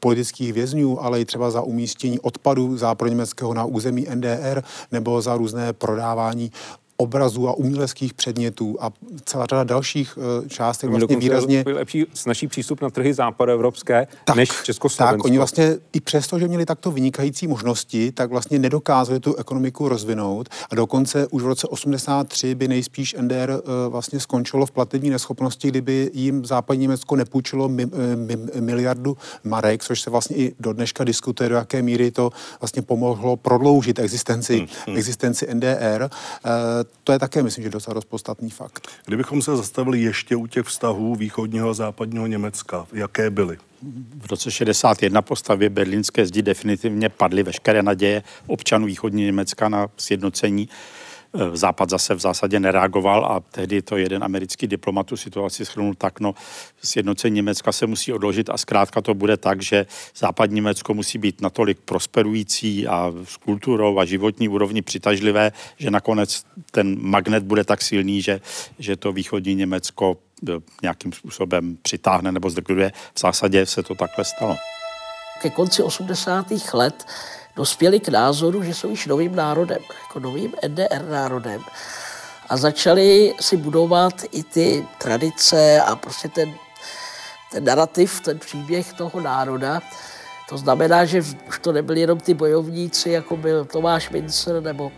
politických 0.00 0.52
vězňů, 0.52 1.02
ale 1.02 1.20
i 1.20 1.24
třeba 1.24 1.50
za 1.50 1.62
umístění 1.62 2.20
odpadu 2.20 2.76
západoněmeckého 2.76 3.54
na 3.54 3.64
území 3.64 4.06
NDR 4.14 4.62
nebo 4.92 5.22
za 5.22 5.36
různé 5.36 5.72
prodávání 5.72 6.52
obrazů 6.96 7.48
a 7.48 7.52
uměleckých 7.52 8.14
předmětů 8.14 8.76
a 8.80 8.90
celá 9.24 9.46
řada 9.46 9.64
dalších 9.64 10.18
uh, 10.18 10.48
částek 10.48 10.90
vlastně 10.90 11.16
výrazně... 11.16 11.64
lepší, 11.66 12.06
snažší 12.14 12.48
přístup 12.48 12.80
na 12.80 12.90
trhy 12.90 13.14
západoevropské 13.14 14.06
tak, 14.24 14.36
než 14.36 14.48
Československo. 14.64 15.22
Tak, 15.22 15.24
oni 15.24 15.38
vlastně 15.38 15.76
i 15.92 16.00
přesto, 16.00 16.38
že 16.38 16.48
měli 16.48 16.66
takto 16.66 16.90
vynikající 16.90 17.46
možnosti, 17.46 18.12
tak 18.12 18.30
vlastně 18.30 18.58
nedokázali 18.58 19.20
tu 19.20 19.34
ekonomiku 19.36 19.88
rozvinout 19.88 20.48
a 20.70 20.74
dokonce 20.74 21.26
už 21.26 21.42
v 21.42 21.46
roce 21.46 21.68
83 21.68 22.54
by 22.54 22.68
nejspíš 22.68 23.16
NDR 23.20 23.50
uh, 23.50 23.92
vlastně 23.92 24.20
skončilo 24.20 24.66
v 24.66 24.70
platební 24.70 25.10
neschopnosti, 25.10 25.68
kdyby 25.68 26.10
jim 26.14 26.44
západní 26.44 26.82
Německo 26.82 27.16
nepůjčilo 27.16 27.68
mi, 27.68 27.86
mi, 28.16 28.36
miliardu 28.60 29.16
marek, 29.44 29.84
což 29.84 30.00
se 30.00 30.10
vlastně 30.10 30.36
i 30.36 30.54
do 30.60 30.72
dneška 30.72 31.04
diskutuje, 31.04 31.48
do 31.48 31.54
jaké 31.54 31.82
míry 31.82 32.10
to 32.10 32.30
vlastně 32.60 32.82
pomohlo 32.82 33.36
prodloužit 33.36 33.98
existenci, 33.98 34.58
hmm, 34.58 34.66
hmm. 34.86 34.96
existenci 34.96 35.54
NDR. 35.54 36.10
To 37.04 37.12
je 37.12 37.18
také, 37.18 37.42
myslím, 37.42 37.64
že 37.64 37.70
docela 37.70 37.94
dost 37.94 38.04
podstatný 38.04 38.50
fakt. 38.50 38.88
Kdybychom 39.06 39.42
se 39.42 39.56
zastavili 39.56 40.00
ještě 40.00 40.36
u 40.36 40.46
těch 40.46 40.66
vztahů 40.66 41.14
východního 41.14 41.68
a 41.68 41.74
západního 41.74 42.26
Německa, 42.26 42.86
jaké 42.92 43.30
byly? 43.30 43.58
V 44.20 44.30
roce 44.30 44.50
61 44.50 45.22
po 45.22 45.36
stavě 45.36 45.70
berlínské 45.70 46.26
zdi 46.26 46.42
definitivně 46.42 47.08
padly 47.08 47.42
veškeré 47.42 47.82
naděje 47.82 48.22
občanů 48.46 48.86
východní 48.86 49.24
Německa 49.24 49.68
na 49.68 49.88
sjednocení 49.96 50.68
Západ 51.52 51.90
zase 51.90 52.14
v 52.14 52.18
zásadě 52.18 52.60
nereagoval 52.60 53.24
a 53.24 53.40
tehdy 53.40 53.82
to 53.82 53.96
jeden 53.96 54.24
americký 54.24 54.66
diplomat 54.66 55.06
tu 55.06 55.16
situaci 55.16 55.64
schrnul 55.64 55.94
tak, 55.94 56.20
no 56.20 56.34
sjednocení 56.82 57.34
Německa 57.34 57.72
se 57.72 57.86
musí 57.86 58.12
odložit 58.12 58.50
a 58.50 58.58
zkrátka 58.58 59.00
to 59.00 59.14
bude 59.14 59.36
tak, 59.36 59.62
že 59.62 59.86
západní 60.16 60.54
Německo 60.54 60.94
musí 60.94 61.18
být 61.18 61.40
natolik 61.40 61.78
prosperující 61.84 62.86
a 62.86 63.12
s 63.24 63.36
kulturou 63.36 63.98
a 63.98 64.04
životní 64.04 64.48
úrovni 64.48 64.82
přitažlivé, 64.82 65.52
že 65.78 65.90
nakonec 65.90 66.44
ten 66.70 66.96
magnet 67.00 67.44
bude 67.44 67.64
tak 67.64 67.82
silný, 67.82 68.22
že, 68.22 68.40
že 68.78 68.96
to 68.96 69.12
východní 69.12 69.54
Německo 69.54 70.16
eh, 70.48 70.52
nějakým 70.82 71.12
způsobem 71.12 71.78
přitáhne 71.82 72.32
nebo 72.32 72.50
zdrguje. 72.50 72.92
V 73.14 73.20
zásadě 73.20 73.66
se 73.66 73.82
to 73.82 73.94
takhle 73.94 74.24
stalo. 74.24 74.56
Ke 75.42 75.50
konci 75.50 75.82
80. 75.82 76.46
let 76.72 77.06
dospěli 77.56 78.00
k 78.00 78.08
názoru, 78.08 78.62
že 78.62 78.74
jsou 78.74 78.90
již 78.90 79.06
novým 79.06 79.36
národem, 79.36 79.82
jako 80.02 80.20
novým 80.20 80.52
NDR 80.68 81.04
národem. 81.08 81.62
A 82.48 82.56
začali 82.56 83.34
si 83.40 83.56
budovat 83.56 84.14
i 84.30 84.42
ty 84.42 84.86
tradice 84.98 85.80
a 85.80 85.96
prostě 85.96 86.28
ten, 86.28 86.54
ten 87.52 87.64
narrativ, 87.64 88.20
ten 88.20 88.38
příběh 88.38 88.92
toho 88.92 89.20
národa. 89.20 89.80
To 90.48 90.58
znamená, 90.58 91.04
že 91.04 91.22
už 91.48 91.58
to 91.58 91.72
nebyli 91.72 92.00
jenom 92.00 92.20
ty 92.20 92.34
bojovníci, 92.34 93.10
jako 93.10 93.36
byl 93.36 93.64
Tomáš 93.64 94.10
Mincer 94.10 94.62
nebo 94.62 94.92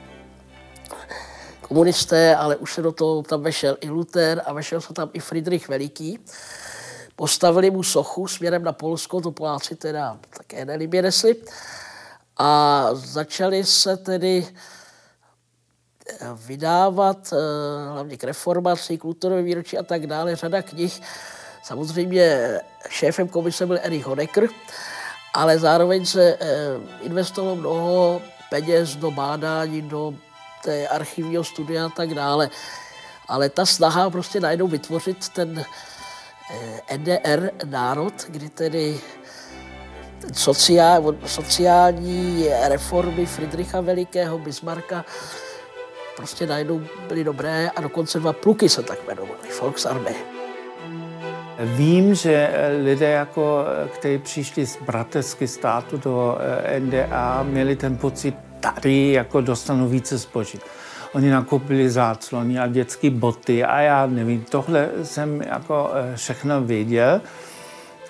komunisté, 1.69 2.37
ale 2.37 2.57
už 2.57 2.75
se 2.75 2.83
do 2.83 2.93
toho 2.93 3.23
tam 3.23 3.43
vešel 3.43 3.77
i 3.81 3.91
Luther 3.91 4.43
a 4.47 4.53
vešel 4.53 4.81
se 4.81 4.93
tam 4.93 5.11
i 5.13 5.21
Friedrich 5.21 5.69
Veliký. 5.69 6.19
Postavili 7.17 7.71
mu 7.71 7.83
sochu 7.83 8.27
směrem 8.27 8.63
na 8.63 8.73
Polsko, 8.73 9.21
to 9.21 9.31
Poláci 9.31 9.77
teda 9.77 10.19
také 10.37 10.65
nelibě 10.65 11.03
nesli. 11.03 11.37
A 12.37 12.89
začaly 12.93 13.65
se 13.65 13.97
tedy 13.97 14.47
eh, 16.09 16.29
vydávat 16.35 17.33
eh, 17.33 17.37
hlavně 17.93 18.17
k 18.17 18.25
reformaci, 18.25 18.99
kulturové 18.99 19.43
výročí 19.43 19.79
a 19.79 19.83
tak 19.83 20.07
dále, 20.07 20.37
řada 20.37 20.63
knih. 20.63 21.01
Samozřejmě 21.63 22.59
šéfem 22.89 23.29
komise 23.29 23.67
byl 23.67 23.79
Erich 23.83 24.07
Honecker, 24.07 24.49
ale 25.35 25.59
zároveň 25.59 26.07
se 26.07 26.37
eh, 26.41 26.47
investovalo 27.03 27.57
mnoho 27.57 28.23
peněz 28.51 28.97
do 28.97 29.11
bádání, 29.11 29.83
do 29.83 30.15
té 30.65 30.89
archivního 30.89 31.45
studia 31.45 31.87
a 31.87 31.89
tak 31.89 32.15
dále. 32.15 32.51
Ale 33.29 33.49
ta 33.49 33.67
snaha 33.67 34.11
prostě 34.11 34.41
najednou 34.41 34.69
vytvořit 34.69 35.29
ten 35.29 35.65
NDR 36.97 37.51
národ, 37.65 38.15
kdy 38.29 38.49
tedy 38.49 39.01
sociál, 40.33 41.15
sociální 41.27 42.47
reformy 42.69 43.27
Friedricha 43.27 43.81
Velikého, 43.81 44.39
Bismarcka, 44.39 45.05
prostě 46.17 46.47
najednou 46.47 46.83
byly 47.09 47.25
dobré 47.25 47.71
a 47.77 47.81
dokonce 47.81 48.21
dva 48.21 48.33
pluky 48.33 48.69
se 48.69 48.83
tak 48.83 48.99
jmenovaly, 49.07 49.49
Volksarmee. 49.61 50.15
Vím, 51.59 52.15
že 52.15 52.51
lidé, 52.85 53.11
jako, 53.11 53.65
kteří 53.95 54.19
přišli 54.19 54.67
z 54.67 54.79
bratrských 54.83 55.51
států 55.51 55.97
do 55.97 56.39
eh, 56.41 56.81
NDA, 56.81 57.43
měli 57.43 57.77
ten 57.77 57.97
pocit, 57.97 58.35
tady 58.61 59.13
jako 59.13 59.41
dostanou 59.41 59.89
více 59.89 60.19
zboží. 60.19 60.59
Oni 61.13 61.31
nakoupili 61.31 61.91
záclony 61.91 62.59
a 62.59 62.67
dětské 62.67 63.11
boty 63.11 63.65
a 63.65 63.81
já 63.81 64.07
nevím, 64.07 64.45
tohle 64.45 64.89
jsem 65.03 65.43
jako 65.43 65.91
eh, 65.95 66.17
všechno 66.17 66.61
věděl. 66.61 67.21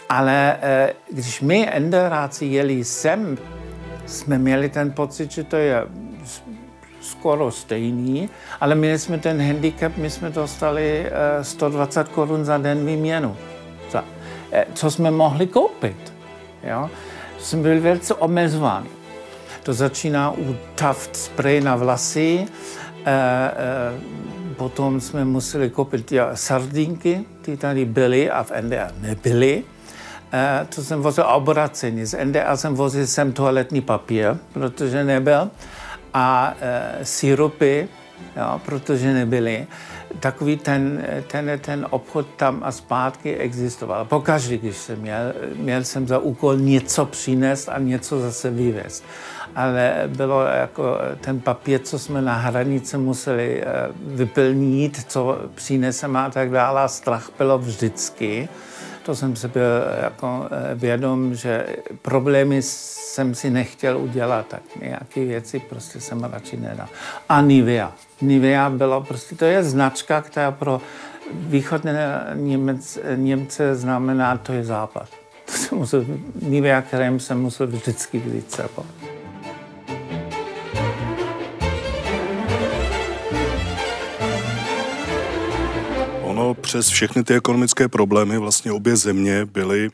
Ale 0.08 0.58
eh, 0.62 0.92
když 1.12 1.40
my 1.40 1.68
enderáci 1.72 2.46
jeli 2.46 2.84
sem, 2.84 3.38
jsme 4.06 4.38
měli 4.38 4.68
ten 4.68 4.92
pocit, 4.92 5.30
že 5.30 5.44
to 5.44 5.56
je 5.56 5.86
skoro 7.00 7.50
stejný, 7.50 8.28
ale 8.60 8.74
měli 8.74 8.98
jsme 8.98 9.18
ten 9.18 9.46
handicap, 9.46 9.96
my 9.96 10.10
jsme 10.10 10.30
dostali 10.30 11.10
120 11.42 12.00
eh, 12.00 12.10
korun 12.14 12.44
za 12.44 12.58
den 12.58 12.86
výměnu. 12.86 13.36
Eh, 14.52 14.66
co 14.74 14.90
jsme 14.90 15.10
mohli 15.10 15.46
koupit. 15.46 16.12
Jo? 16.62 16.90
Jsme 17.38 17.62
byli 17.62 17.80
velice 17.80 18.14
omezováni. 18.14 18.88
To 19.62 19.72
začíná 19.72 20.30
u 20.30 20.56
Taft 20.74 21.16
spray 21.16 21.60
na 21.60 21.76
vlasy, 21.76 22.46
potom 24.56 25.00
jsme 25.00 25.24
museli 25.24 25.70
koupit 25.70 26.12
sardinky, 26.34 27.24
ty 27.42 27.56
tady 27.56 27.84
byly 27.84 28.30
a 28.30 28.42
v 28.42 28.52
NDR 28.60 28.92
nebyly. 29.00 29.64
Eh, 30.36 30.66
to 30.74 30.82
jsem 30.82 31.02
vozil 31.02 31.24
obracení. 31.28 32.04
Z 32.04 32.24
NDA 32.24 32.56
jsem 32.56 32.74
vozil 32.74 33.06
sem 33.06 33.32
toaletní 33.32 33.80
papír, 33.80 34.36
protože 34.52 35.04
nebyl, 35.04 35.50
a 36.14 36.54
e, 36.60 37.04
syrupy, 37.04 37.88
jo, 38.36 38.60
protože 38.66 39.12
nebyly. 39.12 39.66
Takový 40.20 40.56
ten, 40.56 41.04
ten, 41.26 41.58
ten 41.60 41.86
obchod 41.90 42.26
tam 42.36 42.62
a 42.64 42.72
zpátky 42.72 43.36
existoval. 43.36 44.04
Pokaždé, 44.04 44.58
když 44.58 44.76
jsem 44.76 45.00
měl, 45.00 45.32
měl 45.56 45.84
jsem 45.84 46.08
za 46.08 46.18
úkol 46.18 46.56
něco 46.56 47.04
přinést 47.06 47.68
a 47.68 47.78
něco 47.78 48.20
zase 48.20 48.50
vyvést. 48.50 49.04
Ale 49.56 50.02
bylo 50.06 50.42
jako 50.42 50.98
ten 51.20 51.40
papír, 51.40 51.80
co 51.80 51.98
jsme 51.98 52.22
na 52.22 52.34
hranici 52.34 52.98
museli 52.98 53.62
e, 53.62 53.66
vyplnit, 53.98 55.04
co 55.08 55.38
přineseme 55.54 56.20
a 56.20 56.30
tak 56.30 56.50
dále. 56.50 56.88
Strach 56.88 57.30
bylo 57.38 57.58
vždycky 57.58 58.48
to 59.04 59.14
jsem 59.14 59.36
si 59.36 59.48
byl 59.48 59.62
jako 60.02 60.46
eh, 60.50 60.74
vědom, 60.74 61.34
že 61.34 61.66
problémy 62.02 62.62
jsem 62.62 63.34
si 63.34 63.50
nechtěl 63.50 63.98
udělat, 63.98 64.46
tak 64.46 64.62
nějaké 64.80 65.24
věci 65.24 65.58
prostě 65.58 66.00
jsem 66.00 66.24
radši 66.24 66.56
nedal. 66.56 66.88
A 67.28 67.40
Nivea. 67.40 67.92
Nivea 68.20 68.70
bylo 68.70 69.00
prostě, 69.00 69.36
to 69.36 69.44
je 69.44 69.64
značka, 69.64 70.22
která 70.22 70.50
pro 70.50 70.80
východné 71.32 72.26
Němec, 72.34 72.98
Němce 73.16 73.74
znamená, 73.74 74.36
to 74.36 74.52
je 74.52 74.64
západ. 74.64 75.08
To 75.46 75.52
jsem 75.52 75.78
musel, 75.78 76.04
Nivea 76.42 76.82
krém 76.82 77.20
jsem 77.20 77.40
musel 77.40 77.66
vždycky 77.66 78.18
vzít 78.18 78.52
sebou. 78.52 78.84
Přes 86.74 86.88
všechny 86.88 87.24
ty 87.24 87.34
ekonomické 87.34 87.88
problémy 87.88 88.38
vlastně 88.38 88.72
obě 88.72 88.96
země 88.96 89.44
byly 89.44 89.90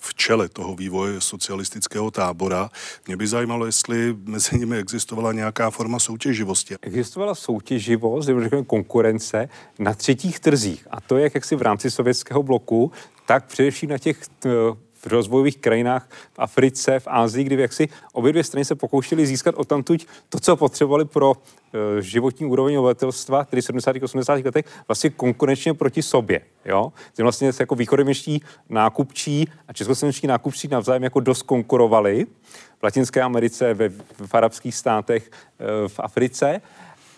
v 0.00 0.14
čele 0.14 0.48
toho 0.48 0.74
vývoje 0.74 1.20
socialistického 1.20 2.10
tábora. 2.10 2.70
Mě 3.06 3.16
by 3.16 3.26
zajímalo, 3.26 3.66
jestli 3.66 4.16
mezi 4.24 4.58
nimi 4.58 4.76
existovala 4.76 5.32
nějaká 5.32 5.70
forma 5.70 5.98
soutěživosti. 5.98 6.74
Existovala 6.82 7.34
soutěživost, 7.34 8.28
nebo 8.28 8.40
řekněme 8.40 8.64
konkurence 8.64 9.48
na 9.78 9.94
třetích 9.94 10.40
trzích. 10.40 10.86
A 10.90 11.00
to 11.00 11.18
jak 11.18 11.34
jaksi 11.34 11.56
v 11.56 11.62
rámci 11.62 11.90
sovětského 11.90 12.42
bloku, 12.42 12.92
tak 13.26 13.46
především 13.46 13.90
na 13.90 13.98
těch 13.98 14.18
v 15.02 15.06
rozvojových 15.06 15.58
krajinách, 15.58 16.08
v 16.32 16.38
Africe, 16.38 17.00
v 17.00 17.06
Ázii, 17.06 17.44
kdy 17.44 17.62
jaksi 17.62 17.88
obě 18.12 18.32
dvě 18.32 18.44
strany 18.44 18.64
se 18.64 18.74
pokoušely 18.74 19.26
získat 19.26 19.54
odtamtud 19.54 20.06
to, 20.28 20.40
co 20.40 20.56
potřebovali 20.56 21.04
pro 21.04 21.36
e, 21.98 22.02
životní 22.02 22.46
úroveň 22.46 22.76
obyvatelstva, 22.76 23.44
tedy 23.44 23.62
v 23.62 23.64
70. 23.64 23.96
a 23.96 24.04
80. 24.04 24.44
letech, 24.44 24.64
vlastně 24.88 25.10
konkurenčně 25.10 25.74
proti 25.74 26.02
sobě. 26.02 26.40
Jo? 26.64 26.92
Tím 27.12 27.22
vlastně 27.22 27.52
se 27.52 27.62
jako 27.62 27.74
východoměští 27.74 28.42
nákupčí 28.68 29.48
a 29.68 29.72
českoslovenští 29.72 30.26
nákupčí 30.26 30.68
navzájem 30.68 31.02
jako 31.02 31.20
dost 31.20 31.42
konkurovali 31.42 32.26
v 32.80 32.82
Latinské 32.82 33.22
Americe, 33.22 33.74
ve, 33.74 33.88
v 34.26 34.34
arabských 34.34 34.74
státech, 34.74 35.30
e, 35.58 35.88
v 35.88 36.00
Africe 36.00 36.60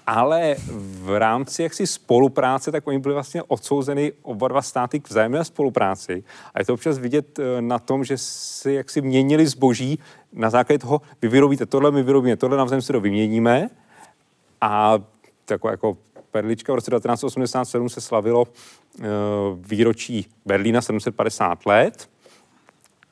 ale 0.07 0.57
v 1.03 1.19
rámci 1.19 1.63
jaksi 1.63 1.87
spolupráce, 1.87 2.73
tak 2.73 2.87
oni 2.87 2.99
byli 2.99 3.15
vlastně 3.15 3.43
odsouzeny 3.43 4.13
oba 4.23 4.49
dva 4.49 4.63
státy 4.63 5.01
k 5.01 5.11
vzájemné 5.11 5.45
spolupráci. 5.45 6.25
A 6.55 6.59
je 6.59 6.65
to 6.65 6.75
občas 6.75 6.99
vidět 6.99 7.39
eh, 7.39 7.63
na 7.63 7.79
tom, 7.79 8.05
že 8.05 8.19
si 8.19 8.73
jaksi 8.73 9.01
měnili 9.01 9.47
zboží 9.47 9.99
na 10.33 10.51
základě 10.51 10.79
toho, 10.79 11.01
vy 11.23 11.29
vyrobíte 11.29 11.67
tohle, 11.67 11.91
my 11.91 12.03
vyrobíme 12.03 12.37
tohle, 12.37 12.57
navzájem 12.57 12.83
si 12.83 12.93
to 12.93 13.01
vyměníme. 13.01 13.69
A 14.61 14.99
taková 15.45 15.71
jako 15.71 15.97
perlička 16.31 16.73
v 16.73 16.77
roce 16.77 16.91
1987 16.91 17.89
se 17.89 18.01
slavilo 18.01 18.43
uh, 18.43 19.05
výročí 19.59 20.27
Berlína 20.47 20.83
750 20.83 21.67
let. 21.67 22.09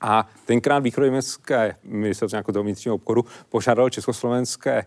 A 0.00 0.28
tenkrát 0.44 0.78
východoněmecké 0.78 1.76
ministerstvo 1.84 2.36
nějakého 2.36 2.62
vnitřního 2.62 2.94
obchodu 2.94 3.24
požádalo 3.48 3.90
československé 3.90 4.84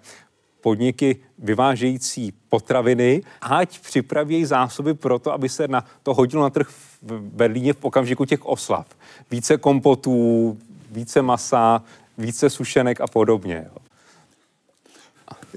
podniky 0.66 1.16
vyvážející 1.38 2.34
potraviny, 2.50 3.22
ať 3.42 3.80
připraví 3.80 4.46
zásoby 4.46 4.94
pro 4.94 5.20
to, 5.20 5.34
aby 5.34 5.50
se 5.50 5.68
na 5.68 5.86
to 6.04 6.14
hodilo 6.14 6.44
na 6.44 6.50
trh 6.50 6.68
v 7.02 7.22
Berlíně 7.22 7.74
v 7.74 7.86
okamžiku 7.86 8.26
těch 8.26 8.46
oslav. 8.46 8.86
Více 9.32 9.58
kompotů, 9.58 10.58
více 10.92 11.22
masa, 11.22 11.84
více 12.18 12.50
sušenek 12.50 13.02
a 13.02 13.08
podobně. 13.08 13.66
Jo. 13.74 13.85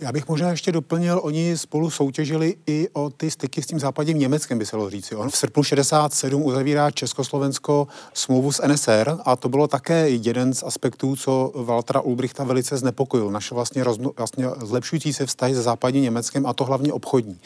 Já 0.01 0.13
bych 0.13 0.29
možná 0.29 0.51
ještě 0.51 0.73
doplnil, 0.73 1.21
oni 1.23 1.57
spolu 1.57 1.91
soutěžili 1.91 2.57
i 2.67 2.89
o 2.93 3.11
ty 3.11 3.31
styky 3.31 3.63
s 3.63 3.67
tím 3.67 3.81
západním 3.81 4.19
Německem, 4.19 4.59
by 4.59 4.67
se 4.67 4.77
dalo 4.77 4.91
říci. 4.91 5.17
On 5.17 5.31
v 5.31 5.37
srpnu 5.37 5.63
67 5.63 6.43
uzavírá 6.43 6.91
Československo 6.91 7.89
smlouvu 8.15 8.53
s 8.53 8.67
NSR 8.67 9.17
a 9.25 9.37
to 9.37 9.49
bylo 9.49 9.69
také 9.69 10.09
jeden 10.09 10.55
z 10.55 10.63
aspektů, 10.63 11.17
co 11.17 11.53
Waltera 11.55 12.01
Ulbrichta 12.01 12.45
velice 12.45 12.77
znepokojil. 12.77 13.31
Naše 13.31 13.55
vlastně, 13.55 13.85
rozmo, 13.85 14.13
vlastně 14.17 14.47
zlepšující 14.57 15.13
se 15.13 15.27
vztahy 15.27 15.55
se 15.55 15.63
západním 15.63 16.03
Německem 16.03 16.47
a 16.47 16.53
to 16.53 16.65
hlavně 16.65 16.93
obchodní. 16.93 17.39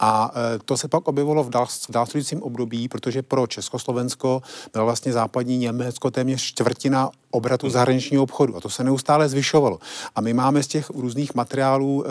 A 0.00 0.32
e, 0.54 0.58
to 0.64 0.76
se 0.76 0.88
pak 0.88 1.08
objevilo 1.08 1.44
v, 1.44 1.50
dál, 1.50 1.66
v 1.66 1.94
následujícím 1.94 2.42
období, 2.42 2.88
protože 2.88 3.22
pro 3.22 3.46
Československo 3.46 4.42
bylo 4.72 4.84
vlastně 4.84 5.12
západní 5.12 5.58
Německo 5.58 6.10
téměř 6.10 6.42
čtvrtina 6.42 7.10
obratu 7.30 7.70
zahraničního 7.70 8.22
obchodu. 8.22 8.56
A 8.56 8.60
to 8.60 8.70
se 8.70 8.84
neustále 8.84 9.28
zvyšovalo. 9.28 9.78
A 10.16 10.20
my 10.20 10.34
máme 10.34 10.62
z 10.62 10.66
těch 10.66 10.90
různých 10.90 11.34
materiálů 11.34 11.97
e, 12.04 12.08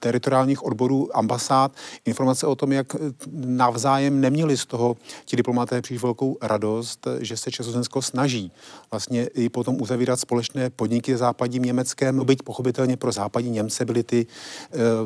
teritoriálních 0.00 0.64
odborů 0.64 1.16
ambasád 1.16 1.72
informace 2.04 2.46
o 2.46 2.54
tom, 2.54 2.72
jak 2.72 2.94
eh, 2.94 2.98
navzájem 3.32 4.20
neměli 4.20 4.56
z 4.56 4.66
toho 4.66 4.96
ti 5.24 5.36
diplomaté 5.36 5.82
příliš 5.82 6.02
velkou 6.02 6.38
radost, 6.42 7.06
že 7.20 7.36
se 7.36 7.50
Československo 7.50 8.02
snaží 8.02 8.52
vlastně 8.90 9.26
i 9.26 9.48
potom 9.48 9.80
uzavírat 9.80 10.20
společné 10.20 10.70
podniky 10.70 11.16
západním 11.16 11.62
Německem. 11.62 12.24
Byť 12.24 12.42
pochopitelně 12.42 12.96
pro 12.96 13.12
západní 13.12 13.50
Němce 13.50 13.84
byly 13.84 14.02
ty 14.02 14.26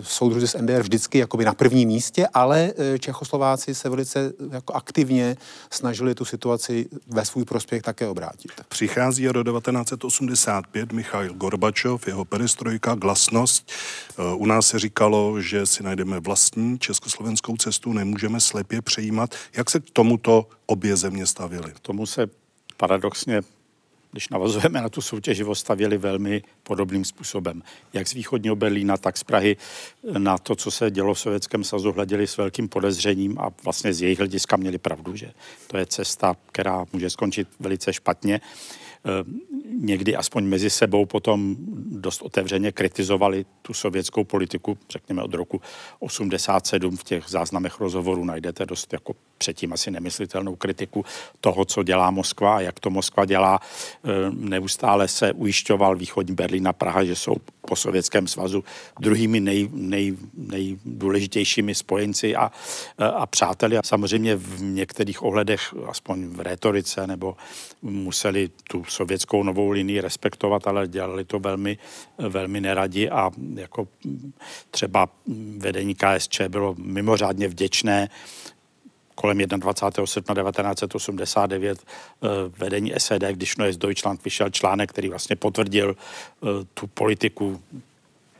soudruzi 0.01 0.49
z 0.49 0.57
NDR 0.61 0.83
vždycky 0.83 1.19
jakoby 1.19 1.45
na 1.45 1.55
prvním 1.55 1.89
místě, 1.89 2.27
ale 2.35 2.73
Čechoslováci 2.99 3.75
se 3.75 3.89
velice 3.89 4.33
jako 4.51 4.73
aktivně 4.73 5.37
snažili 5.71 6.15
tu 6.15 6.25
situaci 6.25 6.87
ve 7.07 7.25
svůj 7.25 7.45
prospěch 7.45 7.83
také 7.83 8.09
obrátit. 8.09 8.53
Přichází 8.69 9.29
do 9.33 9.45
1985 9.45 10.93
Michail 10.93 11.35
Gorbačov, 11.35 12.07
jeho 12.07 12.25
perestrojka, 12.25 12.95
glasnost. 12.95 13.73
Eh, 14.25 14.35
u 14.35 14.47
nás 14.47 14.67
se 14.67 14.79
říkalo, 14.79 15.41
že 15.41 15.67
si 15.67 15.83
najdeme 15.83 16.21
vlastní 16.21 16.79
československou 16.79 17.57
cestu, 17.57 17.93
nemůžeme 17.93 18.41
slepě 18.41 18.83
přejímat. 18.83 19.35
Jak 19.57 19.71
se 19.71 19.81
k 19.81 19.91
tomuto 19.91 20.49
obě 20.67 20.97
země 20.97 21.27
stavily? 21.27 21.73
K 21.73 21.81
tomu 21.81 22.07
se 22.07 22.27
paradoxně 22.77 23.43
když 24.15 24.29
navazujeme 24.29 24.81
na 24.81 24.89
tu 24.89 25.01
soutěživost, 25.01 25.61
stavěli 25.61 25.99
velmi 25.99 26.43
podobným 26.63 27.05
způsobem. 27.05 27.63
Jak 27.93 28.09
z 28.09 28.13
východního 28.13 28.57
Berlína, 28.57 28.97
tak 28.97 29.19
z 29.19 29.25
Prahy 29.25 29.57
na 30.19 30.39
to, 30.39 30.55
co 30.55 30.71
se 30.71 30.91
dělo 30.91 31.15
v 31.15 31.21
Sovětském 31.21 31.65
svazu, 31.65 31.93
hleděli 31.93 32.27
s 32.27 32.37
velkým 32.37 32.69
podezřením 32.69 33.39
a 33.39 33.51
vlastně 33.65 33.95
z 33.95 34.03
jejich 34.03 34.19
hlediska 34.19 34.57
měli 34.57 34.79
pravdu, 34.79 35.17
že 35.17 35.33
to 35.67 35.77
je 35.77 35.87
cesta, 35.87 36.37
která 36.53 36.85
může 36.93 37.11
skončit 37.11 37.49
velice 37.61 37.93
špatně. 37.93 38.41
Někdy 39.79 40.17
aspoň 40.17 40.45
mezi 40.45 40.71
sebou 40.71 41.07
potom 41.07 41.57
dost 41.87 42.23
otevřeně 42.23 42.73
kritizovali 42.73 43.47
tu 43.63 43.75
sovětskou 43.75 44.25
politiku, 44.25 44.79
řekněme 44.91 45.23
od 45.23 45.35
roku 45.35 45.61
87 45.99 46.97
v 46.97 47.05
těch 47.05 47.25
záznamech 47.29 47.81
rozhovorů 47.81 48.25
najdete 48.25 48.67
dost 48.67 48.93
jako 48.93 49.15
předtím 49.39 49.73
asi 49.73 49.91
nemyslitelnou 49.91 50.57
kritiku 50.57 51.05
toho, 51.41 51.65
co 51.65 51.83
dělá 51.83 52.11
Moskva 52.11 52.57
a 52.57 52.61
jak 52.61 52.81
to 52.81 52.91
Moskva 52.91 53.25
dělá. 53.25 53.61
Eh, 53.61 54.09
neustále 54.31 55.09
se 55.09 55.33
ujišťoval 55.33 55.97
východní 55.97 56.35
Berlín 56.35 56.69
a 56.69 56.73
Praha, 56.73 57.05
že 57.05 57.17
jsou 57.17 57.37
po 57.61 57.77
Sovětském 57.77 58.29
svazu 58.29 58.65
druhými 59.01 59.41
nej, 59.41 59.69
nej, 59.73 60.17
nejdůležitějšími 60.35 61.75
spojenci 61.75 62.37
a, 62.37 62.53
a 62.99 63.27
přáteli. 63.27 63.79
A 63.79 63.83
samozřejmě 63.85 64.37
v 64.37 64.63
některých 64.63 65.23
ohledech, 65.23 65.75
aspoň 65.87 66.27
v 66.27 66.41
retorice, 66.41 67.07
nebo 67.07 67.37
museli 67.83 68.51
tu 68.71 68.85
sovětskou 68.85 69.43
novou 69.43 69.64
linii 69.71 70.01
respektovat, 70.01 70.67
ale 70.67 70.89
dělali 70.89 71.25
to 71.25 71.39
velmi, 71.39 71.79
velmi 72.19 72.61
neradi 72.61 73.11
a 73.11 73.31
jako 73.55 73.89
třeba 74.71 75.09
vedení 75.59 75.95
KSČ 75.95 76.41
bylo 76.49 76.75
mimořádně 76.79 77.49
vděčné 77.49 78.09
kolem 79.15 79.39
21. 79.39 80.07
srpna 80.07 80.35
1989 80.35 81.79
eh, 81.83 82.29
vedení 82.59 82.93
SED, 82.99 83.23
když 83.23 83.57
Neues 83.57 83.77
Deutschland 83.77 84.25
vyšel 84.25 84.51
článek, 84.51 84.91
který 84.91 85.09
vlastně 85.09 85.37
potvrdil 85.37 85.97
eh, 85.97 86.47
tu 86.75 86.87
politiku 86.87 87.63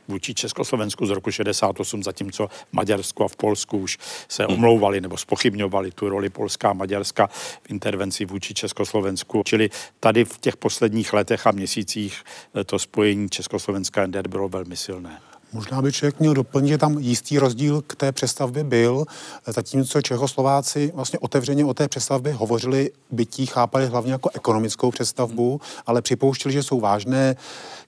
vůči 0.07 0.33
Československu 0.33 1.05
z 1.05 1.09
roku 1.09 1.31
68, 1.31 2.03
zatímco 2.03 2.47
v 2.47 2.73
Maďarsku 2.73 3.23
a 3.23 3.27
v 3.27 3.35
Polsku 3.35 3.77
už 3.77 3.97
se 4.27 4.47
omlouvali 4.47 5.01
nebo 5.01 5.17
spochybňovali 5.17 5.91
tu 5.91 6.09
roli 6.09 6.29
Polska 6.29 6.69
a 6.69 6.73
Maďarska 6.73 7.27
v 7.27 7.69
intervenci 7.69 8.25
vůči 8.25 8.53
Československu. 8.53 9.43
Čili 9.45 9.69
tady 9.99 10.25
v 10.25 10.37
těch 10.37 10.57
posledních 10.57 11.13
letech 11.13 11.47
a 11.47 11.51
měsících 11.51 12.23
eh, 12.55 12.63
to 12.63 12.79
spojení 12.79 13.29
Československa 13.29 14.07
NDR 14.07 14.27
bylo 14.27 14.49
velmi 14.49 14.77
silné. 14.77 15.19
Možná 15.53 15.81
by 15.81 15.91
člověk 15.91 16.19
měl 16.19 16.33
doplnit, 16.33 16.69
že 16.69 16.77
tam 16.77 16.97
jistý 16.97 17.39
rozdíl 17.39 17.81
k 17.87 17.95
té 17.95 18.11
přestavbě 18.11 18.63
byl, 18.63 19.05
zatímco 19.47 20.01
Čechoslováci 20.01 20.91
vlastně 20.95 21.19
otevřeně 21.19 21.65
o 21.65 21.73
té 21.73 21.87
přestavbě 21.87 22.33
hovořili, 22.33 22.91
bytí 23.11 23.45
chápali 23.45 23.87
hlavně 23.87 24.11
jako 24.11 24.29
ekonomickou 24.33 24.91
přestavbu, 24.91 25.61
ale 25.85 26.01
připouštili, 26.01 26.53
že 26.53 26.63
jsou 26.63 26.79
vážné 26.79 27.35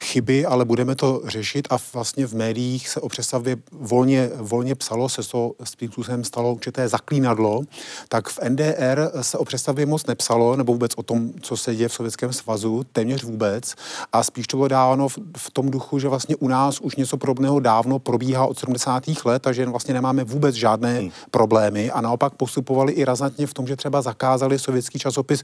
chyby, 0.03 0.45
ale 0.45 0.65
budeme 0.65 0.95
to 0.95 1.21
řešit 1.25 1.67
a 1.69 1.77
vlastně 1.93 2.27
v 2.27 2.33
médiích 2.33 2.89
se 2.89 3.01
o 3.01 3.09
přestavbě 3.09 3.57
volně, 3.71 4.29
volně 4.35 4.75
psalo, 4.75 5.09
se 5.09 5.23
to 5.23 5.51
s 5.63 5.75
tím 5.75 5.91
způsobem 5.91 6.23
stalo 6.23 6.53
určité 6.53 6.87
zaklínadlo, 6.87 7.61
tak 8.09 8.29
v 8.29 8.39
NDR 8.49 9.11
se 9.21 9.37
o 9.37 9.45
přestavbě 9.45 9.85
moc 9.85 10.05
nepsalo, 10.05 10.55
nebo 10.55 10.73
vůbec 10.73 10.91
o 10.95 11.03
tom, 11.03 11.31
co 11.41 11.57
se 11.57 11.75
děje 11.75 11.89
v 11.89 11.93
Sovětském 11.93 12.33
svazu, 12.33 12.83
téměř 12.91 13.23
vůbec. 13.23 13.75
A 14.13 14.23
spíš 14.23 14.47
to 14.47 14.57
bylo 14.57 14.67
dáno 14.67 15.09
v, 15.09 15.17
v 15.37 15.51
tom 15.51 15.71
duchu, 15.71 15.99
že 15.99 16.07
vlastně 16.07 16.35
u 16.35 16.47
nás 16.47 16.79
už 16.79 16.95
něco 16.95 17.17
podobného 17.17 17.46
dávno 17.59 17.99
probíhá 17.99 18.45
od 18.45 18.59
70. 18.59 19.03
let, 19.25 19.41
takže 19.41 19.65
vlastně 19.65 19.93
nemáme 19.93 20.23
vůbec 20.23 20.55
žádné 20.55 20.99
hmm. 20.99 21.11
problémy 21.31 21.91
a 21.91 22.01
naopak 22.01 22.33
postupovali 22.33 22.93
i 22.93 23.05
razantně 23.05 23.47
v 23.47 23.53
tom, 23.53 23.67
že 23.67 23.75
třeba 23.75 24.01
zakázali 24.01 24.59
sovětský 24.59 24.99
časopis 24.99 25.43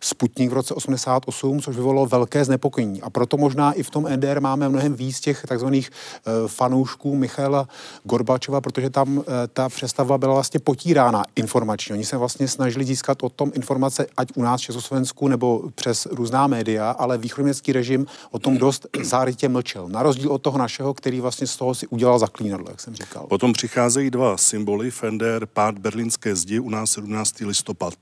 Sputnik 0.00 0.50
v 0.50 0.52
roce 0.52 0.74
88, 0.74 1.60
což 1.60 1.76
vyvolalo 1.76 2.06
velké 2.06 2.44
znepokojení. 2.44 3.02
A 3.02 3.10
proto 3.10 3.36
možná 3.36 3.72
i 3.72 3.82
v 3.82 3.90
tom 3.90 4.06
NDR 4.16 4.40
máme 4.40 4.68
mnohem 4.68 4.94
víc 4.94 5.20
těch 5.20 5.44
takzvaných 5.48 5.90
uh, 5.90 6.48
fanoušků 6.48 7.16
Michaela 7.16 7.68
Gorbačova, 8.04 8.60
protože 8.60 8.90
tam 8.90 9.18
uh, 9.18 9.24
ta 9.52 9.68
přestava 9.68 10.18
byla 10.18 10.34
vlastně 10.34 10.60
potírána 10.60 11.24
informačně. 11.36 11.94
Oni 11.94 12.04
se 12.04 12.16
vlastně 12.16 12.48
snažili 12.48 12.84
získat 12.84 13.22
o 13.22 13.28
tom 13.28 13.52
informace, 13.54 14.06
ať 14.16 14.28
u 14.34 14.42
nás 14.42 14.60
v 14.60 14.64
Československu 14.64 15.28
nebo 15.28 15.62
přes 15.74 16.06
různá 16.06 16.46
média, 16.46 16.90
ale 16.90 17.18
východoměstský 17.18 17.72
režim 17.72 18.06
o 18.30 18.38
tom 18.38 18.58
dost 18.58 18.86
zárytě 19.02 19.48
mlčel. 19.48 19.88
Na 19.88 20.02
rozdíl 20.02 20.32
od 20.32 20.42
toho 20.42 20.58
našeho, 20.58 20.94
který 20.94 21.20
vlastně 21.20 21.46
z 21.46 21.56
toho 21.56 21.74
si 21.74 21.86
udělal 21.86 22.18
zaklínadlo, 22.18 22.66
jak 22.70 22.80
jsem 22.80 22.94
říkal. 22.94 23.26
Potom 23.26 23.52
přicházejí 23.52 24.10
dva 24.10 24.36
symboly, 24.36 24.90
Fender, 24.90 25.46
pád 25.46 25.78
berlínské 25.78 26.36
zdi, 26.36 26.58
u 26.60 26.70
nás 26.70 26.90
17. 26.90 27.40
listopad 27.40 27.94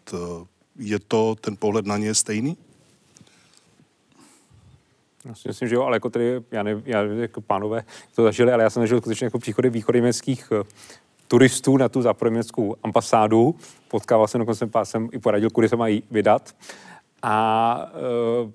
je 0.78 0.98
to 0.98 1.34
ten 1.34 1.56
pohled 1.56 1.86
na 1.86 1.96
ně 1.96 2.14
stejný? 2.14 2.56
Já 5.24 5.34
si 5.34 5.48
myslím, 5.48 5.68
že 5.68 5.74
jo, 5.74 5.82
ale 5.82 5.96
jako 5.96 6.10
tady, 6.10 6.42
já, 6.50 6.62
ne, 6.62 6.82
já 6.84 7.02
jako 7.02 7.40
pánové 7.40 7.84
to 8.14 8.22
zažili, 8.22 8.52
ale 8.52 8.62
já 8.62 8.70
jsem 8.70 8.82
zažil 8.82 9.00
skutečně 9.00 9.24
jako 9.24 9.38
příchody 9.38 9.70
východoněmeckých 9.70 10.52
uh, 10.52 10.62
turistů 11.28 11.76
na 11.76 11.88
tu 11.88 12.02
západoněmeckou 12.02 12.76
ambasádu. 12.82 13.54
Potkával 13.88 14.28
jsem 14.28 14.38
dokonce, 14.38 14.68
jsem 14.82 15.08
i 15.12 15.18
poradil, 15.18 15.50
kudy 15.50 15.68
se 15.68 15.76
mají 15.76 16.02
vydat. 16.10 16.54
A 17.22 17.92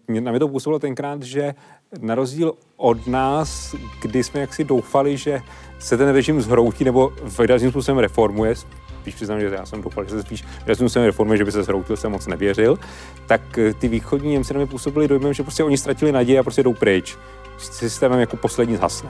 uh, 0.07 0.19
na 0.19 0.31
mě 0.31 0.39
to 0.39 0.47
působilo 0.47 0.79
tenkrát, 0.79 1.23
že 1.23 1.55
na 2.01 2.15
rozdíl 2.15 2.53
od 2.77 3.07
nás, 3.07 3.75
kdy 4.01 4.23
jsme 4.23 4.39
jaksi 4.39 4.63
doufali, 4.63 5.17
že 5.17 5.41
se 5.79 5.97
ten 5.97 6.09
režim 6.09 6.41
zhroutí 6.41 6.83
nebo 6.83 7.13
výrazným 7.39 7.71
způsobem 7.71 7.97
reformuje, 7.97 8.55
spíš 9.01 9.15
přiznám, 9.15 9.39
že 9.39 9.49
já 9.53 9.65
jsem 9.65 9.81
doufal, 9.81 10.03
že 10.03 10.09
se 10.09 10.21
spíš 10.21 10.43
výrazným 10.59 10.89
způsobem 10.89 11.05
reformuje, 11.05 11.37
že 11.37 11.45
by 11.45 11.51
se 11.51 11.63
zhroutil, 11.63 11.97
jsem 11.97 12.11
moc 12.11 12.27
nevěřil, 12.27 12.79
tak 13.27 13.57
eh, 13.57 13.73
ty 13.73 13.87
východní 13.87 14.31
Němci 14.31 14.53
na 14.53 14.57
mě 14.57 14.67
působili 14.67 15.07
dojmem, 15.07 15.33
že 15.33 15.43
prostě 15.43 15.63
oni 15.63 15.77
ztratili 15.77 16.11
naději 16.11 16.39
a 16.39 16.43
prostě 16.43 16.63
jdou 16.63 16.73
pryč. 16.73 17.17
Systémem 17.57 18.19
jako 18.19 18.37
poslední 18.37 18.75
zhasne 18.75 19.09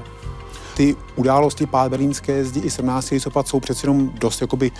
ty 0.79 0.95
události 1.15 1.65
pád 1.65 1.91
berlínské 1.91 2.45
zdi 2.45 2.59
i 2.59 2.69
17. 2.69 3.09
listopad 3.09 3.47
jsou 3.47 3.59
přeci 3.59 3.85
jenom 3.85 4.09
dost 4.09 4.41
jakoby 4.41 4.71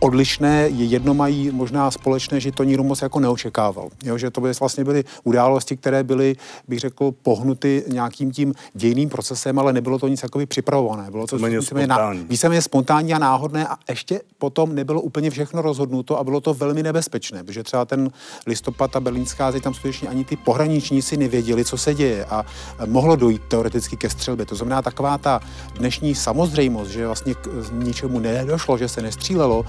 odlišné, 0.00 0.68
jedno 0.68 1.14
mají 1.14 1.50
možná 1.50 1.90
společné, 1.90 2.40
že 2.40 2.52
to 2.52 2.64
nikdo 2.64 2.82
moc 2.82 3.02
jako 3.02 3.20
neočekával. 3.20 3.88
Jo, 4.04 4.18
že 4.18 4.30
to 4.30 4.40
by 4.40 4.52
vlastně 4.60 4.84
byly 4.84 5.04
události, 5.24 5.76
které 5.76 6.04
byly, 6.04 6.36
bych 6.68 6.80
řekl, 6.80 7.12
pohnuty 7.22 7.84
nějakým 7.88 8.32
tím 8.32 8.54
dějným 8.74 9.08
procesem, 9.08 9.58
ale 9.58 9.72
nebylo 9.72 9.98
to 9.98 10.08
nic 10.08 10.22
jakoby 10.22 10.46
připravované. 10.46 11.10
Bylo 11.10 11.26
to 11.26 11.36
víceméně 11.36 11.62
spontánní. 11.62 12.26
víceméně 12.28 12.62
spontánní 12.62 13.14
a 13.14 13.18
náhodné 13.18 13.68
a 13.68 13.76
ještě 13.88 14.20
potom 14.38 14.74
nebylo 14.74 15.00
úplně 15.00 15.30
všechno 15.30 15.62
rozhodnuto 15.62 16.18
a 16.18 16.24
bylo 16.24 16.40
to 16.40 16.54
velmi 16.54 16.82
nebezpečné, 16.82 17.44
protože 17.44 17.62
třeba 17.62 17.84
ten 17.84 18.10
listopad 18.46 18.96
a 18.96 19.00
berlínská 19.00 19.52
zeď 19.52 19.62
tam 19.62 19.74
skutečně 19.74 20.08
ani 20.08 20.24
ty 20.24 20.36
pohraničníci 20.36 21.16
nevěděli, 21.16 21.64
co 21.64 21.78
se 21.78 21.94
děje 21.94 22.24
a 22.24 22.44
mohlo 22.86 23.16
dojít 23.16 23.42
teoreticky 23.48 23.96
ke 23.96 24.10
střelbě. 24.10 24.46
To 24.46 24.54
znamená 24.54 24.82
taková 24.82 25.18
ta 25.18 25.40
dnešní 25.78 26.14
samozřejmost, 26.14 26.90
že 26.90 27.06
vlastně 27.06 27.34
k 27.34 27.48
ničemu 27.72 28.18
nedošlo, 28.18 28.78
že 28.78 28.88
se 28.88 29.02
nestřílelo, 29.02 29.64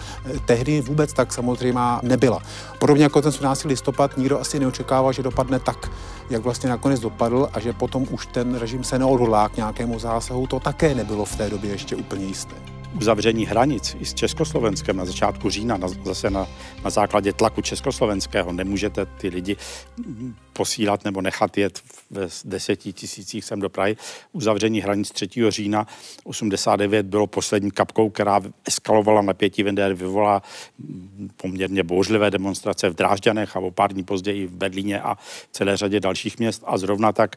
tehdy 0.46 0.82
vůbec 0.82 1.14
tak 1.14 1.34
samozřejmě 1.34 1.80
nebyla. 2.02 2.42
Podobně 2.80 3.04
jako 3.04 3.22
ten 3.22 3.32
17. 3.32 3.64
listopad 3.64 4.18
nikdo 4.18 4.40
asi 4.40 4.60
neočekával, 4.60 5.14
že 5.14 5.24
dopadne 5.24 5.60
tak, 5.60 5.92
jak 6.30 6.42
vlastně 6.42 6.70
nakonec 6.70 7.00
dopadl 7.00 7.50
a 7.54 7.60
že 7.60 7.74
potom 7.74 8.06
už 8.12 8.26
ten 8.26 8.56
režim 8.56 8.84
se 8.84 9.00
neodhodlá 9.00 9.50
k 9.50 9.58
nějakému 9.58 10.00
zásahu, 10.00 10.48
to 10.48 10.60
také 10.60 10.96
nebylo 10.96 11.26
v 11.26 11.36
té 11.36 11.50
době 11.50 11.72
ještě 11.72 11.96
úplně 11.96 12.26
jisté 12.26 12.56
uzavření 12.98 13.46
hranic 13.46 13.96
i 14.00 14.06
s 14.06 14.14
Československem 14.14 14.98
na 14.98 15.06
začátku 15.06 15.50
října, 15.50 15.78
na, 15.78 15.88
zase 15.88 16.30
na, 16.30 16.48
na 16.84 16.90
základě 16.90 17.34
tlaku 17.34 17.62
československého, 17.62 18.54
nemůžete 18.54 19.06
ty 19.06 19.28
lidi 19.28 19.58
posílat 20.58 21.06
nebo 21.06 21.22
nechat 21.22 21.58
jet 21.58 21.82
ve 22.10 22.28
deseti 22.46 22.94
tisících 22.94 23.46
sem 23.46 23.60
do 23.60 23.70
Prahy. 23.70 23.98
Uzavření 24.34 24.82
hranic 24.82 25.12
3. 25.12 25.30
října 25.50 25.88
89 26.24 27.06
bylo 27.06 27.28
poslední 27.28 27.72
kapkou, 27.72 28.10
která 28.10 28.42
eskalovala 28.66 29.22
napětí 29.22 29.64
v 29.64 29.72
NDR, 29.72 29.94
vyvolala 29.94 30.42
poměrně 31.38 31.84
bouřlivé 31.84 32.32
demonstrace 32.32 32.90
v 32.90 32.96
Drážďanech 32.96 33.56
a 33.56 33.60
o 33.60 33.72
pár 33.72 33.94
dní 33.94 34.04
později 34.04 34.48
v 34.48 34.52
Berlíně 34.52 35.02
a 35.02 35.18
celé 35.52 35.78
řadě 35.78 36.00
dalších 36.00 36.40
měst 36.40 36.64
a 36.66 36.78
zrovna 36.78 37.12
tak, 37.12 37.36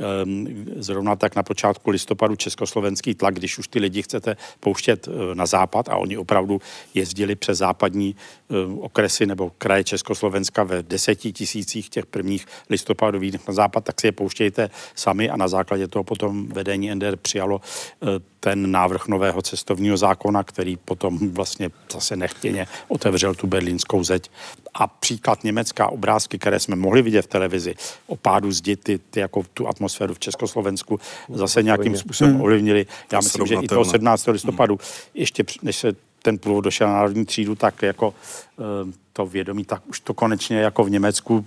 ehm, 0.00 0.64
zrovna 0.76 1.16
tak 1.16 1.36
na 1.36 1.42
počátku 1.42 1.90
listopadu 1.90 2.36
československý 2.36 3.14
tlak, 3.14 3.34
když 3.34 3.58
už 3.58 3.68
ty 3.68 3.78
lidi 3.78 4.02
chcete 4.02 4.36
pouštět 4.60 5.08
eh, 5.08 5.34
na 5.34 5.46
západ 5.46 5.88
a 5.88 5.96
oni 5.96 6.16
opravdu 6.16 6.60
jezdili 6.94 7.34
přes 7.36 7.58
západní 7.58 8.16
eh, 8.16 8.54
okresy 8.80 9.26
nebo 9.26 9.52
kraje 9.58 9.84
Československa 9.84 10.62
ve 10.62 10.82
deseti 10.82 11.32
tisících 11.32 11.88
těch 11.88 12.06
prvních 12.06 12.46
listopadových 12.70 13.48
na 13.48 13.54
západ, 13.54 13.84
tak 13.84 14.00
si 14.00 14.06
je 14.06 14.12
pouštějte 14.12 14.70
sami 14.94 15.30
a 15.30 15.36
na 15.36 15.48
základě 15.48 15.88
toho 15.88 16.04
potom 16.04 16.46
vedení 16.46 16.94
NDR 16.94 17.16
přijalo 17.16 17.60
eh, 18.02 18.06
ten 18.40 18.70
návrh 18.70 19.08
nového 19.08 19.42
cestovního 19.42 19.96
zákona, 19.96 20.44
který 20.44 20.76
potom 20.76 21.18
vlastně 21.30 21.70
zase 21.92 22.16
nechtěně 22.16 22.66
otevřel 22.88 23.34
tu 23.34 23.46
berlínskou 23.46 24.04
zeď. 24.04 24.30
A 24.74 24.86
příklad 24.86 25.44
německá 25.44 25.88
obrázky, 25.88 26.38
které 26.38 26.60
jsme 26.60 26.76
mohli 26.76 27.02
vidět 27.02 27.22
v 27.22 27.26
televizi 27.26 27.74
o 28.06 28.16
pádu 28.16 28.52
zdi, 28.52 28.76
ty, 28.76 28.98
ty 28.98 29.20
jako 29.20 29.42
tu 29.54 29.68
atmosféru 29.68 30.14
v 30.14 30.18
Československu 30.18 31.00
zase 31.28 31.62
nějakým 31.62 31.96
způsobem 31.96 32.32
hmm. 32.32 32.42
ovlivnili. 32.42 32.86
Já 33.12 33.20
myslím, 33.20 33.46
že 33.46 33.54
i 33.54 33.68
toho 33.68 33.84
17. 33.84 34.26
listopadu, 34.26 34.80
ještě 35.14 35.44
než 35.62 35.76
se 35.76 35.92
ten 36.22 36.38
průvod 36.38 36.64
došel 36.64 36.88
na 36.88 36.94
národní 36.94 37.24
třídu, 37.24 37.54
tak 37.54 37.82
jako 37.82 38.14
eh, 38.58 38.92
to 39.12 39.26
vědomí, 39.26 39.64
tak 39.64 39.82
už 39.88 40.00
to 40.00 40.14
konečně 40.14 40.58
jako 40.58 40.84
v 40.84 40.90
Německu 40.90 41.46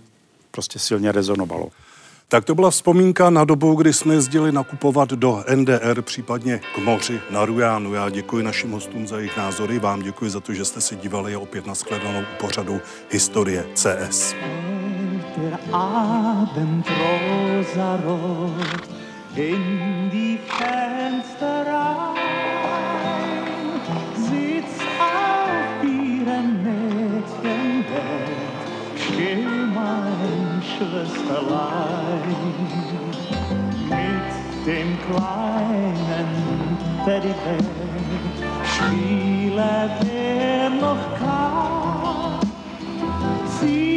prostě 0.55 0.79
silně 0.79 1.11
rezonovalo. 1.11 1.67
Tak 2.27 2.45
to 2.45 2.55
byla 2.55 2.71
vzpomínka 2.71 3.29
na 3.29 3.45
dobu, 3.45 3.75
kdy 3.75 3.93
jsme 3.93 4.13
jezdili 4.13 4.51
nakupovat 4.51 5.09
do 5.09 5.43
NDR, 5.55 6.01
případně 6.01 6.61
k 6.75 6.77
moři 6.77 7.21
na 7.29 7.45
Rujánu. 7.45 7.93
Já 7.93 8.09
děkuji 8.09 8.43
našim 8.43 8.71
hostům 8.71 9.07
za 9.07 9.17
jejich 9.17 9.37
názory, 9.37 9.79
vám 9.79 10.01
děkuji 10.01 10.31
za 10.31 10.39
to, 10.39 10.53
že 10.53 10.65
jste 10.65 10.81
si 10.81 10.95
dívali 10.95 11.35
opět 11.35 11.67
na 11.67 11.75
shledanou 11.75 12.23
pořadu 12.39 12.81
Historie 13.09 13.65
CS. 13.73 14.35
Der 15.37 15.59
Abend 15.71 16.87
in 19.35 20.09
die 20.09 20.37
Fenster 20.57 21.67
Just 30.77 31.15
alive 31.29 32.35
mit 33.89 34.67
dem 34.67 34.97
kleinen 35.07 36.27
Teddybär 37.05 37.59
spiele 38.65 39.61
er 39.61 39.89
der 40.03 40.69
noch 40.71 41.17
kann. 41.17 42.39
Sie 43.61 43.94